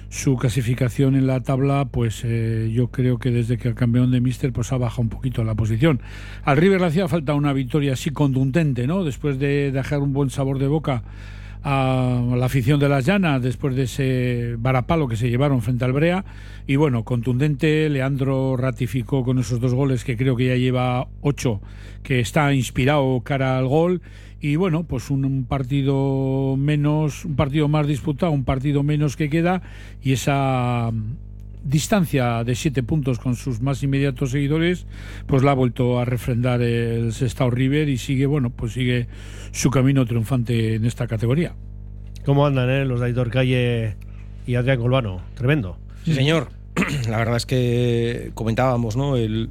su 0.09 0.37
clasificación 0.37 1.17
en 1.17 1.27
la 1.27 1.41
tabla, 1.41 1.87
pues 1.91 2.23
eh, 2.25 2.71
yo 2.73 2.89
creo 2.89 3.19
que 3.19 3.31
desde 3.31 3.59
que 3.59 3.69
el 3.69 3.75
campeón 3.75 4.11
de 4.11 4.21
Mister 4.21 4.53
pues 4.53 4.73
ha 4.73 4.79
bajado 4.79 5.03
un 5.03 5.09
poquito 5.09 5.45
la 5.45 5.55
posición. 5.55 6.01
Al 6.45 6.57
River 6.57 6.81
le 6.81 6.87
hacía 6.87 7.09
falta 7.09 7.35
una 7.35 7.53
victoria 7.53 7.95
así 7.95 8.11
contundente, 8.11 8.87
¿no? 8.87 9.05
Después 9.05 9.39
de 9.39 9.73
dejar 9.73 10.01
un 10.01 10.13
buen 10.13 10.31
sabor 10.31 10.59
de 10.59 10.69
boca 10.69 11.03
a 11.69 12.23
la 12.37 12.47
afición 12.47 12.79
de 12.79 12.89
las 12.89 13.05
llanas 13.05 13.43
después 13.43 13.75
de 13.75 13.83
ese 13.83 14.55
varapalo 14.57 15.09
que 15.09 15.17
se 15.17 15.29
llevaron 15.29 15.63
frente 15.63 15.85
al 15.85 15.93
Brea. 15.93 16.25
Y 16.69 16.77
bueno, 16.77 17.03
contundente, 17.03 17.89
Leandro 17.89 18.57
ratificó 18.57 19.25
con 19.25 19.41
esos 19.41 19.59
dos 19.59 19.75
goles 19.75 20.05
que 20.05 20.17
creo 20.17 20.37
que 20.37 20.47
ya 20.47 20.55
lleva 20.55 21.09
ocho, 21.23 21.61
que 22.05 22.21
está 22.21 22.55
inspirado 22.55 23.21
cara 23.25 23.59
al 23.59 23.67
gol. 23.67 24.01
Y 24.41 24.55
bueno, 24.55 24.85
pues 24.85 25.11
un, 25.11 25.45
partido 25.49 26.55
menos, 26.57 27.25
un 27.25 27.35
partido 27.35 27.67
más 27.67 27.89
disputado, 27.89 28.31
un 28.31 28.45
partido 28.45 28.85
menos 28.85 29.17
que 29.17 29.29
queda. 29.29 29.63
Y 30.01 30.13
esa 30.13 30.93
distancia 31.67 32.45
de 32.45 32.55
siete 32.55 32.83
puntos 32.83 33.19
con 33.19 33.37
sus 33.37 33.61
más 33.61 33.83
inmediatos 33.83 34.31
seguidores, 34.31 34.87
pues 35.27 35.43
la 35.43 35.51
ha 35.51 35.55
vuelto 35.55 35.99
a 35.99 36.05
refrendar 36.05 36.63
el 36.63 37.13
Sestao 37.13 37.51
River 37.51 37.89
y 37.89 37.99
sigue, 37.99 38.27
bueno, 38.27 38.51
pues 38.51 38.73
sigue 38.73 39.09
su 39.53 39.71
camino 39.71 40.07
triunfante 40.07 40.75
en 40.75 40.85
esta 40.85 41.07
categoría. 41.07 41.55
¿Cómo 42.25 42.47
andan 42.47 42.71
eh, 42.71 42.85
los 42.85 43.01
de 43.01 43.07
Aitor 43.07 43.31
Calle 43.31 43.97
y 44.47 44.55
Adrián 44.55 44.81
Colbano? 44.81 45.23
Tremendo. 45.35 45.79
Sí, 46.05 46.15
señor. 46.15 46.49
La 47.09 47.19
verdad 47.19 47.37
es 47.37 47.47
que 47.47 48.31
comentábamos, 48.35 48.97
¿no? 48.97 49.17
El, 49.17 49.51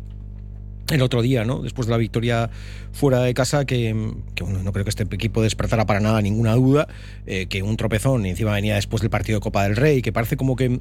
el 0.89 1.01
otro 1.01 1.21
día, 1.21 1.45
¿no? 1.45 1.61
Después 1.61 1.87
de 1.87 1.91
la 1.91 1.97
victoria 1.97 2.49
fuera 2.91 3.19
de 3.21 3.33
casa, 3.33 3.65
que, 3.65 3.93
no 3.93 4.71
creo 4.71 4.85
que 4.85 4.89
este 4.89 5.03
equipo 5.03 5.41
despertara 5.41 5.85
para 5.85 5.99
nada 5.99 6.21
ninguna 6.21 6.53
duda, 6.53 6.87
eh, 7.25 7.47
que 7.47 7.63
un 7.63 7.75
tropezón 7.75 8.25
y 8.25 8.29
encima 8.29 8.53
venía 8.53 8.75
después 8.75 9.01
del 9.01 9.09
partido 9.09 9.37
de 9.37 9.41
Copa 9.41 9.63
del 9.63 9.75
Rey, 9.75 10.01
que 10.01 10.13
parece 10.13 10.37
como 10.37 10.55
que 10.55 10.79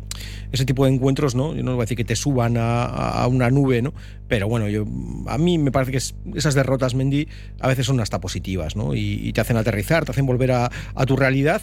ese 0.53 0.65
tipo 0.67 0.85
de 0.85 0.93
encuentros, 0.93 1.35
¿no? 1.35 1.55
Yo 1.55 1.63
no 1.63 1.73
voy 1.73 1.81
a 1.81 1.85
decir 1.85 1.97
que 1.97 2.05
te 2.05 2.17
suban 2.17 2.57
a, 2.59 3.27
una 3.29 3.51
nube, 3.51 3.81
¿no? 3.81 3.95
Pero 4.29 4.49
bueno, 4.49 4.69
yo 4.69 4.85
a 5.27 5.39
mí 5.39 5.59
me 5.59 5.73
parece 5.73 5.93
que 5.93 5.99
es- 5.99 6.15
esas 6.35 6.55
derrotas, 6.55 6.95
Mendy, 6.95 7.29
a 7.61 7.69
veces 7.69 7.87
son 7.87 7.99
hasta 8.01 8.21
positivas, 8.21 8.77
¿no? 8.77 8.95
Y, 8.95 9.33
te 9.33 9.41
hacen 9.41 9.57
aterrizar, 9.57 10.05
te 10.05 10.13
hacen 10.13 10.27
volver 10.27 10.53
a 10.53 10.71
tu 11.07 11.17
realidad. 11.17 11.63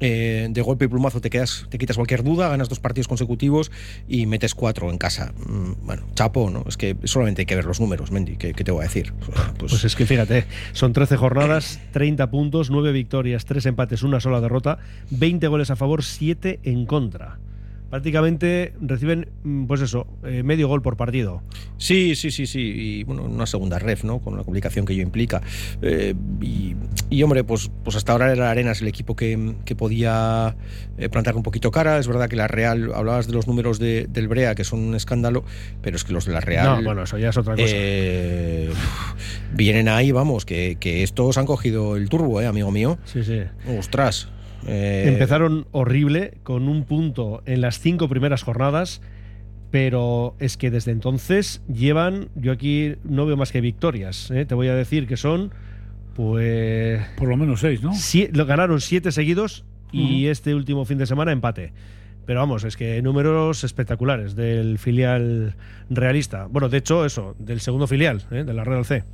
Eh, 0.00 0.48
de 0.50 0.60
golpe 0.60 0.86
y 0.86 0.88
plumazo 0.88 1.20
te 1.20 1.30
quedas, 1.30 1.66
te 1.70 1.78
quitas 1.78 1.96
cualquier 1.96 2.24
duda, 2.24 2.48
ganas 2.48 2.68
dos 2.68 2.80
partidos 2.80 3.06
consecutivos 3.06 3.70
y 4.08 4.26
metes 4.26 4.54
cuatro 4.54 4.90
en 4.90 4.98
casa. 4.98 5.32
Mm, 5.46 5.86
Bueno, 5.86 6.06
chapo, 6.14 6.50
¿no? 6.50 6.64
Es 6.66 6.76
que 6.76 6.96
solamente 7.04 7.42
hay 7.42 7.46
que 7.46 7.54
ver 7.54 7.64
los 7.64 7.80
números, 7.80 8.10
Mendy, 8.10 8.36
¿qué, 8.36 8.52
te 8.52 8.72
voy 8.72 8.80
a 8.80 8.84
decir? 8.84 9.12
Pues, 9.58 9.72
Pues 9.72 9.84
es 9.84 9.94
que 9.94 10.04
fíjate, 10.04 10.46
son 10.72 10.92
13 10.92 11.16
jornadas, 11.16 11.80
30 11.92 12.30
puntos, 12.30 12.70
9 12.70 12.92
victorias, 12.92 13.44
3 13.44 13.66
empates, 13.66 14.02
una 14.02 14.20
sola 14.20 14.40
derrota, 14.40 14.78
20 15.10 15.46
goles 15.46 15.70
a 15.70 15.76
favor, 15.76 16.02
7 16.02 16.60
en 16.64 16.86
contra. 16.86 17.38
Prácticamente 17.94 18.74
reciben, 18.80 19.28
mm, 19.44 19.66
pues 19.66 19.80
eso, 19.80 20.08
eh, 20.24 20.42
medio 20.42 20.66
gol 20.66 20.82
por 20.82 20.96
partido. 20.96 21.44
Sí, 21.78 22.16
sí, 22.16 22.32
sí, 22.32 22.44
sí. 22.48 22.58
Y 22.60 23.04
bueno, 23.04 23.22
una 23.22 23.46
segunda 23.46 23.78
ref, 23.78 24.02
¿no? 24.02 24.18
Con 24.18 24.36
la 24.36 24.42
complicación 24.42 24.84
que 24.84 24.94
ello 24.94 25.02
implica. 25.04 25.40
Eh, 25.80 26.12
y, 26.40 26.74
y, 27.08 27.22
hombre, 27.22 27.44
pues, 27.44 27.70
pues 27.84 27.94
hasta 27.94 28.10
ahora 28.10 28.32
era 28.32 28.50
Arenas 28.50 28.82
el 28.82 28.88
equipo 28.88 29.14
que, 29.14 29.54
que 29.64 29.76
podía 29.76 30.56
eh, 30.98 31.08
plantar 31.08 31.36
un 31.36 31.44
poquito 31.44 31.70
cara. 31.70 32.00
Es 32.00 32.08
verdad 32.08 32.28
que 32.28 32.34
la 32.34 32.48
Real, 32.48 32.90
hablabas 32.96 33.28
de 33.28 33.32
los 33.32 33.46
números 33.46 33.78
de- 33.78 34.08
del 34.10 34.26
Brea, 34.26 34.56
que 34.56 34.64
son 34.64 34.80
un 34.80 34.96
escándalo, 34.96 35.44
pero 35.80 35.94
es 35.94 36.02
que 36.02 36.12
los 36.12 36.24
de 36.26 36.32
la 36.32 36.40
Real. 36.40 36.66
No, 36.78 36.82
bueno, 36.82 37.04
eso 37.04 37.16
ya 37.16 37.28
es 37.28 37.36
otra 37.36 37.54
cosa. 37.54 37.64
eh, 37.68 38.72
vienen 39.54 39.88
ahí, 39.88 40.10
vamos, 40.10 40.44
que, 40.44 40.78
que 40.80 41.04
estos 41.04 41.38
han 41.38 41.46
cogido 41.46 41.94
el 41.96 42.08
turbo, 42.08 42.40
¿eh, 42.42 42.46
amigo 42.48 42.72
mío? 42.72 42.98
Sí, 43.04 43.22
sí. 43.22 43.42
Ostras. 43.78 44.30
Eh, 44.66 45.04
Empezaron 45.08 45.66
horrible, 45.72 46.34
con 46.42 46.68
un 46.68 46.84
punto 46.84 47.42
en 47.46 47.60
las 47.60 47.78
cinco 47.80 48.08
primeras 48.08 48.42
jornadas, 48.42 49.00
pero 49.70 50.36
es 50.38 50.56
que 50.56 50.70
desde 50.70 50.92
entonces 50.92 51.62
llevan, 51.72 52.28
yo 52.36 52.52
aquí 52.52 52.94
no 53.04 53.26
veo 53.26 53.36
más 53.36 53.50
que 53.52 53.60
victorias. 53.60 54.30
¿eh? 54.30 54.44
Te 54.46 54.54
voy 54.54 54.68
a 54.68 54.74
decir 54.74 55.06
que 55.06 55.16
son, 55.16 55.50
pues... 56.14 57.00
Por 57.16 57.28
lo 57.28 57.36
menos 57.36 57.60
seis, 57.60 57.82
¿no? 57.82 57.92
Sie- 57.92 58.30
lo 58.32 58.46
ganaron 58.46 58.80
siete 58.80 59.10
seguidos 59.12 59.64
y 59.92 60.26
este 60.26 60.54
último 60.54 60.84
fin 60.84 60.98
de 60.98 61.06
semana 61.06 61.30
empate. 61.32 61.72
Pero 62.26 62.40
vamos, 62.40 62.64
es 62.64 62.76
que 62.76 63.00
números 63.02 63.64
espectaculares 63.64 64.34
del 64.34 64.78
filial 64.78 65.54
realista. 65.90 66.46
Bueno, 66.50 66.68
de 66.68 66.78
hecho, 66.78 67.04
eso, 67.04 67.36
del 67.38 67.60
segundo 67.60 67.86
filial, 67.86 68.22
¿eh? 68.30 68.44
de 68.44 68.54
la 68.54 68.64
Real 68.64 68.84
C. 68.84 69.04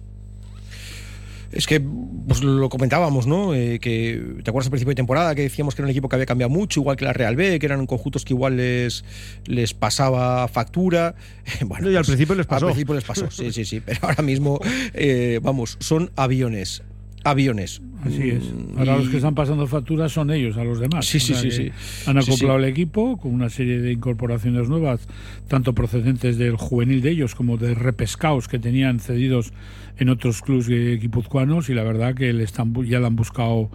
Es 1.52 1.66
que 1.66 1.80
pues 1.80 2.42
lo 2.44 2.68
comentábamos, 2.68 3.26
¿no? 3.26 3.54
Eh, 3.54 3.80
que 3.80 4.22
te 4.44 4.50
acuerdas 4.50 4.66
al 4.68 4.70
principio 4.70 4.90
de 4.90 4.94
temporada 4.96 5.34
que 5.34 5.42
decíamos 5.42 5.74
que 5.74 5.82
era 5.82 5.86
un 5.86 5.90
equipo 5.90 6.08
que 6.08 6.14
había 6.16 6.26
cambiado 6.26 6.50
mucho, 6.50 6.78
igual 6.80 6.96
que 6.96 7.04
la 7.04 7.12
Real 7.12 7.34
B, 7.34 7.58
que 7.58 7.66
eran 7.66 7.86
conjuntos 7.86 8.24
que 8.24 8.34
igual 8.34 8.56
les, 8.56 9.04
les 9.46 9.74
pasaba 9.74 10.46
factura. 10.48 11.14
Bueno, 11.66 11.86
No, 11.86 11.90
y 11.92 11.96
al 11.96 12.00
pues, 12.02 12.08
principio 12.08 12.34
les 12.36 12.46
pasó. 12.46 12.66
Al 12.66 12.72
principio 12.72 12.94
les 12.94 13.04
pasó, 13.04 13.30
sí, 13.30 13.50
sí, 13.52 13.64
sí. 13.64 13.80
Pero 13.84 13.98
ahora 14.02 14.22
mismo, 14.22 14.60
eh, 14.94 15.40
vamos, 15.42 15.76
son 15.80 16.10
aviones. 16.16 16.82
Aviones. 17.22 17.82
Así 18.02 18.30
es. 18.30 18.44
Mm, 18.44 18.78
Ahora 18.78 18.94
y- 18.96 18.98
los 19.00 19.08
que 19.10 19.16
están 19.18 19.34
pasando 19.34 19.66
facturas 19.66 20.10
son 20.10 20.30
ellos 20.30 20.56
a 20.56 20.64
los 20.64 20.80
demás. 20.80 21.04
Sí, 21.04 21.20
sí, 21.20 21.34
sí. 21.34 21.70
Han 22.06 22.22
Sí, 22.22 22.30
acoplado 22.32 22.58
sí. 22.58 22.64
el 22.64 22.70
equipo 22.70 23.18
con 23.18 23.34
una 23.34 23.50
serie 23.50 23.78
de 23.80 23.92
incorporaciones 23.92 24.70
nuevas, 24.70 25.00
tanto 25.46 25.74
procedentes 25.74 26.38
del 26.38 26.56
juvenil 26.56 27.02
de 27.02 27.10
ellos 27.10 27.34
como 27.34 27.58
de 27.58 27.74
repescaos 27.74 28.48
que 28.48 28.58
tenían 28.58 29.00
cedidos 29.00 29.52
en 30.00 30.08
otros 30.08 30.42
clubes 30.42 30.68
eh, 30.68 30.98
guipuzcoanos 31.00 31.68
y 31.68 31.74
la 31.74 31.84
verdad 31.84 32.14
que 32.14 32.32
le 32.32 32.42
están, 32.42 32.74
ya 32.84 32.98
le 32.98 33.06
han 33.06 33.14
buscado 33.16 33.70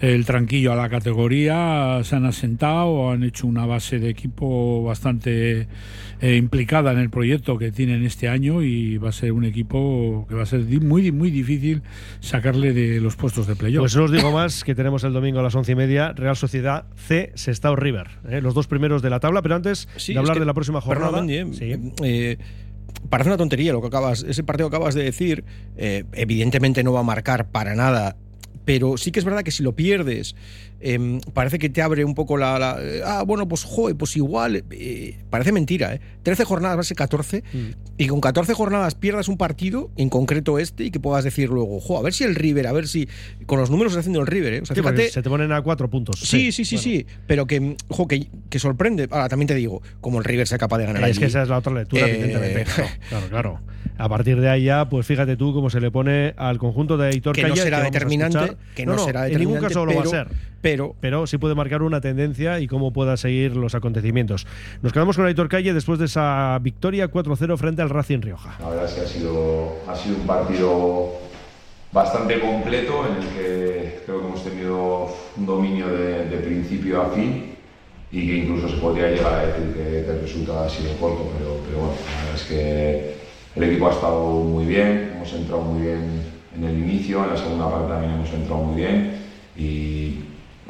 el 0.00 0.24
tranquillo 0.24 0.72
a 0.72 0.76
la 0.76 0.88
categoría, 0.88 2.00
se 2.04 2.16
han 2.16 2.24
asentado, 2.26 3.10
han 3.10 3.22
hecho 3.24 3.46
una 3.46 3.66
base 3.66 3.98
de 3.98 4.08
equipo 4.10 4.82
bastante 4.84 5.66
eh, 6.20 6.36
implicada 6.36 6.92
en 6.92 6.98
el 6.98 7.08
proyecto 7.10 7.56
que 7.58 7.70
tienen 7.72 8.04
este 8.04 8.28
año 8.28 8.62
y 8.62 8.96
va 8.98 9.08
a 9.10 9.12
ser 9.12 9.32
un 9.32 9.44
equipo 9.44 10.26
que 10.28 10.34
va 10.34 10.42
a 10.42 10.46
ser 10.46 10.66
di- 10.66 10.80
muy, 10.80 11.10
muy 11.12 11.30
difícil 11.30 11.82
sacarle 12.20 12.72
de 12.72 13.00
los 13.00 13.16
puestos 13.16 13.46
de 13.46 13.56
playoff. 13.56 13.82
Pues 13.82 13.96
no 13.96 14.04
os 14.04 14.12
digo 14.12 14.30
más 14.32 14.64
que 14.64 14.74
tenemos 14.74 15.04
el 15.04 15.12
domingo 15.12 15.40
a 15.40 15.42
las 15.42 15.54
once 15.54 15.72
y 15.72 15.76
media 15.76 16.12
Real 16.12 16.36
Sociedad 16.36 16.84
C, 16.96 17.32
Sestao 17.34 17.76
River. 17.76 18.08
¿eh? 18.28 18.40
Los 18.40 18.54
dos 18.54 18.66
primeros 18.66 19.02
de 19.02 19.10
la 19.10 19.20
tabla, 19.20 19.40
pero 19.42 19.54
antes 19.56 19.88
Sí, 19.96 20.12
de 20.12 20.18
hablar 20.18 20.32
es 20.34 20.36
que- 20.38 20.40
de 20.40 20.46
la 20.46 20.54
próxima 20.54 20.80
jornada. 20.80 21.24
Eh, 21.28 21.46
Sí. 21.52 21.72
eh, 22.02 22.38
parece 23.08 23.30
una 23.30 23.36
tontería 23.36 23.72
lo 23.72 23.80
que 23.80 23.88
acabas, 23.88 24.22
ese 24.22 24.42
partido 24.42 24.70
que 24.70 24.76
acabas 24.76 24.94
de 24.94 25.04
decir. 25.04 25.44
eh, 25.76 26.04
evidentemente 26.12 26.82
no 26.82 26.92
va 26.92 27.00
a 27.00 27.04
marcar 27.04 27.48
para 27.50 27.74
nada. 27.74 28.16
Pero 28.64 28.96
sí 28.96 29.10
que 29.10 29.18
es 29.18 29.24
verdad 29.24 29.42
que 29.42 29.50
si 29.50 29.62
lo 29.62 29.72
pierdes, 29.72 30.36
em, 30.82 31.20
parece 31.32 31.58
que 31.58 31.68
te 31.70 31.80
abre 31.82 32.04
un 32.04 32.14
poco 32.14 32.36
la. 32.36 32.58
la- 32.58 32.76
eh, 32.80 33.00
ah, 33.04 33.22
bueno, 33.26 33.48
pues 33.48 33.64
joder, 33.64 33.96
pues 33.96 34.16
igual. 34.16 34.64
eh, 34.70 35.16
parece 35.30 35.52
mentira, 35.52 35.94
¿eh? 35.94 36.00
13 36.22 36.44
jornadas, 36.44 36.76
va 36.76 36.80
a 36.80 36.84
ser 36.84 36.96
14. 36.96 37.42
Mm. 37.52 37.58
Y 37.98 38.06
con 38.08 38.20
14 38.20 38.54
jornadas 38.54 38.94
pierdas 38.94 39.28
un 39.28 39.36
partido, 39.36 39.90
en 39.96 40.08
concreto 40.08 40.58
este, 40.58 40.84
y 40.84 40.90
que 40.90 40.98
puedas 41.00 41.24
decir 41.24 41.48
luego, 41.48 41.80
jo, 41.80 41.98
a 41.98 42.02
ver 42.02 42.12
si 42.12 42.24
el 42.24 42.34
River, 42.34 42.66
a 42.66 42.72
ver 42.72 42.88
si. 42.88 43.08
Con 43.46 43.58
los 43.60 43.70
números 43.70 43.92
que 43.92 43.94
está 43.94 44.00
haciendo 44.00 44.20
el 44.20 44.26
River, 44.26 44.54
¿eh? 44.54 44.60
O 44.62 44.66
sea, 44.66 44.74
Sí, 44.76 44.82
porque 44.82 44.96
fíjate. 45.02 45.12
se 45.14 45.22
te 45.22 45.28
ponen 45.30 45.52
a 45.52 45.62
cuatro 45.62 45.88
puntos. 45.88 46.20
Sí, 46.20 46.52
sí, 46.52 46.64
sí, 46.64 46.76
Bueno. 46.76 46.82
sí. 46.82 47.06
Pero 47.26 47.46
que, 47.46 47.76
jo, 47.88 48.06
que, 48.08 48.26
que 48.50 48.58
sorprende. 48.58 49.08
Ahora, 49.10 49.28
también 49.28 49.46
te 49.48 49.54
digo, 49.54 49.82
como 50.00 50.18
el 50.18 50.24
River 50.24 50.46
sea 50.48 50.58
capaz 50.58 50.78
de 50.78 50.86
ganar 50.86 51.02
Es 51.04 51.10
allí, 51.10 51.18
que 51.20 51.26
esa 51.26 51.42
es 51.42 51.48
la 51.48 51.58
otra 51.58 51.72
lectura, 51.72 52.06
eh, 52.08 52.14
evidentemente. 52.20 52.64
Claro, 52.74 52.90
claro, 53.08 53.28
claro. 53.28 53.60
A 53.98 54.08
partir 54.08 54.40
de 54.40 54.48
ahí 54.48 54.64
ya, 54.64 54.88
pues 54.88 55.06
fíjate 55.06 55.36
tú 55.36 55.52
cómo 55.52 55.68
se 55.70 55.80
le 55.80 55.90
pone 55.90 56.34
al 56.36 56.58
conjunto 56.58 56.96
de 56.96 57.08
Aitor 57.08 57.34
Que 57.36 57.42
no 57.42 57.48
Calle, 57.50 57.62
será 57.62 57.78
vamos 57.78 57.88
a 57.88 57.92
determinante, 57.92 58.56
que 58.74 58.86
no 58.86 58.98
será 58.98 59.28
En 59.28 59.38
ningún 59.38 59.54
determinante, 59.60 59.68
caso 59.74 59.86
lo 59.86 59.94
va 59.94 60.02
a 60.02 60.06
ser. 60.06 60.28
Pero, 60.62 60.71
pero 61.00 61.26
sí 61.26 61.38
puede 61.38 61.54
marcar 61.54 61.82
una 61.82 62.00
tendencia 62.00 62.60
y 62.60 62.66
cómo 62.66 62.92
pueda 62.92 63.16
seguir 63.16 63.56
los 63.56 63.74
acontecimientos. 63.74 64.46
Nos 64.82 64.92
quedamos 64.92 65.16
con 65.16 65.26
Aitor 65.26 65.48
Calle 65.48 65.72
después 65.72 65.98
de 65.98 66.06
esa 66.06 66.58
victoria 66.60 67.10
4-0 67.10 67.56
frente 67.56 67.82
al 67.82 67.90
Racing 67.90 68.20
Rioja. 68.20 68.56
La 68.60 68.68
verdad 68.68 68.84
es 68.86 68.92
que 68.92 69.00
ha 69.00 69.06
sido, 69.06 69.76
ha 69.88 69.96
sido 69.96 70.16
un 70.16 70.26
partido 70.26 71.12
bastante 71.92 72.40
completo 72.40 73.04
en 73.06 73.22
el 73.22 73.28
que 73.28 74.02
creo 74.06 74.20
que 74.20 74.26
hemos 74.26 74.44
tenido 74.44 75.08
un 75.36 75.46
dominio 75.46 75.88
de, 75.88 76.26
de 76.26 76.36
principio 76.38 77.02
a 77.02 77.10
fin 77.10 77.54
y 78.10 78.26
que 78.26 78.36
incluso 78.38 78.68
se 78.68 78.76
podría 78.76 79.10
llegar 79.10 79.34
a 79.34 79.46
decir 79.46 79.74
que, 79.74 80.04
que 80.04 80.10
el 80.10 80.20
resultado 80.20 80.64
ha 80.64 80.68
sido 80.68 80.92
corto, 80.96 81.30
pero, 81.38 81.58
pero 81.66 81.78
bueno, 81.78 81.94
la 81.94 82.24
verdad 82.24 82.34
es 82.34 82.42
que 82.44 83.14
el 83.56 83.62
equipo 83.64 83.88
ha 83.88 83.92
estado 83.92 84.30
muy 84.40 84.66
bien, 84.66 85.12
hemos 85.16 85.32
entrado 85.32 85.62
muy 85.62 85.82
bien 85.82 86.22
en 86.54 86.64
el 86.64 86.78
inicio, 86.78 87.24
en 87.24 87.30
la 87.30 87.36
segunda 87.36 87.70
parte 87.70 87.88
también 87.88 88.12
hemos 88.12 88.30
entrado 88.32 88.62
muy 88.62 88.76
bien 88.76 89.18
y 89.56 90.18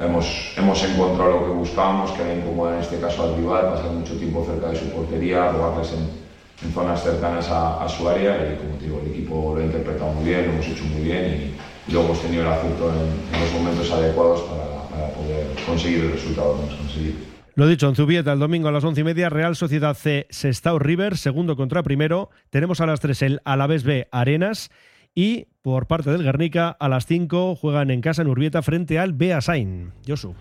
hemos, 0.01 0.53
hemos 0.57 0.83
encontrado 0.85 1.41
lo 1.41 1.47
que 1.47 1.53
buscábamos, 1.53 2.11
que 2.13 2.23
era 2.23 2.35
incomodar 2.35 2.75
en 2.75 2.81
este 2.81 2.99
caso 3.01 3.23
al 3.25 3.37
rival, 3.37 3.71
pasar 3.71 3.91
mucho 3.91 4.17
tiempo 4.17 4.45
cerca 4.45 4.69
de 4.69 4.77
su 4.77 4.91
portería, 4.91 5.53
robarles 5.53 5.93
en, 5.93 6.67
en 6.67 6.73
zonas 6.75 7.03
cercanas 7.03 7.49
a, 7.49 7.85
a 7.85 7.89
su 7.89 8.09
área 8.09 8.37
y 8.53 8.57
como 8.57 8.77
te 8.77 8.85
digo, 8.85 9.01
el 9.05 9.11
equipo 9.13 9.55
lo 9.55 9.61
ha 9.61 9.65
interpretado 9.65 10.13
muy 10.13 10.25
bien, 10.25 10.47
lo 10.47 10.53
hemos 10.53 10.67
hecho 10.67 10.85
muy 10.85 11.03
bien 11.03 11.25
y, 11.25 11.91
y 11.91 11.93
luego 11.93 12.09
hemos 12.09 12.23
tenido 12.23 12.43
el 12.43 12.49
acierto 12.49 12.91
en, 12.91 13.35
en 13.37 13.41
los 13.41 13.53
momentos 13.53 13.91
adecuados 13.91 14.43
para, 14.43 14.89
para 14.89 15.15
poder 15.15 15.47
conseguir 15.67 16.05
el 16.05 16.13
resultado 16.13 16.57
que 16.57 16.63
hemos 16.63 16.75
conseguido. 16.77 17.33
Lo 17.55 17.67
dicho, 17.67 17.87
en 17.87 17.95
Zubieta 17.95 18.33
el 18.33 18.39
domingo 18.39 18.69
a 18.69 18.73
las 18.73 18.83
once 18.83 19.03
y 19.03 19.05
media, 19.05 19.29
Real 19.29 19.55
Sociedad 19.57 19.95
C, 19.95 20.27
Sestao 20.31 20.79
River, 20.79 21.19
segundo 21.19 21.55
contra 21.55 21.83
primero. 21.83 22.31
Tenemos 22.49 22.81
a 22.81 22.87
las 22.87 23.01
3 23.01 23.23
el 23.23 23.41
Alavés 23.45 23.85
B, 23.85 24.09
Arenas. 24.11 24.71
Y 25.15 25.47
por 25.63 25.87
parte 25.87 26.11
del 26.11 26.23
Guernica, 26.23 26.71
a 26.71 26.89
las 26.89 27.07
5 27.07 27.57
juegan 27.57 27.91
en 27.91 28.01
casa 28.01 28.23
en 28.23 28.29
Urbieta 28.29 28.63
frente 28.63 28.99
al 28.99 29.13
Beasain. 29.13 29.93
Josu. 30.07 30.35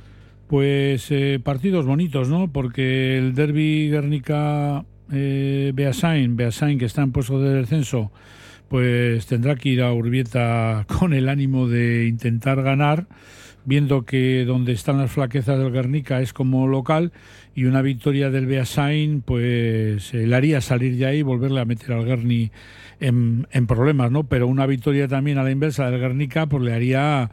Pues 0.47 1.11
eh, 1.11 1.39
partidos 1.43 1.86
bonitos, 1.86 2.30
¿no? 2.30 2.51
Porque 2.51 3.17
el 3.17 3.34
derby 3.36 3.89
Guernica 3.89 4.86
eh, 5.11 5.72
Beasain, 5.74 6.36
Beasain 6.36 6.80
que 6.80 6.86
está 6.86 7.01
en 7.01 7.11
puesto 7.11 7.41
de 7.41 7.53
descenso, 7.53 8.11
pues 8.67 9.28
tendrá 9.28 9.55
que 9.55 9.69
ir 9.69 9.82
a 9.82 9.93
Urbieta 9.93 10.86
con 10.99 11.13
el 11.13 11.30
ánimo 11.30 11.67
de 11.67 12.07
intentar 12.07 12.63
ganar, 12.63 13.07
viendo 13.65 14.05
que 14.05 14.45
donde 14.45 14.72
están 14.72 14.97
las 14.97 15.11
flaquezas 15.11 15.59
del 15.59 15.72
Guernica 15.72 16.22
es 16.22 16.34
como 16.34 16.67
local 16.67 17.11
y 17.53 17.65
una 17.65 17.82
victoria 17.82 18.30
del 18.30 18.45
Beasain 18.45 19.22
pues 19.22 20.13
eh, 20.13 20.26
le 20.26 20.36
haría 20.36 20.61
salir 20.61 20.97
de 20.97 21.05
ahí 21.05 21.19
y 21.19 21.24
volverle 21.24 21.59
a 21.59 21.65
meter 21.65 21.91
al 21.91 22.05
Guerni 22.05 22.51
en, 23.02 23.47
en 23.52 23.68
problemas, 23.68 24.12
¿no? 24.12 24.24
Pero 24.24 24.47
una 24.47 24.66
victoria 24.66 25.08
también 25.08 25.38
a 25.38 25.43
la 25.43 25.52
inversa 25.52 25.89
del 25.89 25.99
Guernica 25.99 26.45
pues 26.45 26.64
le 26.64 26.74
haría 26.74 27.30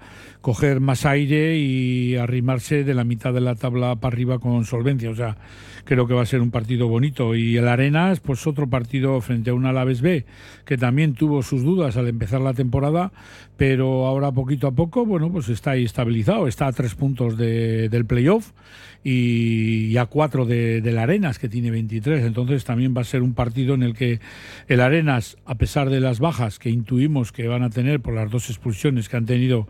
coger 0.48 0.80
más 0.80 1.04
aire 1.04 1.58
y 1.58 2.16
arrimarse 2.16 2.82
de 2.82 2.94
la 2.94 3.04
mitad 3.04 3.34
de 3.34 3.42
la 3.42 3.54
tabla 3.54 3.96
para 3.96 4.14
arriba 4.14 4.38
con 4.38 4.64
solvencia. 4.64 5.10
O 5.10 5.14
sea, 5.14 5.36
creo 5.84 6.06
que 6.06 6.14
va 6.14 6.22
a 6.22 6.26
ser 6.26 6.40
un 6.40 6.50
partido 6.50 6.88
bonito. 6.88 7.34
Y 7.36 7.58
el 7.58 7.68
Arenas, 7.68 8.20
pues 8.20 8.46
otro 8.46 8.66
partido 8.66 9.20
frente 9.20 9.50
a 9.50 9.54
un 9.54 9.66
Alaves 9.66 10.00
B, 10.00 10.24
que 10.64 10.78
también 10.78 11.12
tuvo 11.12 11.42
sus 11.42 11.62
dudas 11.64 11.98
al 11.98 12.08
empezar 12.08 12.40
la 12.40 12.54
temporada, 12.54 13.12
pero 13.58 14.06
ahora 14.06 14.32
poquito 14.32 14.66
a 14.68 14.72
poco, 14.72 15.04
bueno, 15.04 15.30
pues 15.30 15.50
está 15.50 15.72
ahí 15.72 15.84
estabilizado, 15.84 16.48
está 16.48 16.66
a 16.66 16.72
tres 16.72 16.94
puntos 16.94 17.36
de- 17.36 17.90
del 17.90 18.06
playoff 18.06 18.52
y, 19.04 19.96
a 19.98 20.06
cuatro 20.06 20.46
de, 20.46 20.80
del 20.80 20.96
Arenas, 20.96 21.38
que 21.38 21.50
tiene 21.50 21.70
23. 21.70 22.24
Entonces 22.24 22.64
también 22.64 22.94
va 22.96 23.02
a 23.02 23.04
ser 23.04 23.20
un 23.22 23.34
partido 23.34 23.74
en 23.74 23.82
el 23.82 23.92
que 23.94 24.20
el 24.66 24.80
Arenas, 24.80 25.36
a 25.44 25.56
pesar 25.56 25.90
de 25.90 26.00
las 26.00 26.20
bajas 26.20 26.58
que 26.58 26.70
intuimos 26.70 27.32
que 27.32 27.48
van 27.48 27.62
a 27.62 27.70
tener 27.70 28.00
por 28.00 28.14
las 28.14 28.30
dos 28.30 28.48
expulsiones 28.48 29.10
que 29.10 29.16
han 29.18 29.26
tenido 29.26 29.68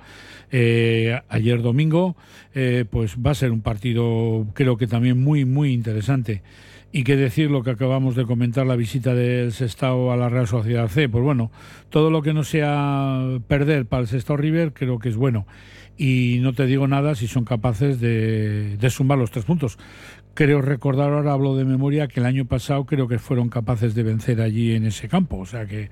eh, 0.51 0.68
ayer 1.29 1.62
domingo, 1.62 2.16
eh, 2.55 2.85
pues 2.89 3.16
va 3.16 3.33
a 3.33 3.35
ser 3.35 3.53
un 3.53 3.61
partido 3.61 4.47
creo 4.55 4.77
que 4.77 4.87
también 4.87 5.23
muy, 5.23 5.45
muy 5.45 5.73
interesante. 5.73 6.43
Y 6.91 7.05
qué 7.05 7.16
decir 7.16 7.51
lo 7.51 7.62
que 7.62 7.71
acabamos 7.71 8.16
de 8.16 8.25
comentar, 8.25 8.66
la 8.66 8.75
visita 8.75 9.14
del 9.14 9.53
Sestao 9.53 10.11
a 10.11 10.16
la 10.16 10.31
Real 10.31 10.49
Sociedad 10.49 10.89
C. 10.89 11.09
Pues 11.09 11.23
bueno, 11.23 11.51
todo 11.91 12.11
lo 12.11 12.23
que 12.23 12.33
no 12.33 12.45
sea 12.45 13.39
perder 13.47 13.85
para 13.85 14.03
el 14.03 14.09
Sestao 14.09 14.39
River 14.39 14.73
creo 14.73 14.99
que 14.99 15.11
es 15.11 15.16
bueno. 15.16 15.47
Y 15.99 16.39
no 16.41 16.55
te 16.55 16.64
digo 16.64 16.89
nada 16.89 17.14
si 17.14 17.27
son 17.27 17.45
capaces 17.45 18.01
de, 18.01 18.77
de 18.79 18.91
sumar 18.91 19.19
los 19.19 19.31
tres 19.31 19.45
puntos. 19.45 19.79
Creo 20.33 20.62
recordar, 20.62 21.12
ahora 21.12 21.33
hablo 21.33 21.57
de 21.57 21.64
memoria, 21.64 22.09
que 22.09 22.21
el 22.21 22.27
año 22.27 22.47
pasado 22.47 22.87
creo 22.87 23.09
que 23.09 23.19
fueron 23.19 23.49
capaces 23.49 23.95
de 23.95 24.05
vencer 24.05 24.41
allí 24.41 24.75
en 24.75 24.87
ese 24.87 25.09
campo. 25.09 25.39
O 25.39 25.47
sea 25.47 25.66
que 25.66 25.91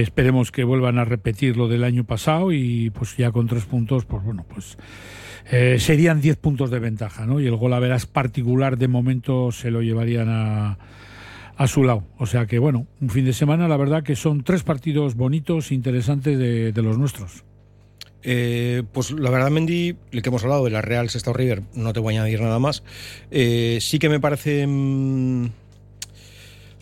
esperemos 0.00 0.52
que 0.52 0.64
vuelvan 0.64 0.98
a 0.98 1.04
repetir 1.04 1.56
lo 1.56 1.68
del 1.68 1.84
año 1.84 2.04
pasado 2.04 2.52
y 2.52 2.90
pues 2.90 3.16
ya 3.16 3.30
con 3.30 3.46
tres 3.46 3.64
puntos, 3.64 4.04
pues 4.04 4.22
bueno, 4.24 4.44
pues 4.48 4.76
eh, 5.50 5.76
serían 5.78 6.20
10 6.20 6.36
puntos 6.36 6.70
de 6.70 6.78
ventaja, 6.78 7.26
¿no? 7.26 7.40
Y 7.40 7.46
el 7.46 7.56
gol 7.56 7.72
a 7.72 7.78
veras 7.78 8.06
particular 8.06 8.78
de 8.78 8.88
momento 8.88 9.52
se 9.52 9.70
lo 9.70 9.82
llevarían 9.82 10.28
a, 10.28 10.78
a 11.56 11.66
su 11.66 11.84
lado. 11.84 12.04
O 12.18 12.26
sea 12.26 12.46
que, 12.46 12.58
bueno, 12.58 12.86
un 13.00 13.10
fin 13.10 13.24
de 13.24 13.32
semana, 13.32 13.68
la 13.68 13.76
verdad 13.76 14.02
que 14.02 14.16
son 14.16 14.42
tres 14.42 14.62
partidos 14.62 15.14
bonitos, 15.14 15.72
interesantes 15.72 16.38
de, 16.38 16.72
de 16.72 16.82
los 16.82 16.98
nuestros. 16.98 17.44
Eh, 18.28 18.82
pues 18.92 19.12
la 19.12 19.30
verdad, 19.30 19.50
Mendy, 19.50 19.96
el 20.10 20.20
que 20.20 20.28
hemos 20.30 20.42
hablado 20.42 20.64
de 20.64 20.70
la 20.70 20.82
Real 20.82 21.08
Sestao 21.10 21.32
River, 21.32 21.62
no 21.74 21.92
te 21.92 22.00
voy 22.00 22.16
a 22.16 22.22
añadir 22.22 22.40
nada 22.40 22.58
más. 22.58 22.82
Eh, 23.30 23.78
sí 23.80 24.00
que 24.00 24.08
me 24.08 24.18
parece. 24.18 24.66
mm, 24.66 25.46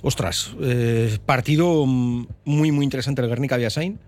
ostras, 0.04 0.52
eh, 0.60 1.18
partido 1.26 1.84
mm, 1.86 2.26
muy, 2.44 2.70
muy 2.72 2.84
interesante 2.84 3.22
el 3.22 3.28
Guernica 3.28 3.56
Biasain. 3.56 3.98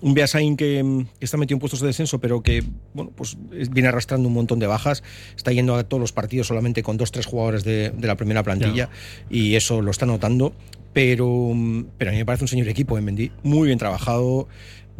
Un 0.00 0.14
Beasain 0.14 0.56
que, 0.56 0.82
mm, 0.82 1.04
que 1.18 1.24
está 1.24 1.36
metido 1.36 1.56
en 1.56 1.60
puestos 1.60 1.80
de 1.80 1.88
descenso, 1.88 2.20
pero 2.20 2.40
que 2.42 2.62
bueno, 2.94 3.10
pues 3.14 3.36
es- 3.52 3.68
viene 3.70 3.88
arrastrando 3.88 4.28
un 4.28 4.34
montón 4.34 4.58
de 4.60 4.66
bajas. 4.68 5.02
Está 5.36 5.52
yendo 5.52 5.74
a 5.74 5.82
todos 5.84 6.00
los 6.00 6.12
partidos 6.12 6.46
solamente 6.46 6.82
con 6.82 6.96
dos, 6.96 7.10
tres 7.12 7.26
jugadores 7.26 7.64
de, 7.64 7.90
de 7.90 8.06
la 8.06 8.16
primera 8.16 8.42
plantilla 8.44 8.88
y 9.28 9.54
eso 9.56 9.82
lo 9.82 9.90
está 9.90 10.06
notando. 10.06 10.52
Pero, 10.92 11.50
mm, 11.54 11.84
pero 11.98 12.10
a 12.10 12.12
mí 12.12 12.18
me 12.18 12.24
parece 12.26 12.44
un 12.44 12.48
señor 12.48 12.68
equipo 12.68 12.96
en 12.98 13.04
Mendy, 13.04 13.30
muy 13.42 13.66
bien 13.66 13.78
trabajado. 13.78 14.48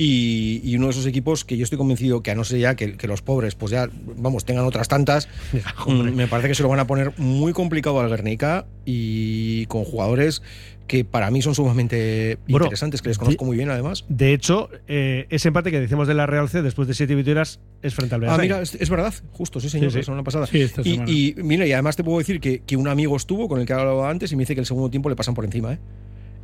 Y, 0.01 0.61
y 0.63 0.77
uno 0.77 0.87
de 0.87 0.93
esos 0.93 1.07
equipos 1.07 1.45
que 1.45 1.57
yo 1.57 1.65
estoy 1.65 1.77
convencido 1.77 2.23
que 2.23 2.31
a 2.31 2.37
no 2.37 2.45
ser 2.45 2.61
ya 2.61 2.77
que, 2.77 2.97
que 2.97 3.09
los 3.09 3.21
pobres 3.21 3.57
pues 3.57 3.73
ya 3.73 3.89
vamos 4.17 4.45
tengan 4.45 4.65
otras 4.65 4.87
tantas 4.87 5.29
mm, 5.87 6.15
me 6.15 6.29
parece 6.29 6.47
que 6.49 6.55
se 6.55 6.63
lo 6.63 6.69
van 6.69 6.79
a 6.79 6.87
poner 6.87 7.13
muy 7.19 7.53
complicado 7.53 7.99
al 7.99 8.09
Guernica 8.09 8.65
y 8.87 9.67
con 9.67 9.83
jugadores 9.85 10.41
que 10.87 11.05
para 11.05 11.31
mí 11.33 11.43
son 11.43 11.57
sumamente 11.57 12.39
Bueno, 12.49 12.67
interesantes 12.67 13.03
que 13.03 13.09
les 13.09 13.19
conozco 13.19 13.45
muy 13.45 13.57
bien 13.57 13.71
además 13.71 14.05
De 14.09 14.33
hecho, 14.33 14.71
eh, 14.87 15.27
ese 15.31 15.49
empate 15.49 15.73
que 15.73 15.81
decimos 15.81 16.07
de 16.07 16.15
la 16.15 16.27
Real 16.27 16.49
C 16.49 16.63
después 16.63 16.87
de 16.87 16.95
siete 16.95 17.17
victorias 17.17 17.59
es 17.83 17.93
frente 17.95 18.15
al 18.15 18.23
Ah, 18.23 18.37
Beasain. 18.37 18.41
mira, 18.43 18.63
es, 18.63 18.77
es 18.77 18.89
verdad, 18.91 19.13
justo, 19.33 19.59
sí, 19.59 19.69
señor, 19.69 19.91
Sí, 19.91 19.95
sí. 19.95 19.99
la 19.99 20.05
semana 20.05 20.23
pasada. 20.23 20.47
Sí, 20.47 20.61
esta 20.63 20.81
y, 20.83 20.93
semana. 20.93 21.11
y, 21.11 21.35
mira, 21.43 21.67
y 21.67 21.73
además 21.73 21.97
te 21.97 22.05
puedo 22.05 22.19
decir 22.19 22.41
que, 22.41 22.61
que 22.61 22.77
un 22.77 22.87
amigo 22.89 23.17
estuvo 23.17 23.49
con 23.49 23.59
el 23.61 23.67
que 23.67 23.73
hablaba 23.73 24.09
antes 24.09 24.31
y 24.33 24.37
me 24.37 24.43
dice 24.45 24.55
que 24.55 24.61
el 24.61 24.67
segundo 24.67 24.91
tiempo 24.91 25.09
le 25.11 25.17
pasan 25.17 25.35
por 25.35 25.45
encima, 25.45 25.75
¿eh? 25.75 25.79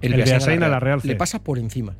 El 0.02 0.14
Beasain 0.14 0.62
a 0.62 0.68
la 0.68 0.80
Real 0.80 1.00
C. 1.00 1.08
Le 1.08 1.16
pasa 1.16 1.42
por 1.42 1.58
encima. 1.58 1.94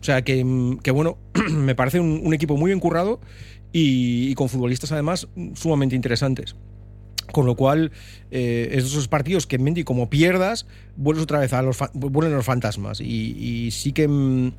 O 0.00 0.04
sea 0.04 0.22
que, 0.22 0.44
mm, 0.44 0.78
que 0.78 0.90
bueno, 0.90 1.18
me 1.50 1.74
parece 1.74 2.00
un, 2.00 2.32
equipo 2.32 2.56
muy 2.56 2.70
bien 2.70 2.80
currado 2.80 3.20
y, 3.72 4.34
con 4.34 4.48
futbolistas 4.48 4.92
además 4.92 5.28
sumamente 5.54 5.96
interesantes. 5.96 6.56
Con 7.32 7.46
lo 7.46 7.54
cual, 7.54 7.92
eh, 8.32 8.70
esos 8.72 9.06
partidos 9.06 9.46
que 9.46 9.56
Mendy, 9.56 9.84
como 9.84 10.10
pierdas, 10.10 10.66
vuelves 10.96 11.22
otra 11.22 11.38
vez 11.38 11.52
a 11.52 11.62
los, 11.62 11.78
vuelven 11.92 12.32
los 12.34 12.44
fantasmas. 12.44 13.00
Y, 13.00 13.68
sí 13.70 13.92
que 13.92 14.08
mm, 14.08 14.52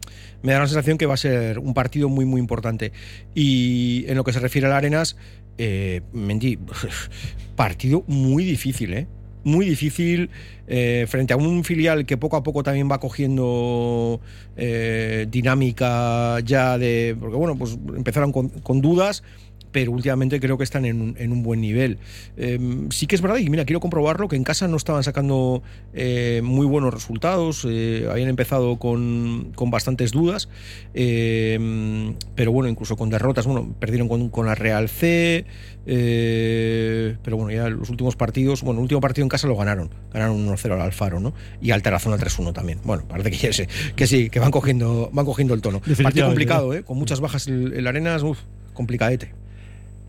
me 0.43 0.53
da 0.53 0.59
la 0.59 0.67
sensación 0.67 0.97
que 0.97 1.05
va 1.05 1.15
a 1.15 1.17
ser 1.17 1.59
un 1.59 1.73
partido 1.73 2.07
muy, 2.07 2.23
muy 2.23 2.39
importante. 2.39 2.93
Y 3.35 4.05
en 4.07 4.15
lo 4.15 4.23
que 4.23 4.31
se 4.31 4.39
refiere 4.39 4.67
al 4.67 4.73
Arenas, 4.73 5.17
eh, 5.57 6.01
Mendy, 6.13 6.59
partido 7.57 8.05
muy 8.07 8.45
difícil, 8.45 8.93
¿eh? 8.93 9.07
Muy 9.43 9.65
difícil 9.65 10.29
eh, 10.67 11.05
frente 11.09 11.33
a 11.33 11.37
un 11.37 11.63
filial 11.63 12.05
que 12.05 12.17
poco 12.17 12.37
a 12.37 12.43
poco 12.43 12.61
también 12.61 12.89
va 12.91 12.99
cogiendo 12.99 14.21
eh, 14.55 15.27
dinámica 15.29 16.39
ya 16.41 16.77
de. 16.77 17.15
Porque 17.19 17.35
bueno, 17.35 17.57
pues 17.57 17.77
empezaron 17.95 18.31
con, 18.31 18.49
con 18.49 18.81
dudas, 18.81 19.23
pero 19.71 19.91
últimamente 19.91 20.39
creo 20.39 20.57
que 20.57 20.63
están 20.63 20.85
en 20.85 21.01
un, 21.01 21.15
en 21.17 21.31
un 21.31 21.43
buen 21.43 21.61
nivel. 21.61 21.99
Eh, 22.37 22.59
sí 22.89 23.07
que 23.07 23.15
es 23.15 23.21
verdad, 23.21 23.37
y 23.37 23.49
mira, 23.49 23.65
quiero 23.65 23.79
comprobarlo, 23.79 24.27
que 24.27 24.35
en 24.35 24.43
casa 24.43 24.67
no 24.67 24.77
estaban 24.77 25.03
sacando 25.03 25.63
eh, 25.93 26.41
muy 26.43 26.65
buenos 26.65 26.93
resultados, 26.93 27.65
eh, 27.69 28.07
habían 28.09 28.29
empezado 28.29 28.77
con, 28.77 29.51
con 29.55 29.71
bastantes 29.71 30.11
dudas, 30.11 30.49
eh, 30.93 32.13
pero 32.35 32.51
bueno, 32.51 32.69
incluso 32.69 32.95
con 32.95 33.09
derrotas, 33.09 33.45
bueno, 33.45 33.73
perdieron 33.79 34.07
con, 34.07 34.29
con 34.29 34.45
la 34.45 34.55
Real 34.55 34.89
C, 34.89 35.45
eh, 35.85 37.17
pero 37.23 37.37
bueno, 37.37 37.51
ya 37.51 37.69
los 37.69 37.89
últimos 37.89 38.15
partidos, 38.15 38.61
bueno, 38.61 38.79
el 38.79 38.83
último 38.83 39.01
partido 39.01 39.25
en 39.25 39.29
casa 39.29 39.47
lo 39.47 39.55
ganaron, 39.55 39.89
ganaron 40.13 40.47
1-0 40.47 40.73
al 40.73 40.81
Alfaro, 40.81 41.19
¿no? 41.19 41.33
Y 41.61 41.71
al 41.71 41.81
Tarazona 41.81 42.17
3-1 42.17 42.53
también. 42.53 42.79
Bueno, 42.83 43.03
parece 43.07 43.31
que, 43.31 43.37
ya 43.37 43.53
sé, 43.53 43.67
que 43.95 44.07
sí, 44.07 44.29
que 44.29 44.39
van 44.39 44.51
cogiendo, 44.51 45.09
van 45.11 45.25
cogiendo 45.25 45.53
el 45.53 45.61
tono. 45.61 45.81
Partido 46.03 46.27
complicado, 46.27 46.73
¿eh? 46.73 46.83
Con 46.83 46.97
muchas 46.97 47.19
bajas 47.19 47.47
el, 47.47 47.73
el 47.73 47.87
Arenas, 47.87 48.23
uf, 48.23 48.39
complicadete. 48.73 49.33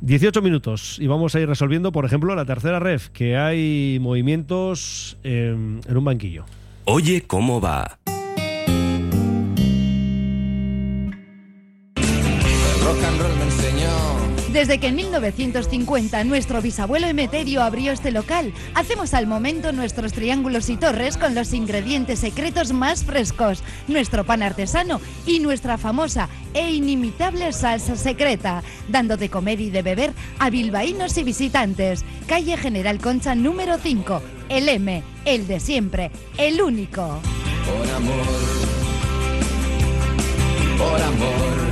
18 0.02 0.42
minutos 0.42 0.98
y 0.98 1.06
vamos 1.06 1.36
a 1.36 1.40
ir 1.40 1.48
resolviendo, 1.48 1.92
por 1.92 2.04
ejemplo, 2.04 2.34
la 2.34 2.44
tercera 2.44 2.80
ref, 2.80 3.08
que 3.10 3.36
hay 3.36 3.98
movimientos 4.00 5.16
eh, 5.22 5.54
en 5.86 5.96
un 5.96 6.04
banquillo. 6.04 6.44
Oye, 6.86 7.22
¿cómo 7.22 7.60
va? 7.60 7.98
rock 12.82 13.04
and 13.04 13.20
roll 13.20 13.36
me 13.36 13.44
enseñó. 13.44 14.32
Desde 14.52 14.78
que 14.78 14.88
en 14.88 14.96
1950 14.96 16.24
nuestro 16.24 16.60
bisabuelo 16.60 17.06
Emeterio 17.06 17.62
abrió 17.62 17.92
este 17.92 18.10
local, 18.10 18.52
hacemos 18.74 19.14
al 19.14 19.26
momento 19.26 19.72
nuestros 19.72 20.12
triángulos 20.12 20.68
y 20.68 20.76
torres 20.76 21.16
con 21.16 21.34
los 21.34 21.54
ingredientes 21.54 22.18
secretos 22.18 22.72
más 22.72 23.04
frescos, 23.04 23.62
nuestro 23.88 24.24
pan 24.24 24.42
artesano 24.42 25.00
y 25.26 25.38
nuestra 25.40 25.78
famosa 25.78 26.28
e 26.52 26.70
inimitable 26.70 27.52
salsa 27.52 27.96
secreta, 27.96 28.62
dando 28.88 29.16
de 29.16 29.28
comer 29.28 29.60
y 29.60 29.70
de 29.70 29.82
beber 29.82 30.12
a 30.38 30.50
bilbaínos 30.50 31.16
y 31.18 31.24
visitantes. 31.24 32.04
Calle 32.26 32.56
General 32.56 32.98
Concha 32.98 33.34
número 33.34 33.78
5, 33.78 34.22
el 34.48 34.68
M, 34.68 35.02
el 35.24 35.46
de 35.46 35.60
siempre, 35.60 36.10
el 36.38 36.60
único. 36.60 37.20
Por 37.66 37.90
amor. 37.90 38.26
Por 40.78 41.00
amor. 41.00 41.71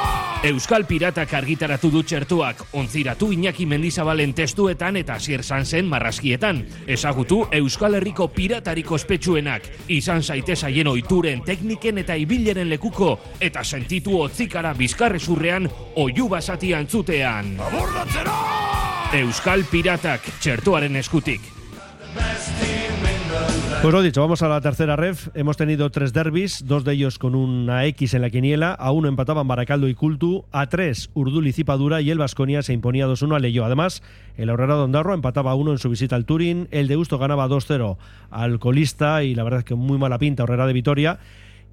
Euskal 0.41 0.87
Piratak 0.89 1.35
argitaratu 1.37 1.91
du 1.93 1.99
txertuak, 2.01 2.63
ontziratu 2.73 3.27
Iñaki 3.29 3.67
Mendizabalen 3.69 4.31
testuetan 4.33 4.95
eta 4.97 5.19
Sier 5.21 5.43
Sansen 5.45 5.85
marraskietan. 5.85 6.63
Ezagutu 6.89 7.43
Euskal 7.53 7.99
Herriko 7.99 8.25
piratariko 8.33 8.97
ospetsuenak, 8.97 9.67
izan 9.93 10.23
zaitez 10.23 10.63
haien 10.65 10.89
oituren, 10.89 11.43
tekniken 11.45 12.01
eta 12.01 12.17
ibileren 12.17 12.73
lekuko, 12.73 13.19
eta 13.39 13.61
sentitu 13.63 14.17
otzikara 14.23 14.73
bizkarrezurrean 14.73 15.69
oiu 16.01 16.27
basati 16.29 16.73
antzutean. 16.73 17.59
Euskal 19.21 19.67
Piratak, 19.69 20.25
txertuaren 20.41 20.95
eskutik. 21.05 21.45
Pues 23.81 23.95
lo 23.95 24.03
dicho, 24.03 24.21
vamos 24.21 24.43
a 24.43 24.47
la 24.47 24.61
tercera 24.61 24.95
ref. 24.95 25.29
Hemos 25.33 25.57
tenido 25.57 25.89
tres 25.89 26.13
derbis, 26.13 26.63
dos 26.67 26.83
de 26.83 26.93
ellos 26.93 27.17
con 27.17 27.33
una 27.33 27.83
X 27.87 28.13
en 28.13 28.21
la 28.21 28.29
quiniela. 28.29 28.73
A 28.73 28.91
uno 28.91 29.07
empataban 29.07 29.47
Baracaldo 29.47 29.87
y 29.87 29.95
Cultu, 29.95 30.45
a 30.51 30.69
tres 30.69 31.09
Urdul 31.15 31.47
y 31.47 31.51
Cipadura 31.51 31.99
y 31.99 32.11
el 32.11 32.19
Vasconia 32.19 32.61
se 32.61 32.73
imponía 32.73 33.07
2-1 33.07 33.37
a 33.37 33.39
Leyo. 33.39 33.65
Además, 33.65 34.03
el 34.37 34.51
Aurora 34.51 34.75
de 34.75 34.81
Ondarro 34.81 35.15
empataba 35.15 35.49
a 35.49 35.55
uno 35.55 35.71
en 35.71 35.79
su 35.79 35.89
visita 35.89 36.15
al 36.15 36.25
Turín. 36.25 36.67
El 36.69 36.87
de 36.87 36.95
Usto 36.95 37.17
ganaba 37.17 37.47
2-0 37.47 37.97
al 38.29 38.59
colista 38.59 39.23
y 39.23 39.33
la 39.33 39.43
verdad 39.43 39.61
es 39.61 39.65
que 39.65 39.73
muy 39.73 39.97
mala 39.97 40.19
pinta 40.19 40.43
Horrera 40.43 40.67
de 40.67 40.73
Vitoria. 40.73 41.17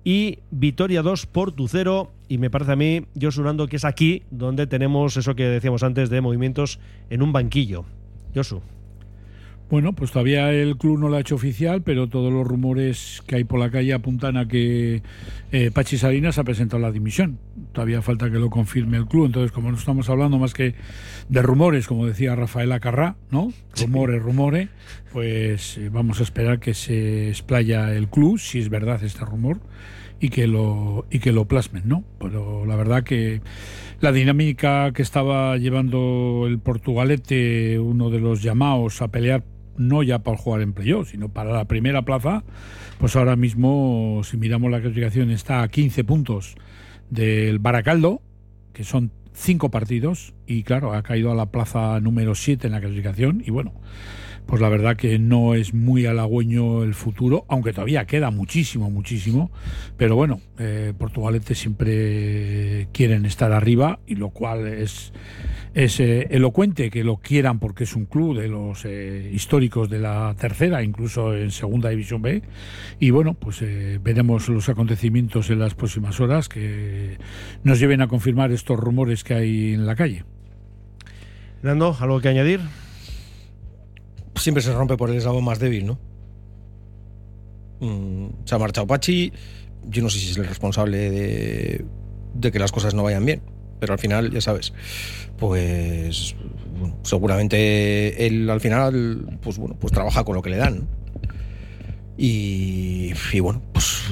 Y 0.03 0.39
Vitoria 0.51 1.03
2, 1.03 1.27
Portu 1.27 1.69
0. 1.69 2.11
Y 2.27 2.39
me 2.39 2.49
parece 2.49 2.73
a 2.73 2.77
mí, 2.77 3.03
yo 3.17 3.29
que 3.69 3.77
es 3.77 3.85
aquí 3.85 4.23
donde 4.31 4.67
tenemos 4.67 5.19
eso 5.19 5.35
que 5.35 5.45
decíamos 5.45 5.83
antes 5.83 6.09
de 6.09 6.23
movimientos 6.23 6.81
en 7.11 7.21
un 7.21 7.35
banquillo. 7.35 7.85
Josu. 8.35 8.63
Bueno, 9.71 9.93
pues 9.93 10.13
todavía 10.13 10.51
el 10.51 10.79
club 10.79 10.99
no 10.99 11.11
lo 11.11 11.17
ha 11.17 11.21
hecho 11.21 11.35
oficial, 11.35 11.83
pero 11.83 12.09
todos 12.09 12.33
los 12.33 12.47
rumores 12.47 13.23
que 13.27 13.37
hay 13.37 13.45
por 13.45 13.61
la 13.61 13.71
calle 13.71 13.93
apuntan 13.93 14.39
a 14.39 14.49
que 14.49 15.03
eh, 15.53 15.71
Pachi 15.71 15.99
Salinas 15.99 16.39
ha 16.39 16.45
presentado 16.45 16.81
la 16.81 16.91
dimisión. 16.91 17.39
Todavía 17.73 18.01
falta 18.01 18.31
que 18.31 18.39
lo 18.39 18.49
confirme 18.49 18.97
el 18.97 19.05
club. 19.05 19.27
Entonces, 19.27 19.53
como 19.53 19.71
no 19.71 19.77
estamos 19.77 20.09
hablando 20.09 20.39
más 20.39 20.55
que 20.55 20.75
de 21.29 21.43
rumores, 21.43 21.87
como 21.87 22.07
decía 22.07 22.35
Rafael 22.35 22.73
Acarrá, 22.73 23.17
¿no? 23.31 23.53
Rumores, 23.79 24.23
rumores, 24.23 24.71
pues 25.13 25.77
eh, 25.77 25.91
vamos 25.93 26.21
a 26.21 26.23
esperar 26.23 26.61
que 26.61 26.73
se 26.73 27.29
explaya 27.29 27.95
el 27.95 28.09
club, 28.09 28.39
si 28.39 28.61
es 28.61 28.71
verdad 28.71 29.05
este 29.05 29.23
rumor, 29.27 29.61
y 30.19 30.31
que 30.31 30.47
lo, 30.47 31.05
y 31.11 31.19
que 31.19 31.31
lo 31.31 31.45
plasmen, 31.47 31.83
¿no? 31.85 32.05
Pero 32.19 32.65
la 32.65 32.75
verdad 32.75 33.05
que 33.05 33.43
la 34.01 34.13
dinámica 34.13 34.93
que 34.93 35.03
estaba 35.03 35.59
llevando 35.59 36.45
el 36.47 36.59
Portugalete, 36.59 37.79
uno 37.79 38.09
de 38.09 38.21
los 38.21 38.43
llamados 38.43 39.03
a 39.03 39.09
pelear 39.09 39.45
no 39.79 40.03
ya 40.03 40.21
para 40.21 40.37
jugar 40.37 40.63
en 40.63 40.73
playoff, 40.73 41.11
sino 41.11 41.29
para 41.29 41.53
la 41.53 41.65
primera 41.67 42.03
plaza, 42.03 42.45
pues 42.99 43.17
ahora 43.17 43.37
mismo, 43.37 44.23
si 44.25 44.37
miramos 44.37 44.71
la 44.71 44.81
clasificación, 44.81 45.31
está 45.31 45.63
a 45.63 45.69
15 45.69 46.05
puntos 46.05 46.57
del 47.11 47.59
Baracaldo, 47.59 48.21
que 48.73 48.85
son 48.85 49.13
cinco 49.33 49.71
partidos, 49.71 50.35
y 50.47 50.63
claro, 50.65 50.93
ha 50.93 51.03
caído 51.03 51.31
a 51.31 51.35
la 51.35 51.47
plaza 51.47 52.01
número 52.01 52.35
7 52.35 52.67
en 52.67 52.73
la 52.73 52.81
clasificación, 52.81 53.43
y 53.47 53.51
bueno, 53.51 53.73
pues 54.49 54.63
la 54.63 54.71
verdad 54.71 54.97
que 54.97 55.19
no 55.19 55.55
es 55.55 55.75
muy 55.75 56.07
halagüeño 56.07 56.83
el 56.83 56.95
futuro, 56.95 57.45
aunque 57.49 57.75
todavía 57.75 58.07
queda 58.07 58.31
muchísimo, 58.31 58.91
muchísimo. 58.91 59.51
Pero 59.99 60.17
bueno, 60.17 60.41
eh, 60.59 60.95
siempre 61.53 62.89
quieren 62.93 63.27
estar 63.27 63.53
arriba, 63.53 63.99
y 64.07 64.15
lo 64.15 64.31
cual 64.31 64.67
es, 64.67 65.13
es 65.75 66.01
eh, 66.01 66.29
elocuente 66.31 66.89
que 66.89 67.05
lo 67.05 67.19
quieran 67.19 67.59
porque 67.59 67.85
es 67.85 67.95
un 67.95 68.07
club 68.07 68.39
de 68.39 68.49
los 68.49 68.87
eh, 68.87 69.31
históricos 69.35 69.91
de 69.91 69.99
la 69.99 70.35
tercera, 70.41 70.83
incluso 70.83 71.37
en 71.37 71.51
segunda 71.51 71.91
división 71.91 72.23
B. 72.23 72.41
Y 72.99 73.11
bueno, 73.11 73.35
pues 73.35 73.61
eh, 73.61 74.01
veremos 74.03 74.49
los 74.49 74.71
acontecimientos 74.71 75.51
en 75.51 75.59
las 75.59 75.75
próximas 75.75 76.21
horas 76.21 76.49
que 76.49 77.19
nos 77.65 77.79
lleven 77.81 78.01
a 78.01 78.09
confirmar 78.09 78.51
estos 78.51 78.81
rumores 78.81 79.25
que 79.25 79.35
hay 79.35 79.75
en 79.75 79.85
la 79.85 79.95
calle. 79.95 80.25
Nando, 81.63 81.95
¿algo 82.01 82.23
que 82.23 82.29
añadir? 82.29 82.61
Siempre 84.39 84.63
se 84.63 84.73
rompe 84.73 84.97
por 84.97 85.11
el 85.11 85.17
eslabón 85.17 85.45
más 85.45 85.59
débil, 85.59 85.87
¿no? 85.87 85.99
Mm, 87.81 88.29
se 88.45 88.55
ha 88.55 88.59
marchado 88.59 88.87
Pachi. 88.87 89.33
Yo 89.89 90.03
no 90.03 90.11
sé 90.11 90.19
si 90.19 90.31
es 90.31 90.37
el 90.37 90.47
responsable 90.47 91.11
de, 92.35 92.53
que 92.53 92.59
las 92.59 92.73
cosas 92.73 92.95
no 92.95 93.03
vayan 93.03 93.25
bien. 93.25 93.43
Pero 93.81 93.93
al 93.93 93.99
final, 93.99 94.33
ya 94.33 94.41
sabes, 94.41 94.73
pues 95.39 96.35
seguramente 97.03 98.27
él 98.27 98.51
al 98.51 98.61
final, 98.61 99.39
pues 99.41 99.57
bueno, 99.57 99.77
pues 99.79 99.93
trabaja 99.93 100.25
con 100.25 100.35
lo 100.35 100.43
que 100.43 100.51
le 100.51 100.57
dan. 100.57 100.89
Y, 102.17 103.13
y 103.33 103.41
bueno, 103.41 103.63
pues 103.73 104.03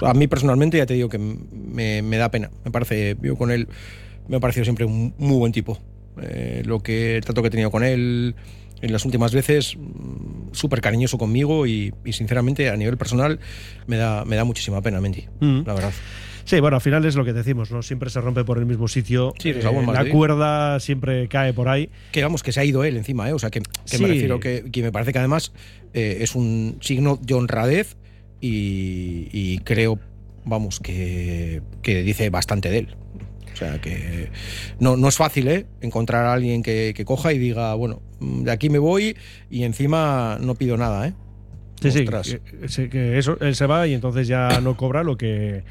a 0.00 0.14
mí 0.14 0.26
personalmente 0.26 0.78
ya 0.78 0.86
te 0.86 0.94
digo 0.94 1.08
que 1.08 1.18
me, 1.18 2.02
me 2.02 2.16
da 2.16 2.30
pena. 2.30 2.50
Me 2.64 2.72
parece, 2.72 3.16
yo 3.22 3.36
con 3.36 3.52
él 3.52 3.68
me 4.26 4.36
ha 4.36 4.40
parecido 4.40 4.64
siempre 4.64 4.84
un 4.84 5.14
muy 5.18 5.36
buen 5.36 5.52
tipo. 5.52 5.78
Eh, 6.20 6.62
lo 6.64 6.80
que 6.80 7.16
el 7.16 7.24
trato 7.24 7.42
que 7.42 7.48
he 7.48 7.50
tenido 7.50 7.70
con 7.70 7.84
él 7.84 8.34
en 8.80 8.92
las 8.92 9.04
últimas 9.04 9.32
veces, 9.34 9.76
mm, 9.76 10.52
súper 10.52 10.80
cariñoso 10.80 11.18
conmigo 11.18 11.66
y, 11.66 11.92
y, 12.04 12.12
sinceramente 12.12 12.68
a 12.70 12.76
nivel 12.76 12.96
personal 12.96 13.38
me 13.86 13.96
da, 13.96 14.24
me 14.24 14.36
da 14.36 14.44
muchísima 14.44 14.80
pena, 14.82 15.00
Mendy, 15.00 15.26
Mm. 15.40 15.62
la 15.66 15.74
verdad. 15.74 15.92
Sí, 16.44 16.60
bueno, 16.60 16.76
al 16.76 16.80
final 16.80 17.04
es 17.04 17.14
lo 17.14 17.26
que 17.26 17.34
decimos, 17.34 17.70
¿no? 17.70 17.82
Siempre 17.82 18.08
se 18.08 18.22
rompe 18.22 18.42
por 18.42 18.56
el 18.56 18.64
mismo 18.64 18.88
sitio. 18.88 19.34
Sí, 19.38 19.50
Eh, 19.50 19.60
la 19.62 20.04
cuerda 20.10 20.80
siempre 20.80 21.28
cae 21.28 21.52
por 21.52 21.68
ahí. 21.68 21.90
Que 22.10 22.22
vamos, 22.22 22.42
que 22.42 22.52
se 22.52 22.60
ha 22.60 22.64
ido 22.64 22.84
él 22.84 22.96
encima, 22.96 23.28
¿eh? 23.28 23.34
O 23.34 23.38
sea, 23.38 23.50
que, 23.50 23.60
que 23.60 23.66
Sí. 23.84 24.02
me 24.02 24.08
refiero 24.08 24.40
que, 24.40 24.64
que 24.72 24.82
me 24.82 24.90
parece 24.90 25.12
que 25.12 25.18
además 25.18 25.52
eh, 25.92 26.18
es 26.22 26.34
un 26.34 26.78
signo 26.80 27.18
de 27.20 27.34
honradez 27.34 27.96
y, 28.40 29.28
y 29.32 29.58
creo, 29.58 29.98
vamos, 30.46 30.80
que, 30.80 31.60
que 31.82 32.02
dice 32.02 32.30
bastante 32.30 32.70
de 32.70 32.78
él. 32.78 32.96
O 33.52 33.56
sea, 33.56 33.80
que 33.80 34.30
no, 34.78 34.96
no 34.96 35.08
es 35.08 35.16
fácil, 35.16 35.48
¿eh? 35.48 35.66
Encontrar 35.80 36.26
a 36.26 36.32
alguien 36.32 36.62
que, 36.62 36.92
que 36.94 37.04
coja 37.04 37.32
y 37.32 37.38
diga, 37.38 37.74
bueno, 37.74 38.00
mm, 38.20 38.44
de 38.44 38.50
aquí 38.50 38.70
me 38.70 38.78
voy 38.78 39.16
y 39.50 39.64
encima 39.64 40.38
no 40.40 40.54
pido 40.54 40.76
nada, 40.76 41.08
¿eh? 41.08 41.14
Sí, 41.80 41.90
sí, 41.90 42.00
Ostras. 42.00 42.40
que, 42.44 42.68
sí, 42.68 42.88
que 42.88 43.18
eso, 43.18 43.38
él 43.40 43.54
se 43.54 43.66
va 43.66 43.86
y 43.86 43.94
entonces 43.94 44.26
ya 44.26 44.60
no 44.60 44.76
cobra 44.76 45.04
lo 45.04 45.16
que 45.16 45.62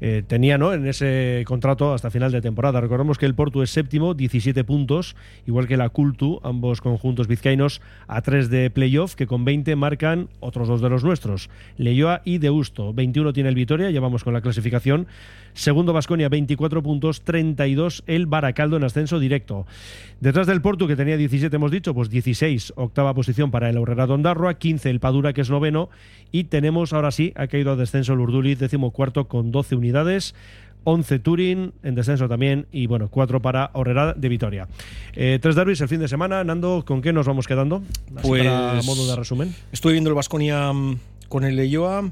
eh, 0.00 0.22
tenía 0.26 0.58
¿no? 0.58 0.74
en 0.74 0.86
ese 0.86 1.42
contrato 1.46 1.94
hasta 1.94 2.10
final 2.10 2.30
de 2.30 2.40
temporada. 2.40 2.80
Recordemos 2.80 3.18
que 3.18 3.26
el 3.26 3.34
Porto 3.34 3.62
es 3.62 3.70
séptimo, 3.70 4.14
17 4.14 4.62
puntos, 4.64 5.16
igual 5.46 5.66
que 5.66 5.76
la 5.76 5.88
Cultu, 5.88 6.40
ambos 6.42 6.80
conjuntos 6.80 7.28
vizcaínos 7.28 7.80
a 8.06 8.20
3 8.20 8.50
de 8.50 8.70
playoff, 8.70 9.14
que 9.14 9.26
con 9.26 9.44
20 9.44 9.74
marcan 9.76 10.28
otros 10.40 10.68
dos 10.68 10.80
de 10.80 10.90
los 10.90 11.02
nuestros, 11.02 11.48
Leyoa 11.78 12.20
y 12.24 12.38
Deusto. 12.38 12.92
21 12.92 13.32
tiene 13.32 13.48
el 13.48 13.54
Vitoria, 13.54 13.90
ya 13.90 14.00
vamos 14.00 14.22
con 14.22 14.34
la 14.34 14.40
clasificación. 14.40 15.06
Segundo 15.56 15.94
Vasconia, 15.94 16.28
24 16.28 16.82
puntos, 16.82 17.22
32 17.22 18.04
el 18.06 18.26
Baracaldo 18.26 18.76
en 18.76 18.84
ascenso 18.84 19.18
directo. 19.18 19.66
Detrás 20.20 20.46
del 20.46 20.60
Porto, 20.60 20.86
que 20.86 20.96
tenía 20.96 21.16
17, 21.16 21.56
hemos 21.56 21.70
dicho, 21.70 21.94
pues 21.94 22.10
16, 22.10 22.74
octava 22.76 23.14
posición 23.14 23.50
para 23.50 23.70
el 23.70 23.78
Aurrera 23.78 24.06
Dondarroa, 24.06 24.58
15 24.58 24.90
el 24.90 25.00
Padura, 25.00 25.32
que 25.32 25.40
es 25.40 25.48
noveno, 25.48 25.88
y 26.30 26.44
tenemos 26.44 26.92
ahora 26.92 27.10
sí, 27.10 27.32
ha 27.36 27.46
caído 27.46 27.72
a 27.72 27.76
descenso 27.76 28.12
el 28.12 28.20
Urduliz, 28.20 28.58
décimo 28.58 28.90
cuarto 28.90 29.28
con 29.28 29.50
12 29.50 29.76
unidades. 29.76 30.34
11 30.84 31.18
Turín 31.18 31.72
en 31.82 31.96
descenso 31.96 32.28
también 32.28 32.68
y 32.70 32.86
bueno, 32.86 33.08
4 33.08 33.42
para 33.42 33.70
Horrera 33.72 34.12
de 34.12 34.28
Vitoria. 34.28 34.68
Eh, 35.14 35.40
tres 35.42 35.56
derbis 35.56 35.80
el 35.80 35.88
fin 35.88 35.98
de 35.98 36.06
semana. 36.06 36.44
Nando, 36.44 36.84
¿con 36.86 37.02
qué 37.02 37.12
nos 37.12 37.26
vamos 37.26 37.48
quedando? 37.48 37.82
Así 38.14 38.28
Pues 38.28 38.44
para 38.44 38.82
modo 38.82 39.04
de 39.08 39.16
resumen. 39.16 39.52
Estuve 39.72 39.94
viendo 39.94 40.10
el 40.10 40.14
Vasconia 40.14 40.70
con 41.28 41.42
el 41.42 41.56
Leyoa. 41.56 42.08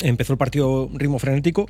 Empezó 0.00 0.32
el 0.32 0.38
partido 0.38 0.88
ritmo 0.94 1.18
frenético, 1.18 1.68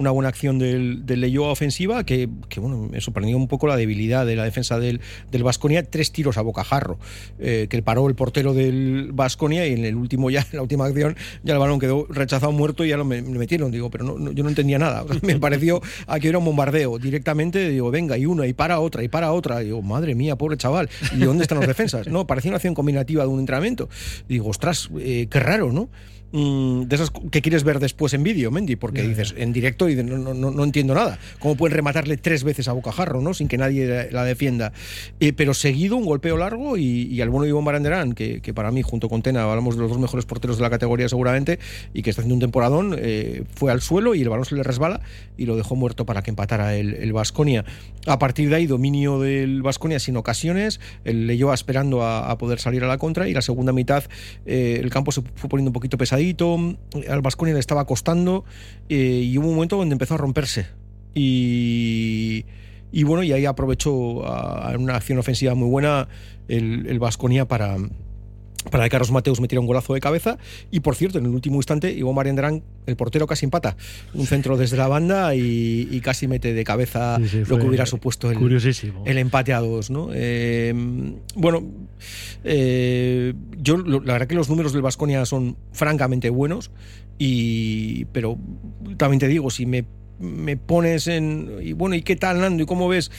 una 0.00 0.10
buena 0.10 0.28
acción 0.30 0.58
del, 0.58 1.04
del 1.06 1.20
Leyoa 1.20 1.50
ofensiva 1.50 2.04
que, 2.04 2.28
que, 2.48 2.58
bueno, 2.58 2.88
me 2.90 3.00
sorprendió 3.00 3.36
un 3.36 3.46
poco 3.48 3.66
la 3.66 3.76
debilidad 3.76 4.24
de 4.26 4.34
la 4.36 4.44
defensa 4.44 4.78
del 4.78 5.00
del 5.30 5.42
Vasconia. 5.44 5.82
Tres 5.84 6.10
tiros 6.10 6.38
a 6.38 6.42
bocajarro 6.42 6.98
eh, 7.38 7.66
que 7.70 7.82
paró 7.82 8.08
el 8.08 8.14
portero 8.14 8.54
del 8.54 9.10
Vasconia 9.12 9.66
y 9.66 9.74
en 9.74 9.84
el 9.84 9.94
último 9.96 10.30
ya, 10.30 10.40
en 10.40 10.46
la 10.56 10.62
última 10.62 10.86
acción, 10.86 11.16
ya 11.42 11.52
el 11.52 11.58
balón 11.58 11.78
quedó 11.78 12.06
rechazado 12.08 12.50
muerto 12.52 12.84
y 12.84 12.88
ya 12.88 12.96
lo 12.96 13.04
me- 13.04 13.22
me 13.22 13.38
metieron. 13.38 13.70
Digo, 13.70 13.90
pero 13.90 14.04
no, 14.04 14.18
no- 14.18 14.32
yo 14.32 14.42
no 14.42 14.48
entendía 14.48 14.78
nada. 14.78 15.02
O 15.02 15.08
sea, 15.12 15.20
me 15.22 15.38
pareció 15.38 15.80
aquí 16.06 16.28
era 16.28 16.38
un 16.38 16.44
bombardeo. 16.44 16.98
Directamente 16.98 17.68
digo, 17.68 17.90
venga, 17.90 18.16
y 18.16 18.26
una, 18.26 18.46
y 18.46 18.52
para 18.54 18.80
otra, 18.80 19.02
y 19.04 19.08
para 19.08 19.32
otra. 19.32 19.58
Digo, 19.60 19.82
madre 19.82 20.14
mía, 20.14 20.36
pobre 20.36 20.56
chaval. 20.56 20.88
¿Y 21.14 21.18
dónde 21.20 21.42
están 21.42 21.58
los 21.58 21.66
defensas? 21.66 22.06
No, 22.08 22.26
parecía 22.26 22.50
una 22.50 22.56
acción 22.56 22.74
combinativa 22.74 23.22
de 23.22 23.28
un 23.28 23.40
entrenamiento. 23.40 23.88
Digo, 24.28 24.48
ostras, 24.48 24.88
eh, 24.98 25.26
qué 25.30 25.40
raro, 25.40 25.72
¿no? 25.72 25.88
Mm, 26.32 26.82
de 26.82 26.96
esas 26.96 27.10
que 27.30 27.42
quieres 27.42 27.64
ver 27.64 27.78
después 27.78 28.14
en 28.14 28.22
vídeo, 28.22 28.50
Mendy, 28.50 28.76
porque 28.76 29.02
dices 29.02 29.34
en 29.36 29.52
directo 29.52 29.88
y 29.88 29.96
no, 29.96 30.18
no, 30.18 30.34
no, 30.34 30.50
no 30.50 30.64
entiendo 30.64 30.94
nada. 30.94 31.18
¿Cómo 31.38 31.56
pueden 31.56 31.76
rematarle 31.76 32.16
tres 32.16 32.44
veces 32.44 32.68
a 32.68 32.72
bocajarro, 32.72 33.20
¿no? 33.20 33.34
Sin 33.34 33.48
que 33.48 33.58
nadie 33.58 34.10
la 34.10 34.24
defienda. 34.24 34.72
Eh, 35.20 35.32
pero 35.32 35.54
seguido, 35.54 35.96
un 35.96 36.04
golpeo 36.04 36.36
largo 36.36 36.76
y, 36.76 37.02
y 37.02 37.20
al 37.20 37.30
bueno 37.30 37.46
Iván 37.46 37.64
Baranderán, 37.64 38.14
que, 38.14 38.40
que 38.40 38.54
para 38.54 38.70
mí, 38.70 38.82
junto 38.82 39.08
con 39.08 39.22
Tena, 39.22 39.44
hablamos 39.44 39.76
de 39.76 39.82
los 39.82 39.90
dos 39.90 39.98
mejores 39.98 40.24
porteros 40.24 40.56
de 40.56 40.62
la 40.62 40.70
categoría 40.70 41.08
seguramente, 41.08 41.58
y 41.94 42.02
que 42.02 42.10
está 42.10 42.22
haciendo 42.22 42.34
un 42.34 42.40
temporadón, 42.40 42.96
eh, 42.98 43.44
fue 43.54 43.72
al 43.72 43.80
suelo 43.80 44.14
y 44.14 44.22
el 44.22 44.28
balón 44.28 44.44
se 44.44 44.54
le 44.54 44.62
resbala 44.62 45.00
y 45.36 45.46
lo 45.46 45.56
dejó 45.56 45.76
muerto 45.76 46.06
para 46.06 46.22
que 46.22 46.30
empatara 46.30 46.74
el 46.76 47.12
Vasconia. 47.12 47.64
a 48.06 48.18
partir 48.18 48.48
de 48.48 48.56
ahí, 48.56 48.66
dominio 48.66 49.20
del 49.20 49.62
Vasconia 49.62 49.98
sin 49.98 50.16
ocasiones, 50.16 50.80
el 51.04 51.26
Leyoa 51.26 51.54
esperando 51.54 52.02
a, 52.02 52.30
a, 52.30 52.38
poder 52.38 52.58
salir 52.60 52.84
a 52.84 52.86
la 52.86 52.98
contra 52.98 53.28
y 53.28 53.34
la 53.34 53.42
segunda 53.42 53.72
mitad 53.72 54.04
eh, 54.46 54.78
el 54.82 54.90
campo 54.90 55.12
se 55.12 55.22
fue 55.22 55.48
poniendo 55.48 55.70
un 55.70 55.72
poquito 55.72 55.98
pesadito, 55.98 56.19
al 57.08 57.20
Vasconia 57.22 57.54
le 57.54 57.60
estaba 57.60 57.84
costando 57.86 58.44
eh, 58.88 59.22
y 59.24 59.38
hubo 59.38 59.48
un 59.48 59.54
momento 59.54 59.76
donde 59.76 59.94
empezó 59.94 60.14
a 60.14 60.18
romperse. 60.18 60.66
Y, 61.14 62.44
bueno, 63.04 63.22
y 63.22 63.32
ahí 63.32 63.46
aprovechó 63.46 63.92
una 63.92 64.96
acción 64.96 65.18
ofensiva 65.18 65.54
muy 65.54 65.68
buena 65.68 66.08
el 66.48 66.98
Vasconia 66.98 67.46
para 67.46 67.76
para 68.70 68.84
que 68.84 68.90
Carlos 68.90 69.10
Mateus 69.10 69.40
metiera 69.40 69.60
un 69.60 69.66
golazo 69.66 69.94
de 69.94 70.00
cabeza. 70.00 70.38
Y 70.70 70.80
por 70.80 70.94
cierto, 70.94 71.18
en 71.18 71.24
el 71.24 71.30
último 71.30 71.56
instante, 71.56 71.92
Iván 71.92 72.14
Marianderán, 72.14 72.62
el 72.86 72.96
portero, 72.96 73.26
casi 73.26 73.44
empata. 73.46 73.76
Un 74.12 74.26
centro 74.26 74.56
desde 74.56 74.76
la 74.76 74.88
banda 74.88 75.34
y, 75.34 75.88
y 75.90 76.00
casi 76.00 76.28
mete 76.28 76.52
de 76.52 76.64
cabeza 76.64 77.18
Sí, 77.18 77.28
sí, 77.28 77.42
lo 77.46 77.58
que 77.58 77.66
hubiera 77.66 77.86
supuesto 77.86 78.30
el, 78.30 78.38
el 79.06 79.18
empate 79.18 79.52
a 79.52 79.60
dos. 79.60 79.90
¿no? 79.90 80.10
Eh, 80.12 80.74
bueno, 81.34 81.64
eh, 82.44 83.34
yo 83.56 83.78
la 83.78 84.12
verdad 84.12 84.26
que 84.26 84.34
los 84.34 84.48
números 84.48 84.72
del 84.72 84.82
Vasconia 84.82 85.24
son 85.24 85.56
francamente 85.72 86.30
buenos. 86.30 86.70
Y, 87.18 88.06
pero 88.06 88.38
también 88.96 89.20
te 89.20 89.28
digo, 89.28 89.50
si 89.50 89.66
me, 89.66 89.84
me 90.18 90.56
pones 90.56 91.06
en. 91.06 91.50
Y 91.62 91.72
bueno, 91.72 91.94
¿y 91.94 92.02
qué 92.02 92.16
tal, 92.16 92.40
Nando? 92.40 92.62
¿Y 92.62 92.66
cómo 92.66 92.88
ves? 92.88 93.10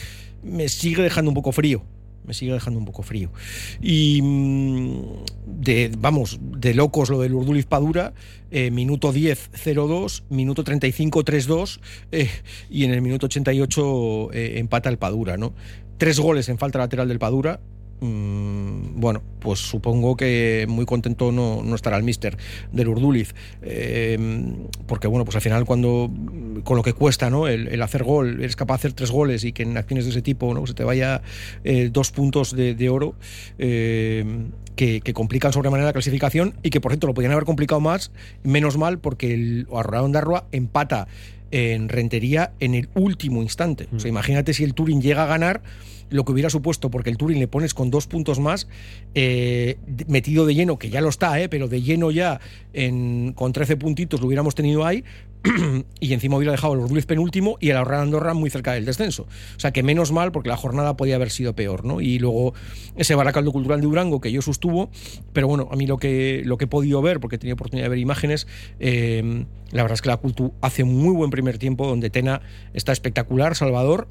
Me 0.42 0.68
sigue 0.68 1.02
dejando 1.02 1.30
un 1.30 1.34
poco 1.34 1.52
frío 1.52 1.84
me 2.24 2.34
sigue 2.34 2.52
dejando 2.52 2.78
un 2.78 2.84
poco 2.84 3.02
frío. 3.02 3.30
Y 3.80 4.20
mm, 4.22 5.02
de, 5.46 5.92
vamos, 5.98 6.38
de 6.40 6.74
locos 6.74 7.10
lo 7.10 7.20
del 7.20 7.34
Urduliz 7.34 7.66
Padura, 7.66 8.12
eh, 8.50 8.70
minuto 8.70 9.12
10, 9.12 9.50
0-2, 9.52 10.24
minuto 10.28 10.64
35, 10.64 11.24
3-2, 11.24 11.80
eh, 12.12 12.30
y 12.70 12.84
en 12.84 12.92
el 12.92 13.02
minuto 13.02 13.26
88 13.26 14.32
eh, 14.32 14.58
empata 14.58 14.88
el 14.88 14.98
Padura, 14.98 15.36
¿no? 15.36 15.54
Tres 15.98 16.18
goles 16.18 16.48
en 16.48 16.58
falta 16.58 16.78
lateral 16.78 17.08
del 17.08 17.18
Padura. 17.18 17.60
Mm, 18.02 18.98
bueno, 19.00 19.22
pues 19.38 19.60
supongo 19.60 20.16
que 20.16 20.66
muy 20.68 20.84
contento 20.86 21.30
no, 21.30 21.62
no 21.62 21.76
estará 21.76 21.96
el 21.96 22.02
mister 22.02 22.36
del 22.72 22.88
Urduliz. 22.88 23.32
Eh, 23.62 24.18
porque, 24.86 25.06
bueno, 25.06 25.24
pues 25.24 25.36
al 25.36 25.42
final, 25.42 25.64
cuando 25.64 26.10
con 26.64 26.76
lo 26.76 26.82
que 26.82 26.94
cuesta, 26.94 27.30
¿no? 27.30 27.46
El, 27.46 27.68
el 27.68 27.80
hacer 27.80 28.02
gol, 28.02 28.40
eres 28.40 28.56
capaz 28.56 28.74
de 28.74 28.76
hacer 28.80 28.92
tres 28.94 29.12
goles 29.12 29.44
y 29.44 29.52
que 29.52 29.62
en 29.62 29.76
acciones 29.76 30.04
de 30.04 30.10
ese 30.10 30.22
tipo, 30.22 30.52
¿no? 30.52 30.66
Se 30.66 30.74
te 30.74 30.82
vaya 30.82 31.22
eh, 31.62 31.90
dos 31.92 32.10
puntos 32.10 32.56
de, 32.56 32.74
de 32.74 32.88
oro. 32.88 33.14
eh, 33.58 34.24
que, 34.74 35.02
que 35.02 35.12
complican 35.12 35.52
sobremanera 35.52 35.88
la 35.88 35.92
clasificación 35.92 36.54
y 36.62 36.70
que 36.70 36.80
por 36.80 36.92
cierto 36.92 37.06
lo 37.06 37.12
podían 37.12 37.32
haber 37.32 37.44
complicado 37.44 37.78
más, 37.80 38.10
menos 38.42 38.78
mal 38.78 38.98
porque 38.98 39.34
el 39.34 39.66
Arroyo 39.70 40.08
Darroa 40.08 40.46
empata 40.50 41.08
en 41.50 41.90
Rentería 41.90 42.52
en 42.58 42.74
el 42.74 42.88
último 42.94 43.42
instante. 43.42 43.86
O 43.94 44.00
sea, 44.00 44.08
imagínate 44.08 44.54
si 44.54 44.64
el 44.64 44.72
Turing 44.72 45.02
llega 45.02 45.24
a 45.24 45.26
ganar 45.26 45.60
lo 46.12 46.24
que 46.24 46.32
hubiera 46.32 46.50
supuesto, 46.50 46.90
porque 46.90 47.10
el 47.10 47.16
Turing 47.16 47.38
le 47.38 47.48
pones 47.48 47.74
con 47.74 47.90
dos 47.90 48.06
puntos 48.06 48.38
más, 48.38 48.68
eh, 49.14 49.78
metido 50.06 50.46
de 50.46 50.54
lleno, 50.54 50.78
que 50.78 50.90
ya 50.90 51.00
lo 51.00 51.08
está, 51.08 51.40
eh, 51.40 51.48
pero 51.48 51.68
de 51.68 51.82
lleno 51.82 52.10
ya 52.10 52.40
con 53.34 53.52
13 53.52 53.76
puntitos 53.76 54.20
lo 54.20 54.26
hubiéramos 54.26 54.54
tenido 54.54 54.84
ahí, 54.84 55.04
y 56.00 56.12
encima 56.12 56.36
hubiera 56.36 56.52
dejado 56.52 56.74
el 56.74 56.80
Urduliz 56.80 57.06
penúltimo 57.06 57.56
y 57.60 57.70
el 57.70 57.76
Ahorrar 57.76 58.00
Andorra 58.00 58.34
muy 58.34 58.50
cerca 58.50 58.72
del 58.72 58.84
descenso. 58.84 59.26
O 59.56 59.60
sea 59.60 59.72
que 59.72 59.82
menos 59.82 60.12
mal, 60.12 60.30
porque 60.32 60.48
la 60.48 60.56
jornada 60.56 60.96
podía 60.96 61.16
haber 61.16 61.30
sido 61.30 61.54
peor, 61.54 61.84
¿no? 61.84 62.00
Y 62.00 62.18
luego 62.18 62.54
ese 62.96 63.14
Baracaldo 63.14 63.52
Cultural 63.52 63.80
de 63.80 63.86
Durango 63.86 64.20
que 64.20 64.30
yo 64.30 64.42
sostuvo, 64.42 64.90
pero 65.32 65.48
bueno, 65.48 65.68
a 65.72 65.76
mí 65.76 65.86
lo 65.86 65.98
que, 65.98 66.42
lo 66.44 66.58
que 66.58 66.64
he 66.64 66.68
podido 66.68 67.02
ver, 67.02 67.18
porque 67.20 67.36
he 67.36 67.38
tenido 67.38 67.54
oportunidad 67.54 67.86
de 67.86 67.90
ver 67.90 67.98
imágenes, 67.98 68.46
eh, 68.78 69.44
la 69.72 69.82
verdad 69.82 69.94
es 69.94 70.02
que 70.02 70.08
la 70.10 70.18
Cultu 70.18 70.52
hace 70.60 70.84
muy 70.84 71.14
buen 71.14 71.30
primer 71.30 71.58
tiempo, 71.58 71.86
donde 71.86 72.10
Tena 72.10 72.42
está 72.72 72.92
espectacular, 72.92 73.56
Salvador, 73.56 74.08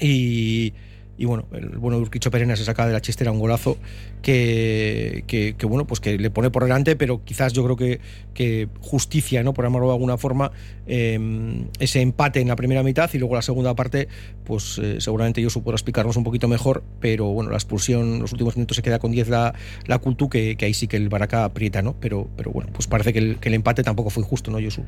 y, 0.00 0.72
y 1.18 1.24
bueno, 1.24 1.46
el 1.52 1.70
bueno 1.78 1.98
Urquicho 1.98 2.30
Perena 2.30 2.56
se 2.56 2.64
saca 2.64 2.86
de 2.86 2.92
la 2.92 3.00
chistera 3.00 3.32
un 3.32 3.40
golazo 3.40 3.76
que, 4.22 5.24
que, 5.26 5.66
bueno, 5.66 5.86
pues 5.86 6.00
que 6.00 6.16
le 6.16 6.30
pone 6.30 6.50
por 6.50 6.62
delante, 6.62 6.94
pero 6.96 7.24
quizás 7.24 7.52
yo 7.52 7.64
creo 7.64 7.76
que, 7.76 8.00
que 8.34 8.68
justicia, 8.80 9.42
¿no? 9.42 9.52
Por 9.52 9.64
llamarlo 9.64 9.88
de 9.88 9.94
alguna 9.94 10.16
forma, 10.16 10.52
eh, 10.86 11.66
ese 11.80 12.00
empate 12.00 12.40
en 12.40 12.48
la 12.48 12.56
primera 12.56 12.82
mitad 12.84 13.10
y 13.12 13.18
luego 13.18 13.34
la 13.34 13.42
segunda 13.42 13.74
parte, 13.74 14.06
pues 14.44 14.78
eh, 14.78 15.00
seguramente 15.00 15.42
yo 15.42 15.48
podrá 15.60 15.74
explicarnos 15.74 16.16
un 16.16 16.24
poquito 16.24 16.46
mejor, 16.46 16.84
pero 17.00 17.26
bueno, 17.26 17.50
la 17.50 17.56
expulsión, 17.56 18.20
los 18.20 18.32
últimos 18.32 18.56
minutos 18.56 18.76
se 18.76 18.82
queda 18.82 19.00
con 19.00 19.10
10 19.10 19.28
la, 19.28 19.54
la 19.86 19.98
Cultu, 19.98 20.28
que, 20.28 20.56
que 20.56 20.66
ahí 20.66 20.74
sí 20.74 20.86
que 20.86 20.96
el 20.96 21.08
Baraka 21.08 21.44
aprieta, 21.44 21.82
¿no? 21.82 21.96
Pero, 21.98 22.28
pero 22.36 22.52
bueno, 22.52 22.70
pues 22.72 22.86
parece 22.86 23.12
que 23.12 23.18
el, 23.18 23.38
que 23.38 23.48
el 23.48 23.54
empate 23.54 23.82
tampoco 23.82 24.10
fue 24.10 24.22
injusto, 24.22 24.52
¿no, 24.52 24.58
Josu? 24.62 24.84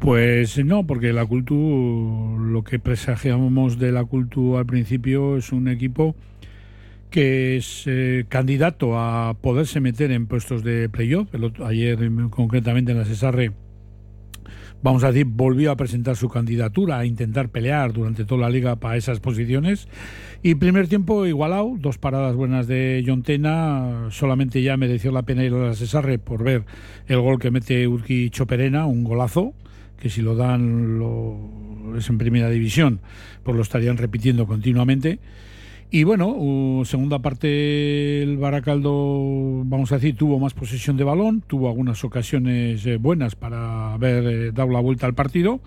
Pues 0.00 0.64
no, 0.64 0.86
porque 0.86 1.12
la 1.12 1.26
Cultu, 1.26 2.38
lo 2.40 2.64
que 2.64 2.78
presagiábamos 2.78 3.78
de 3.78 3.92
la 3.92 4.02
Cultu 4.02 4.56
al 4.56 4.64
principio 4.64 5.36
es 5.36 5.52
un 5.52 5.68
equipo 5.68 6.16
que 7.10 7.58
es 7.58 7.84
eh, 7.86 8.24
candidato 8.30 8.98
a 8.98 9.34
poderse 9.34 9.78
meter 9.78 10.10
en 10.10 10.26
puestos 10.26 10.64
de 10.64 10.88
playoff. 10.88 11.28
Ayer, 11.62 11.98
concretamente 12.30 12.92
en 12.92 12.98
la 12.98 13.04
Cesarre, 13.04 13.52
vamos 14.82 15.04
a 15.04 15.08
decir, 15.12 15.26
volvió 15.26 15.70
a 15.70 15.76
presentar 15.76 16.16
su 16.16 16.30
candidatura 16.30 16.98
a 16.98 17.04
intentar 17.04 17.50
pelear 17.50 17.92
durante 17.92 18.24
toda 18.24 18.40
la 18.40 18.50
liga 18.50 18.76
para 18.76 18.96
esas 18.96 19.20
posiciones. 19.20 19.86
Y 20.42 20.54
primer 20.54 20.88
tiempo 20.88 21.26
igualado, 21.26 21.74
dos 21.78 21.98
paradas 21.98 22.34
buenas 22.36 22.66
de 22.66 23.04
John 23.06 23.22
Tena, 23.22 24.06
solamente 24.10 24.62
ya 24.62 24.78
mereció 24.78 25.12
la 25.12 25.24
pena 25.24 25.44
ir 25.44 25.52
a 25.52 25.58
la 25.58 25.74
Cesarre 25.74 26.18
por 26.18 26.42
ver 26.42 26.64
el 27.06 27.20
gol 27.20 27.38
que 27.38 27.50
mete 27.50 27.86
Urqui 27.86 28.30
Choperena, 28.30 28.86
un 28.86 29.04
golazo, 29.04 29.52
que 30.00 30.10
si 30.10 30.22
lo 30.22 30.34
dan 30.34 30.98
lo, 30.98 31.36
es 31.96 32.08
en 32.08 32.18
primera 32.18 32.48
división, 32.48 33.00
pues 33.44 33.56
lo 33.56 33.62
estarían 33.62 33.96
repitiendo 33.96 34.46
continuamente. 34.46 35.18
Y 35.92 36.04
bueno, 36.04 36.82
segunda 36.84 37.18
parte 37.18 38.22
el 38.22 38.36
Baracaldo, 38.36 39.62
vamos 39.64 39.90
a 39.90 39.96
decir, 39.96 40.14
tuvo 40.14 40.38
más 40.38 40.54
posesión 40.54 40.96
de 40.96 41.02
balón, 41.02 41.42
tuvo 41.44 41.68
algunas 41.68 42.04
ocasiones 42.04 42.86
eh, 42.86 42.96
buenas 42.96 43.34
para 43.34 43.94
haber 43.94 44.24
eh, 44.24 44.52
dado 44.52 44.70
la 44.70 44.78
vuelta 44.78 45.06
al 45.06 45.14
partido, 45.14 45.58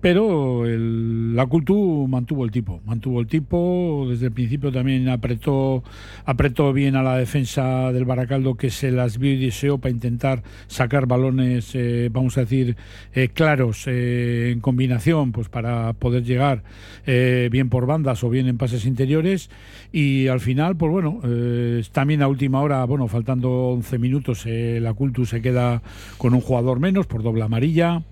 pero 0.00 0.66
el- 0.66 1.36
la 1.36 1.46
Cultu 1.46 2.08
mantuvo 2.08 2.44
el 2.44 2.50
tipo, 2.50 2.80
mantuvo 2.86 3.20
el 3.20 3.28
tipo, 3.28 4.04
desde 4.10 4.26
el 4.26 4.32
principio 4.32 4.72
también 4.72 5.08
apretó, 5.10 5.84
apretó 6.24 6.72
bien 6.72 6.96
a 6.96 7.04
la 7.04 7.16
defensa 7.16 7.92
del 7.92 8.04
Baracaldo 8.04 8.56
que 8.56 8.70
se 8.70 8.90
las 8.90 9.18
vio 9.18 9.32
y 9.34 9.36
deseó 9.36 9.78
para 9.78 9.92
intentar 9.94 10.42
sacar 10.66 11.06
balones, 11.06 11.70
eh, 11.76 12.08
vamos 12.12 12.36
a 12.36 12.40
decir, 12.40 12.76
eh, 13.14 13.28
claros 13.28 13.86
en 13.86 14.58
combinación, 14.58 15.30
pues 15.30 15.48
para 15.48 15.92
poder 15.92 16.24
llegar 16.24 16.64
bien 17.06 17.68
por 17.70 17.86
bandas 17.86 18.24
o 18.24 18.28
bien 18.28 18.48
en 18.48 18.58
pases 18.58 18.84
interiores. 18.84 19.50
Y 19.92 20.28
al 20.28 20.40
final, 20.40 20.76
pues 20.76 20.92
bueno, 20.92 21.20
eh, 21.24 21.82
también 21.92 22.22
a 22.22 22.28
última 22.28 22.60
hora, 22.60 22.84
bueno, 22.84 23.08
faltando 23.08 23.50
11 23.70 23.98
minutos, 23.98 24.42
eh, 24.46 24.78
la 24.80 24.92
Cultu 24.94 25.24
se 25.26 25.40
queda 25.40 25.82
con 26.18 26.34
un 26.34 26.40
jugador 26.40 26.80
menos 26.80 27.06
por 27.06 27.22
doble 27.22 27.42
amarilla 27.42 28.02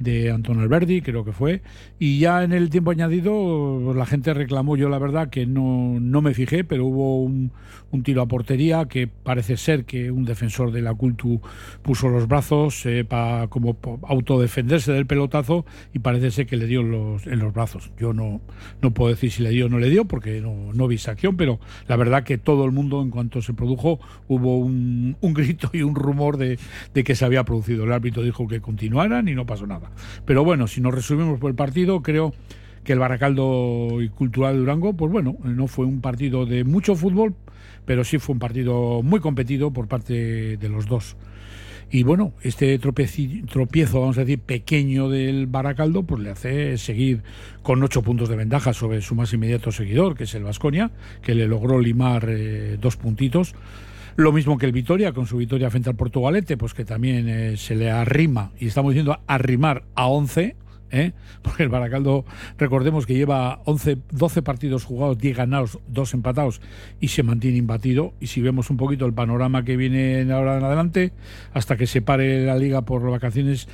de 0.00 0.30
Antonio 0.30 0.62
Alberdi, 0.62 1.02
creo 1.02 1.24
que 1.24 1.32
fue. 1.32 1.62
Y 1.98 2.18
ya 2.18 2.42
en 2.42 2.52
el 2.52 2.70
tiempo 2.70 2.90
añadido, 2.90 3.94
la 3.94 4.06
gente 4.06 4.34
reclamó, 4.34 4.76
yo 4.76 4.88
la 4.88 4.98
verdad 4.98 5.28
que 5.28 5.46
no, 5.46 6.00
no 6.00 6.22
me 6.22 6.34
fijé, 6.34 6.64
pero 6.64 6.86
hubo 6.86 7.22
un, 7.22 7.52
un 7.90 8.02
tiro 8.02 8.22
a 8.22 8.26
portería 8.26 8.86
que 8.86 9.06
parece 9.06 9.56
ser 9.56 9.84
que 9.84 10.10
un 10.10 10.24
defensor 10.24 10.72
de 10.72 10.80
la 10.80 10.94
Cultu 10.94 11.40
puso 11.82 12.08
los 12.08 12.26
brazos 12.26 12.84
para 13.08 13.48
como 13.48 13.76
autodefenderse 14.02 14.92
del 14.92 15.06
pelotazo 15.06 15.66
y 15.92 15.98
parece 15.98 16.30
ser 16.30 16.46
que 16.46 16.56
le 16.56 16.66
dio 16.66 16.80
en 16.80 16.90
los, 16.90 17.26
en 17.26 17.38
los 17.38 17.52
brazos. 17.52 17.92
Yo 17.98 18.14
no, 18.14 18.40
no 18.80 18.92
puedo 18.92 19.10
decir 19.10 19.30
si 19.30 19.42
le 19.42 19.50
dio 19.50 19.66
o 19.66 19.68
no 19.68 19.78
le 19.78 19.90
dio 19.90 20.06
porque 20.06 20.40
no, 20.40 20.72
no 20.72 20.88
vi 20.88 20.96
esa 20.96 21.12
acción, 21.12 21.36
pero 21.36 21.60
la 21.88 21.96
verdad 21.96 22.24
que 22.24 22.38
todo 22.38 22.64
el 22.64 22.72
mundo 22.72 23.02
en 23.02 23.10
cuanto 23.10 23.42
se 23.42 23.52
produjo 23.52 24.00
hubo 24.28 24.58
un, 24.58 25.16
un 25.20 25.34
grito 25.34 25.70
y 25.74 25.82
un 25.82 25.94
rumor 25.94 26.38
de, 26.38 26.58
de 26.94 27.04
que 27.04 27.14
se 27.14 27.26
había 27.26 27.44
producido. 27.44 27.84
El 27.84 27.92
árbitro 27.92 28.22
dijo 28.22 28.48
que 28.48 28.60
continuaran 28.62 29.28
y 29.28 29.34
no 29.34 29.44
pasó 29.44 29.66
nada. 29.66 29.89
Pero 30.24 30.44
bueno, 30.44 30.66
si 30.66 30.80
nos 30.80 30.94
resumimos 30.94 31.38
por 31.38 31.50
el 31.50 31.56
partido, 31.56 32.02
creo 32.02 32.32
que 32.84 32.92
el 32.92 32.98
Baracaldo 32.98 34.00
y 34.00 34.08
Cultural 34.08 34.54
de 34.54 34.60
Durango, 34.60 34.94
pues 34.94 35.12
bueno, 35.12 35.36
no 35.44 35.66
fue 35.66 35.86
un 35.86 36.00
partido 36.00 36.46
de 36.46 36.64
mucho 36.64 36.94
fútbol, 36.94 37.34
pero 37.84 38.04
sí 38.04 38.18
fue 38.18 38.34
un 38.34 38.38
partido 38.38 39.02
muy 39.02 39.20
competido 39.20 39.70
por 39.72 39.88
parte 39.88 40.56
de 40.56 40.68
los 40.68 40.86
dos. 40.86 41.16
Y 41.92 42.04
bueno, 42.04 42.32
este 42.42 42.78
tropiezo, 42.78 44.00
vamos 44.00 44.16
a 44.16 44.20
decir, 44.20 44.38
pequeño 44.38 45.08
del 45.08 45.48
Baracaldo, 45.48 46.04
pues 46.04 46.22
le 46.22 46.30
hace 46.30 46.78
seguir 46.78 47.24
con 47.62 47.82
ocho 47.82 48.02
puntos 48.02 48.28
de 48.28 48.36
ventaja 48.36 48.72
sobre 48.72 49.02
su 49.02 49.16
más 49.16 49.32
inmediato 49.32 49.72
seguidor, 49.72 50.16
que 50.16 50.24
es 50.24 50.34
el 50.36 50.44
Vasconia, 50.44 50.92
que 51.20 51.34
le 51.34 51.48
logró 51.48 51.80
limar 51.80 52.26
eh, 52.28 52.78
dos 52.80 52.96
puntitos. 52.96 53.56
Lo 54.20 54.32
mismo 54.32 54.58
que 54.58 54.66
el 54.66 54.72
Vitoria, 54.72 55.14
con 55.14 55.26
su 55.26 55.38
victoria 55.38 55.70
frente 55.70 55.88
al 55.88 55.96
Portugalete, 55.96 56.58
pues 56.58 56.74
que 56.74 56.84
también 56.84 57.26
eh, 57.26 57.56
se 57.56 57.74
le 57.74 57.90
arrima, 57.90 58.52
y 58.60 58.66
estamos 58.66 58.92
diciendo 58.92 59.18
arrimar 59.26 59.84
a 59.94 60.08
11, 60.08 60.56
¿eh? 60.90 61.12
porque 61.42 61.62
el 61.62 61.70
Baracaldo, 61.70 62.26
recordemos 62.58 63.06
que 63.06 63.14
lleva 63.14 63.62
11, 63.64 63.96
12 64.10 64.42
partidos 64.42 64.84
jugados, 64.84 65.16
10 65.16 65.38
ganados, 65.38 65.78
2 65.88 66.12
empatados 66.12 66.60
y 67.00 67.08
se 67.08 67.22
mantiene 67.22 67.56
imbatido. 67.56 68.12
Y 68.20 68.26
si 68.26 68.42
vemos 68.42 68.68
un 68.68 68.76
poquito 68.76 69.06
el 69.06 69.14
panorama 69.14 69.64
que 69.64 69.78
viene 69.78 70.30
ahora 70.30 70.58
en 70.58 70.64
adelante, 70.64 71.12
hasta 71.54 71.78
que 71.78 71.86
se 71.86 72.02
pare 72.02 72.44
la 72.44 72.56
liga 72.56 72.82
por 72.82 73.10
vacaciones, 73.10 73.68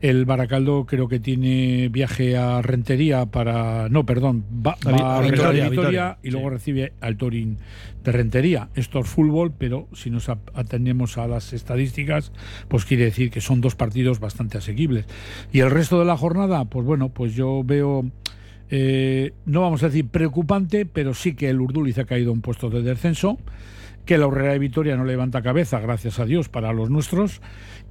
el 0.00 0.24
Baracaldo 0.24 0.84
creo 0.84 1.06
que 1.06 1.20
tiene 1.20 1.90
viaje 1.90 2.36
a 2.36 2.60
Rentería 2.60 3.26
para. 3.26 3.88
No, 3.88 4.04
perdón, 4.04 4.44
va, 4.66 4.76
va 4.84 5.14
a 5.14 5.18
a 5.18 5.20
Vitoria, 5.20 5.68
Vitoria, 5.68 5.68
Vitoria, 5.68 6.18
y 6.24 6.30
luego 6.30 6.50
recibe 6.50 6.92
al 7.00 7.16
Torín 7.16 7.58
de 8.04 8.12
Rentería. 8.12 8.68
Esto 8.74 9.00
es 9.00 9.08
fútbol, 9.08 9.52
pero 9.56 9.88
si 9.92 10.10
nos 10.10 10.28
atendemos 10.28 11.18
a 11.18 11.26
las 11.26 11.52
estadísticas, 11.52 12.32
pues 12.68 12.84
quiere 12.84 13.04
decir 13.04 13.30
que 13.30 13.40
son 13.40 13.60
dos 13.60 13.74
partidos 13.74 14.20
bastante 14.20 14.58
asequibles. 14.58 15.06
Y 15.52 15.60
el 15.60 15.70
resto 15.70 15.98
de 15.98 16.04
la 16.04 16.16
jornada, 16.16 16.64
pues 16.64 16.86
bueno, 16.86 17.08
pues 17.10 17.34
yo 17.34 17.62
veo. 17.64 18.04
eh, 18.70 19.32
no 19.44 19.60
vamos 19.60 19.82
a 19.82 19.86
decir 19.86 20.08
preocupante, 20.08 20.86
pero 20.86 21.14
sí 21.14 21.34
que 21.34 21.48
el 21.48 21.60
Urduliz 21.60 21.98
ha 21.98 22.04
caído 22.04 22.32
un 22.32 22.40
puesto 22.40 22.70
de 22.70 22.82
descenso, 22.82 23.38
que 24.04 24.18
la 24.18 24.26
Horrera 24.26 24.52
de 24.52 24.58
Vitoria 24.58 24.96
no 24.96 25.04
levanta 25.04 25.42
cabeza, 25.42 25.78
gracias 25.78 26.18
a 26.18 26.24
Dios, 26.24 26.48
para 26.48 26.72
los 26.72 26.90
nuestros, 26.90 27.40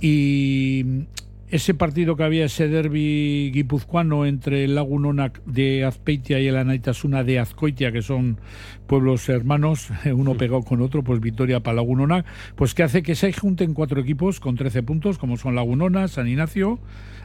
y 0.02 1.06
ese 1.52 1.74
partido 1.74 2.16
que 2.16 2.24
había, 2.24 2.46
ese 2.46 2.70
derby 2.70 3.52
guipuzcoano 3.54 4.26
entre 4.26 4.64
el 4.64 4.76
Lagunonac 4.76 5.44
de 5.44 5.84
Azpeitia 5.84 6.40
y 6.40 6.48
el 6.48 6.56
Anaitasuna 6.56 7.24
de 7.26 7.40
Azcoitia, 7.40 7.92
que 7.92 8.02
son 8.02 8.40
pueblos 8.88 9.28
hermanos, 9.30 9.90
uno 10.14 10.36
pegado 10.36 10.64
con 10.64 10.82
otro, 10.82 11.04
pues 11.04 11.20
victoria 11.20 11.60
para 11.60 11.76
Lagunonac, 11.76 12.26
pues 12.56 12.74
que 12.74 12.84
hace 12.84 13.04
que 13.04 13.16
se 13.16 13.34
junten 13.34 13.74
cuatro 13.74 14.00
equipos 14.00 14.40
con 14.40 14.56
13 14.56 14.84
puntos, 14.84 15.18
como 15.18 15.36
son 15.38 15.56
Lagunona, 15.56 16.08
San 16.08 16.28
Ignacio, 16.28 16.80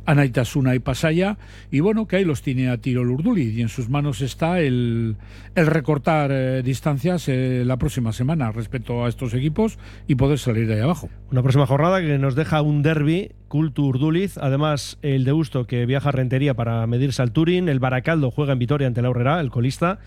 Anaitasuna 0.07 0.75
y 0.75 0.79
Pasaya, 0.79 1.39
y 1.71 1.81
bueno, 1.81 2.07
que 2.07 2.17
ahí 2.17 2.25
los 2.25 2.43
tiene 2.43 2.69
a 2.69 2.79
tiro 2.79 3.03
el 3.03 3.11
Urduliz, 3.11 3.57
y 3.57 3.63
en 3.63 3.69
sus 3.69 3.89
manos 3.89 4.23
está 4.23 4.61
el, 4.61 5.17
el 5.55 5.67
recortar 5.67 6.31
eh, 6.33 6.63
distancias 6.63 7.29
eh, 7.29 7.65
la 7.67 7.77
próxima 7.77 8.13
semana 8.13 8.53
respecto 8.53 9.05
a 9.05 9.09
estos 9.09 9.35
equipos 9.35 9.79
y 10.07 10.15
poder 10.15 10.39
salir 10.39 10.67
de 10.67 10.75
ahí 10.75 10.81
abajo. 10.81 11.09
Una 11.31 11.43
próxima 11.43 11.67
jornada 11.67 12.01
que 12.01 12.19
nos 12.19 12.35
deja 12.35 12.63
un 12.63 12.83
derby, 12.83 13.33
Cultu 13.49 13.87
Urduliz, 13.87 14.39
además 14.39 14.99
el 15.03 15.25
de 15.25 15.33
Usto 15.33 15.67
que 15.67 15.87
viaja 15.87 16.09
a 16.09 16.13
Rentería 16.13 16.55
para 16.55 16.87
medirse 16.87 17.23
al 17.23 17.33
Turín, 17.33 17.69
el 17.69 17.81
Baracaldo 17.81 18.31
juega 18.31 18.53
en 18.53 18.59
Vitoria 18.59 18.87
ante 18.87 19.03
la 19.03 19.11
Horrera, 19.11 19.41
el 19.41 19.51
colista, 19.51 19.99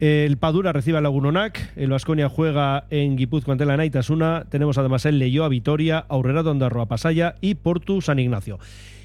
el 0.00 0.36
Padura 0.36 0.72
recibe 0.72 0.98
al 0.98 1.02
Lagunonac, 1.02 1.72
el 1.74 1.90
Vasconia 1.90 2.28
juega 2.28 2.84
en 2.90 3.16
Guipúzcoa 3.16 3.52
ante 3.52 3.64
la 3.64 3.76
Naitasuna, 3.76 4.44
tenemos 4.48 4.78
además 4.78 5.04
el 5.06 5.18
Leyoa 5.18 5.48
Vitoria, 5.48 6.04
Aurrera 6.08 6.44
Dondarroa 6.44 6.86
Pasaya 6.86 7.34
y 7.40 7.56
Portu 7.56 8.00
San 8.00 8.18
Ignacio. 8.18 8.58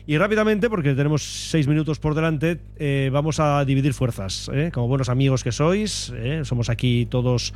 Y 0.05 0.18
rápidamente, 0.18 0.70
porque 0.70 0.93
tenemos 0.95 1.24
seis 1.24 1.68
minutos 1.68 1.97
por 1.97 2.14
delante, 2.14 2.59
eh, 2.78 3.09
vamos 3.14 3.39
a 3.39 3.64
dividir 3.64 3.93
fuerzas. 3.93 4.51
¿eh? 4.53 4.70
Como 4.74 4.89
buenos 4.89 5.07
amigos 5.07 5.45
que 5.45 5.53
sois, 5.53 6.11
¿eh? 6.16 6.41
somos 6.43 6.70
aquí 6.70 7.07
todos 7.09 7.53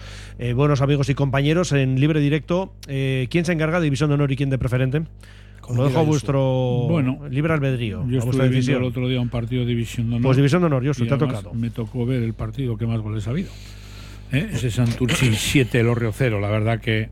buenos 0.56 0.82
amigos 0.82 1.10
y 1.10 1.14
compañeros 1.14 1.74
en 1.74 2.00
libre 2.00 2.22
directo. 2.22 2.74
¿Quién 2.86 3.44
se 3.46 3.52
encarga 3.52 3.80
de 3.80 3.84
división 3.84 4.10
de 4.10 4.16
honor 4.16 4.32
y 4.32 4.38
quién 4.38 4.50
de 4.50 4.58
preferente? 4.58 5.04
Lo 5.74 5.86
dejo 5.86 6.00
a 6.00 6.04
vuestro 6.04 6.88
Bueno, 6.90 7.28
libre 7.30 7.54
albedrío. 7.54 8.06
Yo 8.08 8.20
estuve 8.20 8.50
viendo 8.50 8.78
el 8.78 8.84
otro 8.84 9.08
día 9.08 9.20
un 9.20 9.30
partido 9.30 9.62
de 9.64 9.70
División 9.70 10.10
de 10.10 10.16
Honor. 10.16 10.24
Pues 10.24 10.38
División 10.38 10.62
de 10.62 10.68
Honor, 10.68 10.86
Josu, 10.86 11.06
Y 11.06 11.08
te 11.08 11.14
ha 11.14 11.18
tocado. 11.18 11.54
Me 11.54 11.70
tocó 11.70 12.06
ver 12.06 12.24
el 12.24 12.34
partido 12.34 12.78
que 12.78 12.86
más 12.86 13.02
goles 13.02 13.28
ha 13.28 13.32
habido. 13.32 13.52
¿Eh? 14.32 14.50
Ese 14.54 14.72
Santurci 14.72 15.34
7, 15.36 15.80
el 15.80 15.88
Orrio 15.88 16.12
0. 16.14 16.40
La 16.40 16.50
verdad 16.50 16.80
que 16.80 17.10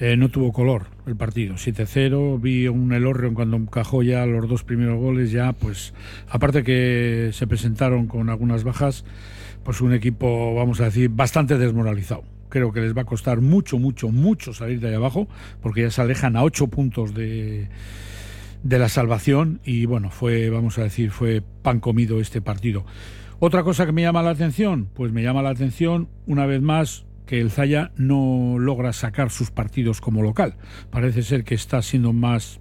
eh, 0.00 0.16
no 0.16 0.30
tuvo 0.30 0.52
color 0.52 0.86
el 1.06 1.16
partido. 1.16 1.54
7-0. 1.54 2.40
Vi 2.40 2.68
un 2.68 2.92
El 2.92 3.06
Orrio 3.06 3.34
cuando 3.34 3.56
encajó 3.58 4.02
ya 4.02 4.24
los 4.26 4.48
dos 4.48 4.64
primeros 4.64 4.98
goles. 4.98 5.30
Ya, 5.30 5.52
pues, 5.52 5.92
aparte 6.28 6.64
que 6.64 7.30
se 7.32 7.46
presentaron 7.46 8.06
con 8.06 8.30
algunas 8.30 8.64
bajas, 8.64 9.04
pues 9.62 9.80
un 9.80 9.92
equipo, 9.92 10.54
vamos 10.54 10.80
a 10.80 10.86
decir, 10.86 11.10
bastante 11.10 11.58
desmoralizado. 11.58 12.24
Creo 12.50 12.72
que 12.72 12.80
les 12.80 12.94
va 12.94 13.02
a 13.02 13.06
costar 13.06 13.40
mucho, 13.40 13.78
mucho, 13.78 14.10
mucho 14.10 14.52
salir 14.52 14.80
de 14.80 14.88
ahí 14.88 14.94
abajo, 14.94 15.28
porque 15.62 15.82
ya 15.82 15.90
se 15.90 16.02
alejan 16.02 16.36
a 16.36 16.42
8 16.42 16.66
puntos 16.66 17.14
de, 17.14 17.68
de 18.62 18.78
la 18.78 18.88
salvación 18.88 19.60
y 19.64 19.86
bueno, 19.86 20.10
fue, 20.10 20.50
vamos 20.50 20.78
a 20.78 20.82
decir, 20.82 21.10
fue 21.10 21.42
pan 21.62 21.80
comido 21.80 22.20
este 22.20 22.42
partido. 22.42 22.84
Otra 23.38 23.62
cosa 23.62 23.86
que 23.86 23.92
me 23.92 24.02
llama 24.02 24.22
la 24.22 24.30
atención, 24.30 24.88
pues 24.92 25.12
me 25.12 25.22
llama 25.22 25.40
la 25.40 25.50
atención 25.50 26.08
una 26.26 26.44
vez 26.44 26.60
más 26.60 27.06
que 27.24 27.40
el 27.40 27.50
Zaya 27.50 27.92
no 27.96 28.56
logra 28.58 28.92
sacar 28.92 29.30
sus 29.30 29.50
partidos 29.50 30.00
como 30.00 30.20
local. 30.20 30.56
Parece 30.90 31.22
ser 31.22 31.44
que 31.44 31.54
está 31.54 31.80
siendo 31.80 32.12
más 32.12 32.60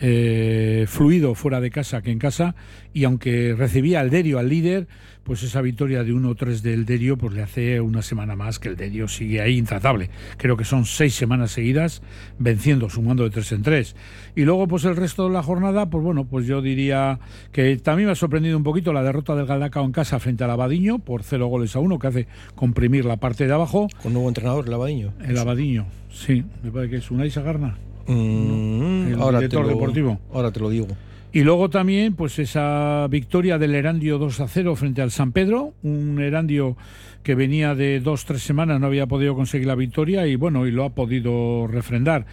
eh, 0.00 0.86
fluido 0.88 1.34
fuera 1.34 1.60
de 1.60 1.70
casa 1.70 2.02
que 2.02 2.10
en 2.10 2.18
casa 2.18 2.54
y 2.92 3.04
aunque 3.04 3.54
recibía 3.56 4.00
al 4.00 4.10
Derio 4.10 4.38
al 4.38 4.48
líder, 4.48 4.88
pues 5.26 5.42
esa 5.42 5.60
victoria 5.60 6.04
de 6.04 6.12
1-3 6.12 6.60
del 6.60 6.86
Derio 6.86 7.18
pues 7.18 7.34
le 7.34 7.42
hace 7.42 7.80
una 7.80 8.00
semana 8.00 8.36
más 8.36 8.60
que 8.60 8.68
el 8.68 8.76
Derio 8.76 9.08
sigue 9.08 9.40
ahí 9.40 9.58
intratable. 9.58 10.08
Creo 10.36 10.56
que 10.56 10.64
son 10.64 10.84
seis 10.84 11.14
semanas 11.14 11.50
seguidas 11.50 12.00
venciendo, 12.38 12.88
sumando 12.88 13.24
de 13.24 13.30
tres 13.30 13.50
en 13.50 13.62
tres. 13.62 13.96
Y 14.36 14.42
luego 14.42 14.68
pues 14.68 14.84
el 14.84 14.94
resto 14.94 15.26
de 15.26 15.34
la 15.34 15.42
jornada, 15.42 15.90
pues 15.90 16.04
bueno, 16.04 16.26
pues 16.26 16.46
yo 16.46 16.62
diría 16.62 17.18
que 17.50 17.76
también 17.78 18.06
me 18.06 18.12
ha 18.12 18.14
sorprendido 18.16 18.56
un 18.56 18.62
poquito 18.62 18.92
la 18.92 19.02
derrota 19.02 19.34
del 19.34 19.46
Galdacao 19.46 19.84
en 19.84 19.92
casa 19.92 20.20
frente 20.20 20.44
al 20.44 20.50
Abadiño 20.50 21.00
por 21.00 21.24
cero 21.24 21.48
goles 21.48 21.74
a 21.74 21.80
uno, 21.80 21.98
que 21.98 22.06
hace 22.06 22.26
comprimir 22.54 23.04
la 23.04 23.16
parte 23.16 23.48
de 23.48 23.52
abajo. 23.52 23.88
Con 24.02 24.12
nuevo 24.12 24.28
entrenador, 24.28 24.66
el 24.68 24.74
Abadiño. 24.74 25.12
El 25.26 25.36
Abadiño, 25.38 25.86
sí, 26.08 26.44
me 26.62 26.70
parece 26.70 26.90
que 26.92 26.96
es 26.98 27.10
Unai 27.10 27.30
Sagarna. 27.30 27.76
Mm, 28.06 29.08
el 29.08 29.14
ahora, 29.20 29.38
te 29.38 29.46
director 29.46 29.62
lo, 29.62 29.68
deportivo. 29.68 30.20
ahora 30.32 30.50
te 30.50 30.60
lo 30.60 30.70
digo. 30.70 30.88
Y 31.32 31.42
luego 31.42 31.68
también, 31.68 32.14
pues 32.14 32.38
esa 32.38 33.06
victoria 33.10 33.58
del 33.58 33.74
Erandio 33.74 34.18
2 34.18 34.40
a 34.40 34.48
0 34.48 34.74
frente 34.76 35.02
al 35.02 35.10
San 35.10 35.32
Pedro, 35.32 35.74
un 35.82 36.20
Erandio 36.20 36.76
que 37.22 37.34
venía 37.34 37.74
de 37.74 38.00
dos, 38.00 38.24
tres 38.24 38.42
semanas, 38.42 38.80
no 38.80 38.86
había 38.86 39.06
podido 39.06 39.34
conseguir 39.34 39.66
la 39.66 39.74
victoria 39.74 40.26
y 40.28 40.36
bueno, 40.36 40.66
y 40.66 40.70
lo 40.70 40.84
ha 40.84 40.90
podido 40.90 41.66
refrendar. 41.66 42.24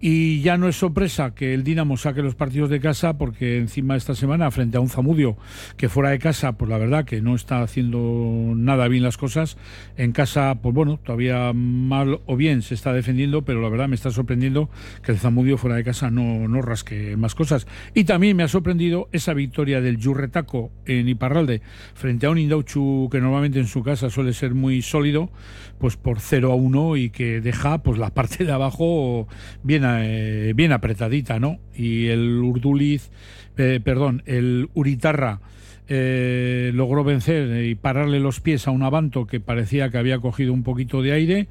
Y 0.00 0.42
ya 0.42 0.58
no 0.58 0.68
es 0.68 0.76
sorpresa 0.76 1.34
que 1.34 1.54
el 1.54 1.64
Dinamo 1.64 1.96
saque 1.96 2.22
los 2.22 2.34
partidos 2.34 2.68
de 2.68 2.80
casa 2.80 3.16
porque 3.16 3.56
encima 3.56 3.96
esta 3.96 4.14
semana 4.14 4.50
frente 4.50 4.76
a 4.76 4.80
un 4.80 4.90
Zamudio 4.90 5.38
que 5.78 5.88
fuera 5.88 6.10
de 6.10 6.18
casa, 6.18 6.52
pues 6.52 6.70
la 6.70 6.76
verdad 6.76 7.06
que 7.06 7.22
no 7.22 7.34
está 7.34 7.62
haciendo 7.62 8.52
nada 8.54 8.88
bien 8.88 9.02
las 9.02 9.16
cosas. 9.16 9.56
En 9.96 10.12
casa, 10.12 10.56
pues 10.62 10.74
bueno, 10.74 10.98
todavía 10.98 11.52
mal 11.54 12.20
o 12.26 12.36
bien 12.36 12.60
se 12.60 12.74
está 12.74 12.92
defendiendo, 12.92 13.42
pero 13.42 13.62
la 13.62 13.70
verdad 13.70 13.88
me 13.88 13.94
está 13.94 14.10
sorprendiendo 14.10 14.68
que 15.02 15.12
el 15.12 15.18
Zamudio 15.18 15.56
fuera 15.56 15.76
de 15.76 15.84
casa 15.84 16.10
no, 16.10 16.46
no 16.46 16.60
rasque 16.60 17.16
más 17.16 17.34
cosas. 17.34 17.66
Y 17.94 18.04
también 18.04 18.36
me 18.36 18.42
ha 18.42 18.48
sorprendido 18.48 19.08
esa 19.12 19.32
victoria 19.32 19.80
del 19.80 19.96
Yurretaco 19.96 20.70
en 20.84 21.08
Iparralde 21.08 21.62
frente 21.94 22.26
a 22.26 22.30
un 22.30 22.38
Indauchu 22.38 23.08
que 23.10 23.20
normalmente 23.20 23.58
en 23.58 23.66
su 23.66 23.82
casa 23.82 24.10
suele 24.10 24.34
ser 24.34 24.54
muy 24.54 24.82
sólido, 24.82 25.30
pues 25.78 25.96
por 25.96 26.20
0 26.20 26.52
a 26.52 26.54
1 26.54 26.96
y 26.96 27.10
que 27.10 27.40
deja 27.40 27.82
pues 27.82 27.98
la 27.98 28.10
parte 28.14 28.44
de 28.44 28.52
abajo 28.52 29.26
bien, 29.62 29.85
eh, 30.02 30.52
bien 30.54 30.72
apretadita, 30.72 31.38
¿no? 31.38 31.58
Y 31.74 32.06
el 32.08 32.38
Urduliz, 32.42 33.10
eh, 33.56 33.80
perdón, 33.82 34.22
el 34.26 34.68
Uritarra 34.74 35.40
eh, 35.88 36.72
logró 36.74 37.04
vencer 37.04 37.64
y 37.64 37.74
pararle 37.76 38.18
los 38.20 38.40
pies 38.40 38.66
a 38.66 38.70
un 38.72 38.82
Avanto 38.82 39.26
que 39.26 39.38
parecía 39.40 39.88
que 39.90 39.98
había 39.98 40.18
cogido 40.18 40.52
un 40.52 40.62
poquito 40.64 41.00
de 41.02 41.12
aire 41.12 41.48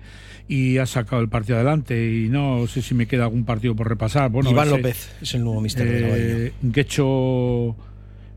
y 0.48 0.78
ha 0.78 0.86
sacado 0.86 1.22
el 1.22 1.30
partido 1.30 1.56
adelante 1.56 2.12
y 2.12 2.28
no 2.30 2.68
sé 2.68 2.82
si 2.82 2.94
me 2.94 3.08
queda 3.08 3.24
algún 3.24 3.46
partido 3.46 3.76
por 3.76 3.88
repasar. 3.90 4.30
Bueno, 4.30 4.52
Iván 4.52 4.68
ese- 4.68 4.78
López 4.78 5.16
es 5.22 5.34
el 5.36 5.44
nuevo 5.44 5.62
mister 5.62 5.88
de 5.90 6.02
la 6.02 6.52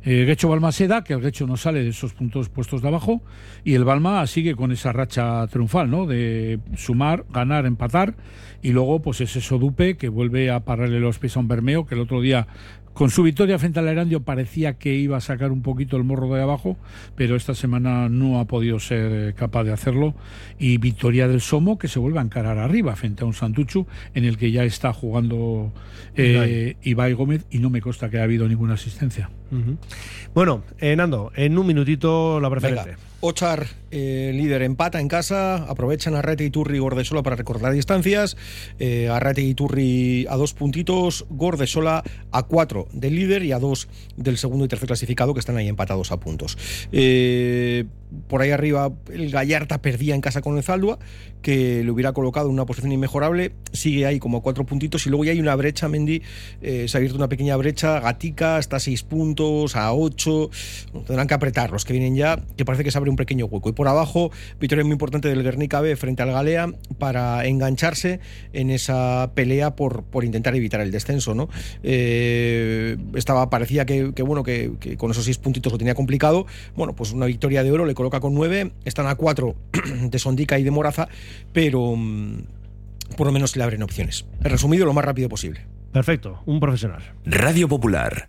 eh, 0.05 0.25
Guecho, 0.25 0.49
Balmaseda, 0.49 1.05
que 1.05 1.13
el 1.13 1.21
Guecho 1.21 1.47
no 1.47 1.57
sale 1.57 1.83
de 1.83 1.91
esos 1.91 2.13
puntos 2.13 2.49
puestos 2.49 2.83
de 2.83 2.89
abajo, 2.89 3.23
y 3.65 3.75
el 3.75 3.85
Balma 3.85 4.27
sigue 4.27 4.55
con 4.55 4.73
esa 4.73 4.93
racha 4.93 5.47
triunfal, 5.49 5.91
¿no? 5.91 6.07
De 6.07 6.61
sumar, 6.77 7.25
ganar, 7.33 7.67
empatar, 7.67 8.15
y 8.63 8.73
luego, 8.73 9.01
pues 9.01 9.21
es 9.21 9.37
eso 9.37 9.59
Dupe, 9.59 9.97
que 9.97 10.09
vuelve 10.09 10.51
a 10.51 10.61
pararle 10.61 11.01
los 11.01 11.19
pies 11.19 11.37
a 11.37 11.41
un 11.41 11.49
Bermeo, 11.49 11.87
que 11.87 11.95
el 11.95 12.01
otro 12.01 12.21
día. 12.21 12.47
Con 12.99 13.11
su 13.11 13.23
victoria 13.23 13.61
frente 13.61 13.79
al 13.79 13.87
Erandio 13.87 14.25
parecía 14.25 14.77
que 14.77 14.93
iba 14.93 15.17
a 15.17 15.21
sacar 15.21 15.53
un 15.53 15.63
poquito 15.63 15.97
el 15.97 16.03
morro 16.03 16.35
de 16.35 16.43
abajo, 16.43 16.77
pero 17.15 17.37
esta 17.37 17.55
semana 17.55 18.09
no 18.09 18.41
ha 18.41 18.47
podido 18.47 18.81
ser 18.81 19.13
eh, 19.13 19.35
capaz 19.35 19.63
de 19.63 19.73
hacerlo. 19.73 20.17
Y 20.59 20.79
victoria 20.79 21.29
del 21.29 21.41
Somo 21.41 21.79
que 21.79 21.87
se 21.87 22.01
vuelve 22.01 22.19
a 22.19 22.23
encarar 22.23 22.59
arriba 22.59 22.97
frente 22.97 23.23
a 23.23 23.27
un 23.29 23.35
Santuchu 23.35 23.87
en 24.15 24.25
el 24.25 24.37
que 24.37 24.51
ya 24.51 24.65
está 24.65 24.93
jugando 24.93 25.73
eh, 26.17 26.75
Ibai 26.83 27.13
Gómez 27.13 27.47
y 27.53 27.61
no 27.61 27.71
me 27.71 27.81
consta 27.81 28.11
que 28.11 28.17
haya 28.17 28.25
habido 28.25 28.49
ninguna 28.49 28.75
asistencia. 28.75 29.31
Bueno, 30.35 30.63
eh, 30.79 30.95
Nando, 30.97 31.33
en 31.35 31.59
un 31.59 31.67
minutito 31.67 32.41
la 32.41 32.51
preferente. 32.51 32.91
Venga, 32.91 32.99
Ochar, 33.21 33.67
eh, 33.91 34.31
líder, 34.33 34.63
empata 34.63 35.01
en 35.01 35.09
casa. 35.09 35.57
Aprovechan 35.65 36.15
Arrate 36.15 36.45
y 36.45 36.51
Turri 36.51 36.77
y 36.77 36.79
Gordesola 36.79 37.25
para 37.25 37.35
recortar 37.35 37.73
distancias. 37.73 38.37
Eh, 38.79 39.09
Arrate 39.09 39.43
y 39.43 39.55
Turri 39.55 40.25
a 40.31 40.37
dos 40.37 40.55
puntitos. 40.55 41.27
Gordesola 41.29 42.05
a 42.31 42.43
cuatro 42.45 42.87
del 42.93 43.17
líder 43.17 43.43
y 43.43 43.51
a 43.51 43.59
dos 43.59 43.89
del 44.17 44.39
segundo 44.39 44.67
y 44.67 44.69
tercer 44.69 44.87
clasificado 44.87 45.35
que 45.35 45.41
están 45.41 45.57
ahí 45.57 45.67
empatados 45.67 46.13
a 46.13 46.21
puntos. 46.21 46.57
Eh, 46.93 47.87
por 48.29 48.41
ahí 48.41 48.53
arriba 48.53 48.93
el 49.13 49.31
Gallarta 49.31 49.83
perdía 49.83 50.15
en 50.15 50.21
casa 50.21 50.41
con 50.41 50.57
el 50.57 50.63
Zaldua, 50.63 51.01
que 51.43 51.83
le 51.83 51.91
hubiera 51.91 52.13
colocado 52.13 52.47
en 52.47 52.53
una 52.53 52.67
posición 52.67 52.93
inmejorable. 52.93 53.53
Sigue 53.73 54.07
ahí 54.07 54.21
como 54.21 54.43
cuatro 54.43 54.65
puntitos 54.65 55.05
y 55.07 55.11
luego 55.11 55.25
ya 55.25 55.33
hay 55.33 55.41
una 55.41 55.57
brecha, 55.57 55.89
Mendy. 55.89 56.23
se 56.61 56.89
ha 56.93 56.99
abierto 56.99 57.17
una 57.17 57.29
pequeña 57.29 57.57
brecha. 57.57 57.99
Gatica 57.99 58.61
está 58.61 58.77
a 58.77 58.81
seis 58.81 59.03
puntos, 59.03 59.38
a 59.75 59.93
ocho. 59.93 60.51
Bueno, 60.93 61.07
tendrán 61.07 61.27
que 61.27 61.35
apretar 61.35 61.71
los 61.71 61.85
que 61.85 61.93
vienen 61.93 62.17
ya, 62.17 62.41
que 62.57 62.65
parece 62.65 62.85
que 62.85 62.91
se 62.91 62.99
abre 62.99 63.11
un 63.11 63.17
pequeño 63.17 63.47
hueco. 63.47 63.69
Y 63.69 63.73
por 63.73 63.89
abajo, 63.89 64.31
victoria 64.61 64.85
muy 64.85 64.93
importante 64.93 65.29
del 65.29 65.43
Guernica 65.43 65.81
B 65.81 65.95
frente 65.97 66.23
al 66.23 66.33
Galea 66.33 66.73
para 66.99 67.47
engancharse 67.47 68.21
en 68.53 68.71
esa 68.71 69.31
pelea 69.35 69.77
por, 69.77 70.03
por 70.05 70.25
intentar 70.25 70.55
evitar 70.57 70.81
el 70.81 70.91
descenso. 70.91 71.35
¿no? 71.35 71.49
Eh, 71.83 72.97
estaba, 73.15 73.51
parecía 73.51 73.87
que, 73.87 74.13
que 74.15 74.23
bueno, 74.23 74.43
que, 74.43 74.73
que 74.81 74.97
con 74.97 75.11
esos 75.11 75.25
seis 75.25 75.39
puntitos 75.39 75.73
lo 75.73 75.79
tenía 75.79 75.95
complicado. 75.95 76.47
Bueno, 76.77 76.95
pues 76.95 77.13
una 77.13 77.27
victoria 77.27 77.63
de 77.63 77.71
oro 77.71 77.85
le 77.85 77.95
coloca 77.95 78.21
con 78.21 78.35
nueve. 78.35 78.73
Están 78.85 79.07
a 79.07 79.15
cuatro 79.15 79.55
de 80.11 80.19
Sondica 80.19 80.59
y 80.59 80.65
de 80.65 80.71
Moraza, 80.71 81.09
pero 81.53 81.95
mm, 81.97 82.43
por 83.17 83.27
lo 83.27 83.33
menos 83.33 83.57
le 83.57 83.63
abren 83.63 83.83
opciones. 83.83 84.27
He 84.43 84.49
resumido 84.49 84.85
lo 84.87 84.93
más 84.93 85.05
rápido 85.05 85.29
posible. 85.29 85.67
Perfecto, 85.93 86.43
un 86.47 86.61
profesional. 86.61 87.03
Radio 87.25 87.69
Popular, 87.69 88.29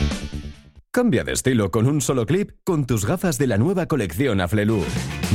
Cambia 0.93 1.23
de 1.23 1.31
estilo 1.31 1.71
con 1.71 1.87
un 1.87 2.01
solo 2.01 2.25
clip 2.25 2.51
con 2.65 2.85
tus 2.85 3.05
gafas 3.05 3.37
de 3.37 3.47
la 3.47 3.57
nueva 3.57 3.85
colección 3.85 4.41
Aflelu. 4.41 4.83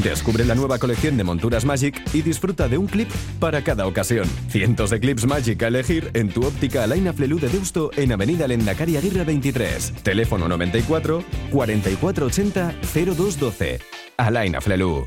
Descubre 0.05 0.45
la 0.45 0.55
nueva 0.55 0.79
colección 0.79 1.17
de 1.17 1.25
monturas 1.25 1.65
Magic 1.65 1.99
y 2.13 2.21
disfruta 2.21 2.69
de 2.69 2.77
un 2.77 2.87
clip 2.87 3.09
para 3.41 3.65
cada 3.65 3.87
ocasión. 3.87 4.29
Cientos 4.51 4.91
de 4.91 5.01
clips 5.01 5.25
Magic 5.25 5.63
a 5.63 5.69
elegir 5.69 6.11
en 6.13 6.29
tu 6.29 6.45
óptica 6.45 6.85
Alain 6.85 7.09
Aflelu 7.09 7.39
de 7.39 7.49
Deusto 7.49 7.91
en 7.97 8.13
Avenida 8.13 8.47
Lendakari 8.47 8.99
Aguirre 8.99 9.25
23. 9.25 9.95
Teléfono 10.03 10.47
94 10.47 11.25
4480 11.51 12.75
0212. 12.93 13.81
Alain 14.19 14.57
Aflelu. 14.57 15.07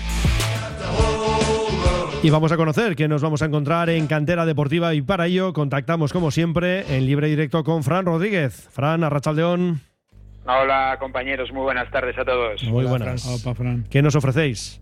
Y 2.23 2.29
vamos 2.29 2.51
a 2.51 2.57
conocer 2.57 2.95
que 2.95 3.07
nos 3.07 3.23
vamos 3.23 3.41
a 3.41 3.45
encontrar 3.45 3.89
en 3.89 4.05
Cantera 4.05 4.45
Deportiva 4.45 4.93
y 4.93 5.01
para 5.01 5.25
ello 5.25 5.53
contactamos 5.53 6.13
como 6.13 6.29
siempre 6.29 6.95
en 6.95 7.07
libre 7.07 7.27
directo 7.27 7.63
con 7.63 7.83
Fran 7.83 8.05
Rodríguez. 8.05 8.69
Fran 8.71 9.03
Arrachaldeón. 9.03 9.81
Hola 10.45 10.97
compañeros, 10.99 11.51
muy 11.51 11.63
buenas 11.63 11.89
tardes 11.89 12.15
a 12.19 12.23
todos. 12.23 12.63
Muy 12.65 12.85
buenas. 12.85 13.43
¿Qué 13.89 14.03
nos 14.03 14.15
ofrecéis? 14.15 14.79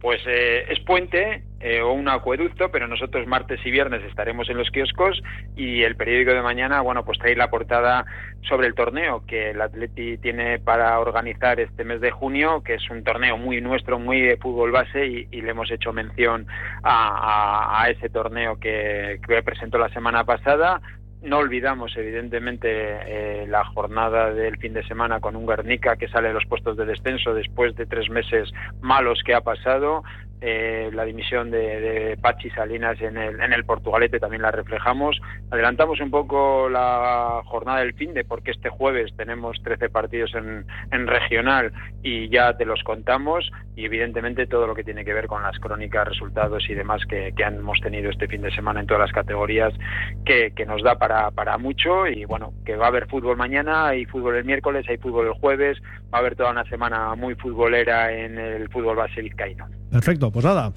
Pues 0.00 0.22
eh, 0.26 0.64
es 0.70 0.80
puente 0.80 1.42
eh, 1.60 1.82
o 1.82 1.92
un 1.92 2.08
acueducto, 2.08 2.70
pero 2.70 2.88
nosotros 2.88 3.26
martes 3.26 3.60
y 3.64 3.70
viernes 3.70 4.02
estaremos 4.04 4.48
en 4.48 4.56
los 4.56 4.70
kioscos 4.70 5.22
y 5.56 5.82
el 5.82 5.94
periódico 5.94 6.32
de 6.32 6.40
mañana, 6.40 6.80
bueno, 6.80 7.04
pues 7.04 7.18
trae 7.18 7.36
la 7.36 7.50
portada 7.50 8.06
sobre 8.48 8.66
el 8.66 8.74
torneo 8.74 9.22
que 9.26 9.50
el 9.50 9.60
Atleti 9.60 10.16
tiene 10.16 10.58
para 10.58 10.98
organizar 10.98 11.60
este 11.60 11.84
mes 11.84 12.00
de 12.00 12.10
junio, 12.10 12.62
que 12.62 12.74
es 12.74 12.90
un 12.90 13.04
torneo 13.04 13.36
muy 13.36 13.60
nuestro, 13.60 13.98
muy 13.98 14.22
de 14.22 14.38
fútbol 14.38 14.70
base 14.70 15.06
y, 15.06 15.40
le 15.40 15.50
hemos 15.50 15.70
hecho 15.70 15.92
mención 15.92 16.46
a 16.82 17.86
ese 17.90 18.08
torneo 18.08 18.58
que, 18.58 19.20
que 19.26 19.42
presentó 19.42 19.78
la 19.78 19.90
semana 19.90 20.24
pasada. 20.24 20.80
No 21.22 21.38
olvidamos, 21.38 21.94
evidentemente, 21.96 22.68
eh, 22.70 23.46
la 23.46 23.62
jornada 23.64 24.32
del 24.32 24.56
fin 24.56 24.72
de 24.72 24.82
semana 24.84 25.20
con 25.20 25.36
un 25.36 25.46
Guernica 25.46 25.96
que 25.96 26.08
sale 26.08 26.28
de 26.28 26.34
los 26.34 26.46
puestos 26.46 26.78
de 26.78 26.86
descenso 26.86 27.34
después 27.34 27.76
de 27.76 27.84
tres 27.84 28.08
meses 28.08 28.50
malos 28.80 29.22
que 29.24 29.34
ha 29.34 29.42
pasado. 29.42 30.02
Eh, 30.42 30.90
la 30.94 31.04
dimisión 31.04 31.50
de, 31.50 31.80
de 31.80 32.16
Pachi 32.16 32.50
Salinas 32.50 33.00
en 33.00 33.16
el, 33.16 33.40
en 33.40 33.52
el 33.52 33.64
Portugalete 33.64 34.18
también 34.18 34.42
la 34.42 34.50
reflejamos. 34.50 35.20
Adelantamos 35.50 36.00
un 36.00 36.10
poco 36.10 36.68
la 36.70 37.42
jornada 37.44 37.80
del 37.80 37.94
fin 37.94 38.14
de 38.14 38.24
porque 38.24 38.50
este 38.50 38.70
jueves 38.70 39.14
tenemos 39.16 39.62
13 39.62 39.90
partidos 39.90 40.34
en, 40.34 40.66
regional 41.06 41.72
y 42.02 42.28
ya 42.28 42.56
te 42.56 42.64
los 42.64 42.82
contamos 42.84 43.50
y 43.76 43.84
evidentemente 43.84 44.46
todo 44.46 44.66
lo 44.66 44.74
que 44.74 44.84
tiene 44.84 45.04
que 45.04 45.12
ver 45.12 45.26
con 45.26 45.42
las 45.42 45.58
crónicas, 45.58 46.08
resultados 46.08 46.68
y 46.68 46.74
demás 46.74 47.02
que, 47.06 47.32
hemos 47.36 47.80
tenido 47.80 48.10
este 48.10 48.28
fin 48.28 48.42
de 48.42 48.54
semana 48.54 48.80
en 48.80 48.86
todas 48.86 49.00
las 49.00 49.12
categorías 49.12 49.72
que, 50.24 50.52
nos 50.66 50.82
da 50.82 50.96
para, 50.96 51.30
para 51.30 51.58
mucho 51.58 52.06
y 52.06 52.24
bueno, 52.26 52.52
que 52.64 52.76
va 52.76 52.84
a 52.86 52.88
haber 52.88 53.08
fútbol 53.08 53.36
mañana, 53.36 53.88
hay 53.88 54.04
fútbol 54.04 54.36
el 54.36 54.44
miércoles, 54.44 54.86
hay 54.88 54.98
fútbol 54.98 55.26
el 55.26 55.32
jueves, 55.32 55.78
va 56.12 56.18
a 56.18 56.20
haber 56.20 56.36
toda 56.36 56.50
una 56.50 56.64
semana 56.64 57.14
muy 57.14 57.34
futbolera 57.34 58.12
en 58.12 58.38
el 58.38 58.68
fútbol 58.68 58.96
base. 58.96 59.20
Perfecto, 59.90 60.30
pues 60.30 60.44
nada. 60.44 60.72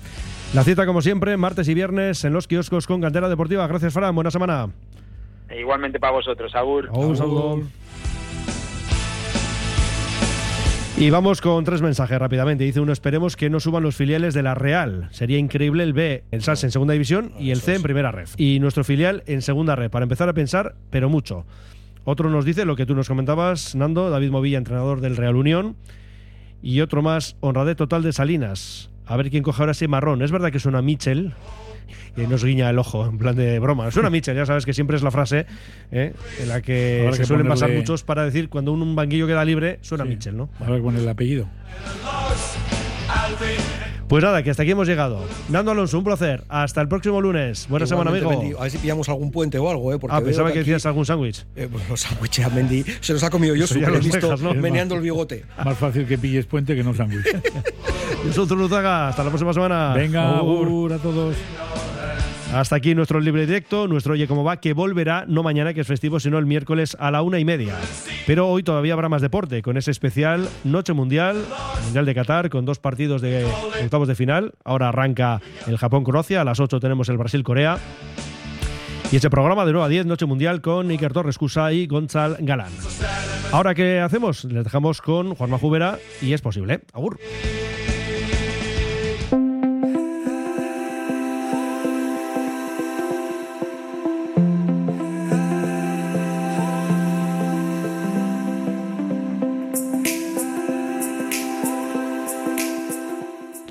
La 0.54 0.64
cita 0.64 0.86
como 0.86 1.02
siempre, 1.02 1.36
martes 1.38 1.68
y 1.68 1.74
viernes 1.74 2.24
en 2.26 2.34
los 2.34 2.48
kioscos 2.48 2.88
con 2.88 3.02
Cantera 3.02 3.30
Deportiva. 3.30 3.66
Gracias, 3.68 3.94
Fran. 3.94 4.14
Buena 4.14 4.32
semana. 4.32 4.70
E 5.50 5.60
igualmente 5.60 6.00
para 6.00 6.14
vosotros, 6.14 6.54
Agur. 6.56 6.90
Un 6.92 7.16
saludo. 7.18 7.62
Y 10.96 11.10
vamos 11.10 11.42
con 11.42 11.64
tres 11.64 11.82
mensajes 11.82 12.20
rápidamente. 12.20 12.64
Dice 12.64 12.80
uno, 12.80 12.94
esperemos 12.94 13.36
que 13.36 13.50
no 13.50 13.60
suban 13.60 13.82
los 13.82 13.96
filiales 13.96 14.36
de 14.36 14.44
la 14.44 14.54
Real. 14.54 15.08
Sería 15.12 15.40
increíble 15.40 15.84
el 15.84 15.94
B, 15.94 16.24
el 16.30 16.44
SAS 16.44 16.64
en 16.64 16.72
segunda 16.72 16.94
división 16.94 17.34
y 17.40 17.50
el 17.50 17.62
C 17.62 17.74
en 17.74 17.82
primera 17.82 18.12
ref. 18.12 18.36
Y 18.38 18.60
nuestro 18.60 18.84
filial 18.84 19.24
en 19.26 19.42
segunda 19.42 19.76
ref, 19.76 19.92
para 19.92 20.04
empezar 20.04 20.30
a 20.30 20.34
pensar, 20.34 20.76
pero 20.92 21.10
mucho. 21.10 21.46
Otro 22.06 22.30
nos 22.30 22.46
dice 22.46 22.64
lo 22.64 22.76
que 22.76 22.86
tú 22.86 22.94
nos 22.94 23.08
comentabas, 23.08 23.74
Nando, 23.76 24.12
David 24.12 24.30
Movilla, 24.30 24.60
entrenador 24.60 25.02
del 25.02 25.18
Real 25.18 25.36
Unión. 25.36 25.78
Y 26.62 26.82
otro 26.82 27.02
más, 27.02 27.38
honradez 27.40 27.76
total 27.76 28.04
de 28.04 28.14
Salinas. 28.14 28.93
A 29.14 29.16
ver 29.16 29.30
quién 29.30 29.44
coge 29.44 29.62
ahora 29.62 29.74
ese 29.74 29.88
marrón. 29.88 30.24
Es 30.24 30.32
verdad 30.32 30.52
que 30.52 30.58
suena 30.58 30.82
Mitchell. 30.82 31.34
Y 32.18 32.22
nos 32.22 32.44
guiña 32.44 32.68
el 32.72 32.80
ojo, 32.80 33.06
en 33.06 33.20
plan 33.20 33.36
de 33.36 33.60
broma. 33.60 33.92
Suena 33.92 34.10
Mitchell, 34.10 34.36
ya 34.36 34.48
sabes 34.48 34.66
que 34.66 34.74
siempre 34.74 34.98
es 34.98 35.04
la 35.04 35.12
frase 35.12 35.46
¿eh? 35.92 36.14
en 36.42 36.50
la 36.50 36.64
que 36.64 37.02
Habrá 37.02 37.14
se 37.14 37.20
que 37.20 37.28
suelen 37.28 37.48
pasar 37.48 37.70
muchos 37.72 38.02
para 38.02 38.26
decir 38.26 38.50
cuando 38.50 38.74
un, 38.74 38.82
un 38.82 38.96
banquillo 38.96 39.28
queda 39.28 39.46
libre, 39.46 39.78
suena 39.82 40.04
Mitchell, 40.04 40.36
¿no? 40.36 40.50
A 40.60 40.72
ver 40.72 40.82
con 40.82 40.98
el 40.98 41.08
apellido. 41.08 41.48
Pues 44.14 44.24
nada, 44.24 44.44
que 44.44 44.52
hasta 44.52 44.62
aquí 44.62 44.70
hemos 44.74 44.88
llegado. 44.88 45.26
Nando 45.50 45.72
Alonso, 45.72 45.98
un 45.98 46.04
placer. 46.04 46.44
Hasta 46.48 46.80
el 46.82 46.88
próximo 46.88 47.20
lunes. 47.20 47.66
Buena 47.68 47.88
semana, 47.88 48.12
Igualmente, 48.12 48.36
amigo. 48.36 48.42
Mendy, 48.44 48.60
a 48.60 48.62
ver 48.62 48.72
si 48.72 48.78
pillamos 48.78 49.10
algún 49.10 49.32
puente 49.32 49.58
o 49.58 49.68
algo, 49.68 49.92
¿eh? 49.92 49.98
Porque 49.98 50.16
Ah, 50.16 50.22
pensaba 50.22 50.52
que 50.54 50.60
decías 50.60 50.86
algún 50.86 51.04
sándwich. 51.04 51.44
Eh, 51.56 51.68
pues 51.72 51.90
los 51.90 52.02
sándwiches 52.02 52.46
a 52.46 52.50
Mendy 52.50 52.86
se 53.02 53.14
los 53.14 53.24
ha 53.24 53.32
comido 53.32 53.56
yo, 53.56 53.66
visto 53.66 53.74
dejas, 53.80 54.40
¿no? 54.40 54.54
meneando 54.54 54.94
el 54.94 55.02
bigote. 55.02 55.46
Más 55.66 55.80
fácil 55.80 56.06
que 56.06 56.20
pilles 56.20 56.46
puente 56.46 56.76
que 56.76 56.84
no 56.84 56.94
sándwich. 56.94 57.26
Yo 58.24 58.34
soy 58.34 58.46
Zuluzaga. 58.48 59.08
Hasta 59.08 59.24
la 59.24 59.30
próxima 59.32 59.52
semana. 59.52 59.96
Venga, 59.96 60.38
Agur. 60.38 60.68
agur 60.68 60.94
a 60.94 60.98
todos. 61.00 61.36
Hasta 62.54 62.76
aquí 62.76 62.94
nuestro 62.94 63.20
libre 63.20 63.48
directo, 63.48 63.88
nuestro 63.88 64.14
Oye 64.14 64.28
Cómo 64.28 64.44
Va, 64.44 64.58
que 64.58 64.74
volverá 64.74 65.26
no 65.28 65.42
mañana, 65.42 65.74
que 65.74 65.82
es 65.82 65.88
festivo, 65.88 66.20
sino 66.20 66.38
el 66.38 66.46
miércoles 66.46 66.96
a 67.00 67.10
la 67.10 67.24
una 67.24 67.40
y 67.40 67.46
media. 67.46 67.76
Pero 68.28 68.48
hoy 68.48 68.62
todavía 68.62 68.94
habrá 68.94 69.10
más 69.10 69.24
deporte, 69.24 69.64
con 69.64 69.76
ese 69.76 69.90
especial 69.90 70.48
Noche 70.64 70.94
Mundial, 70.94 71.44
Mundial 71.86 72.06
de 72.06 72.14
Qatar, 72.14 72.52
con 72.52 72.64
dos 72.64 72.78
partidos 72.78 73.24
de 73.24 73.48
octavos 73.84 74.08
de 74.08 74.14
final. 74.14 74.54
Ahora 74.64 74.90
arranca 74.90 75.42
el 75.66 75.78
Japón-Croacia, 75.78 76.42
a 76.42 76.44
las 76.44 76.60
8 76.60 76.80
tenemos 76.80 77.10
el 77.10 77.18
Brasil-Corea. 77.18 77.80
Y 79.12 79.16
ese 79.16 79.32
programa 79.32 79.66
de 79.66 79.72
9 79.72 79.86
a 79.86 79.90
10, 79.90 80.06
Noche 80.06 80.28
Mundial, 80.28 80.62
con 80.62 80.92
Iker 80.92 81.12
Torres 81.12 81.40
Cusa 81.40 81.74
y 81.74 81.88
Gonzal 81.88 82.38
Galán. 82.40 82.72
Ahora, 83.52 83.74
¿qué 83.74 84.00
hacemos? 84.00 84.44
Les 84.46 84.64
dejamos 84.64 85.02
con 85.02 85.34
Juanma 85.34 85.58
Jubera 85.58 85.98
y 86.22 86.34
es 86.34 86.42
posible. 86.42 86.82
Agur. 86.94 87.20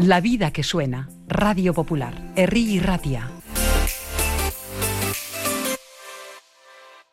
La 0.03 0.21
vida 0.21 0.51
que 0.51 0.65
suena. 0.65 1.09
Radio 1.29 1.75
Popular. 1.75 2.33
Herri 2.35 2.81
Ratia. 2.81 3.31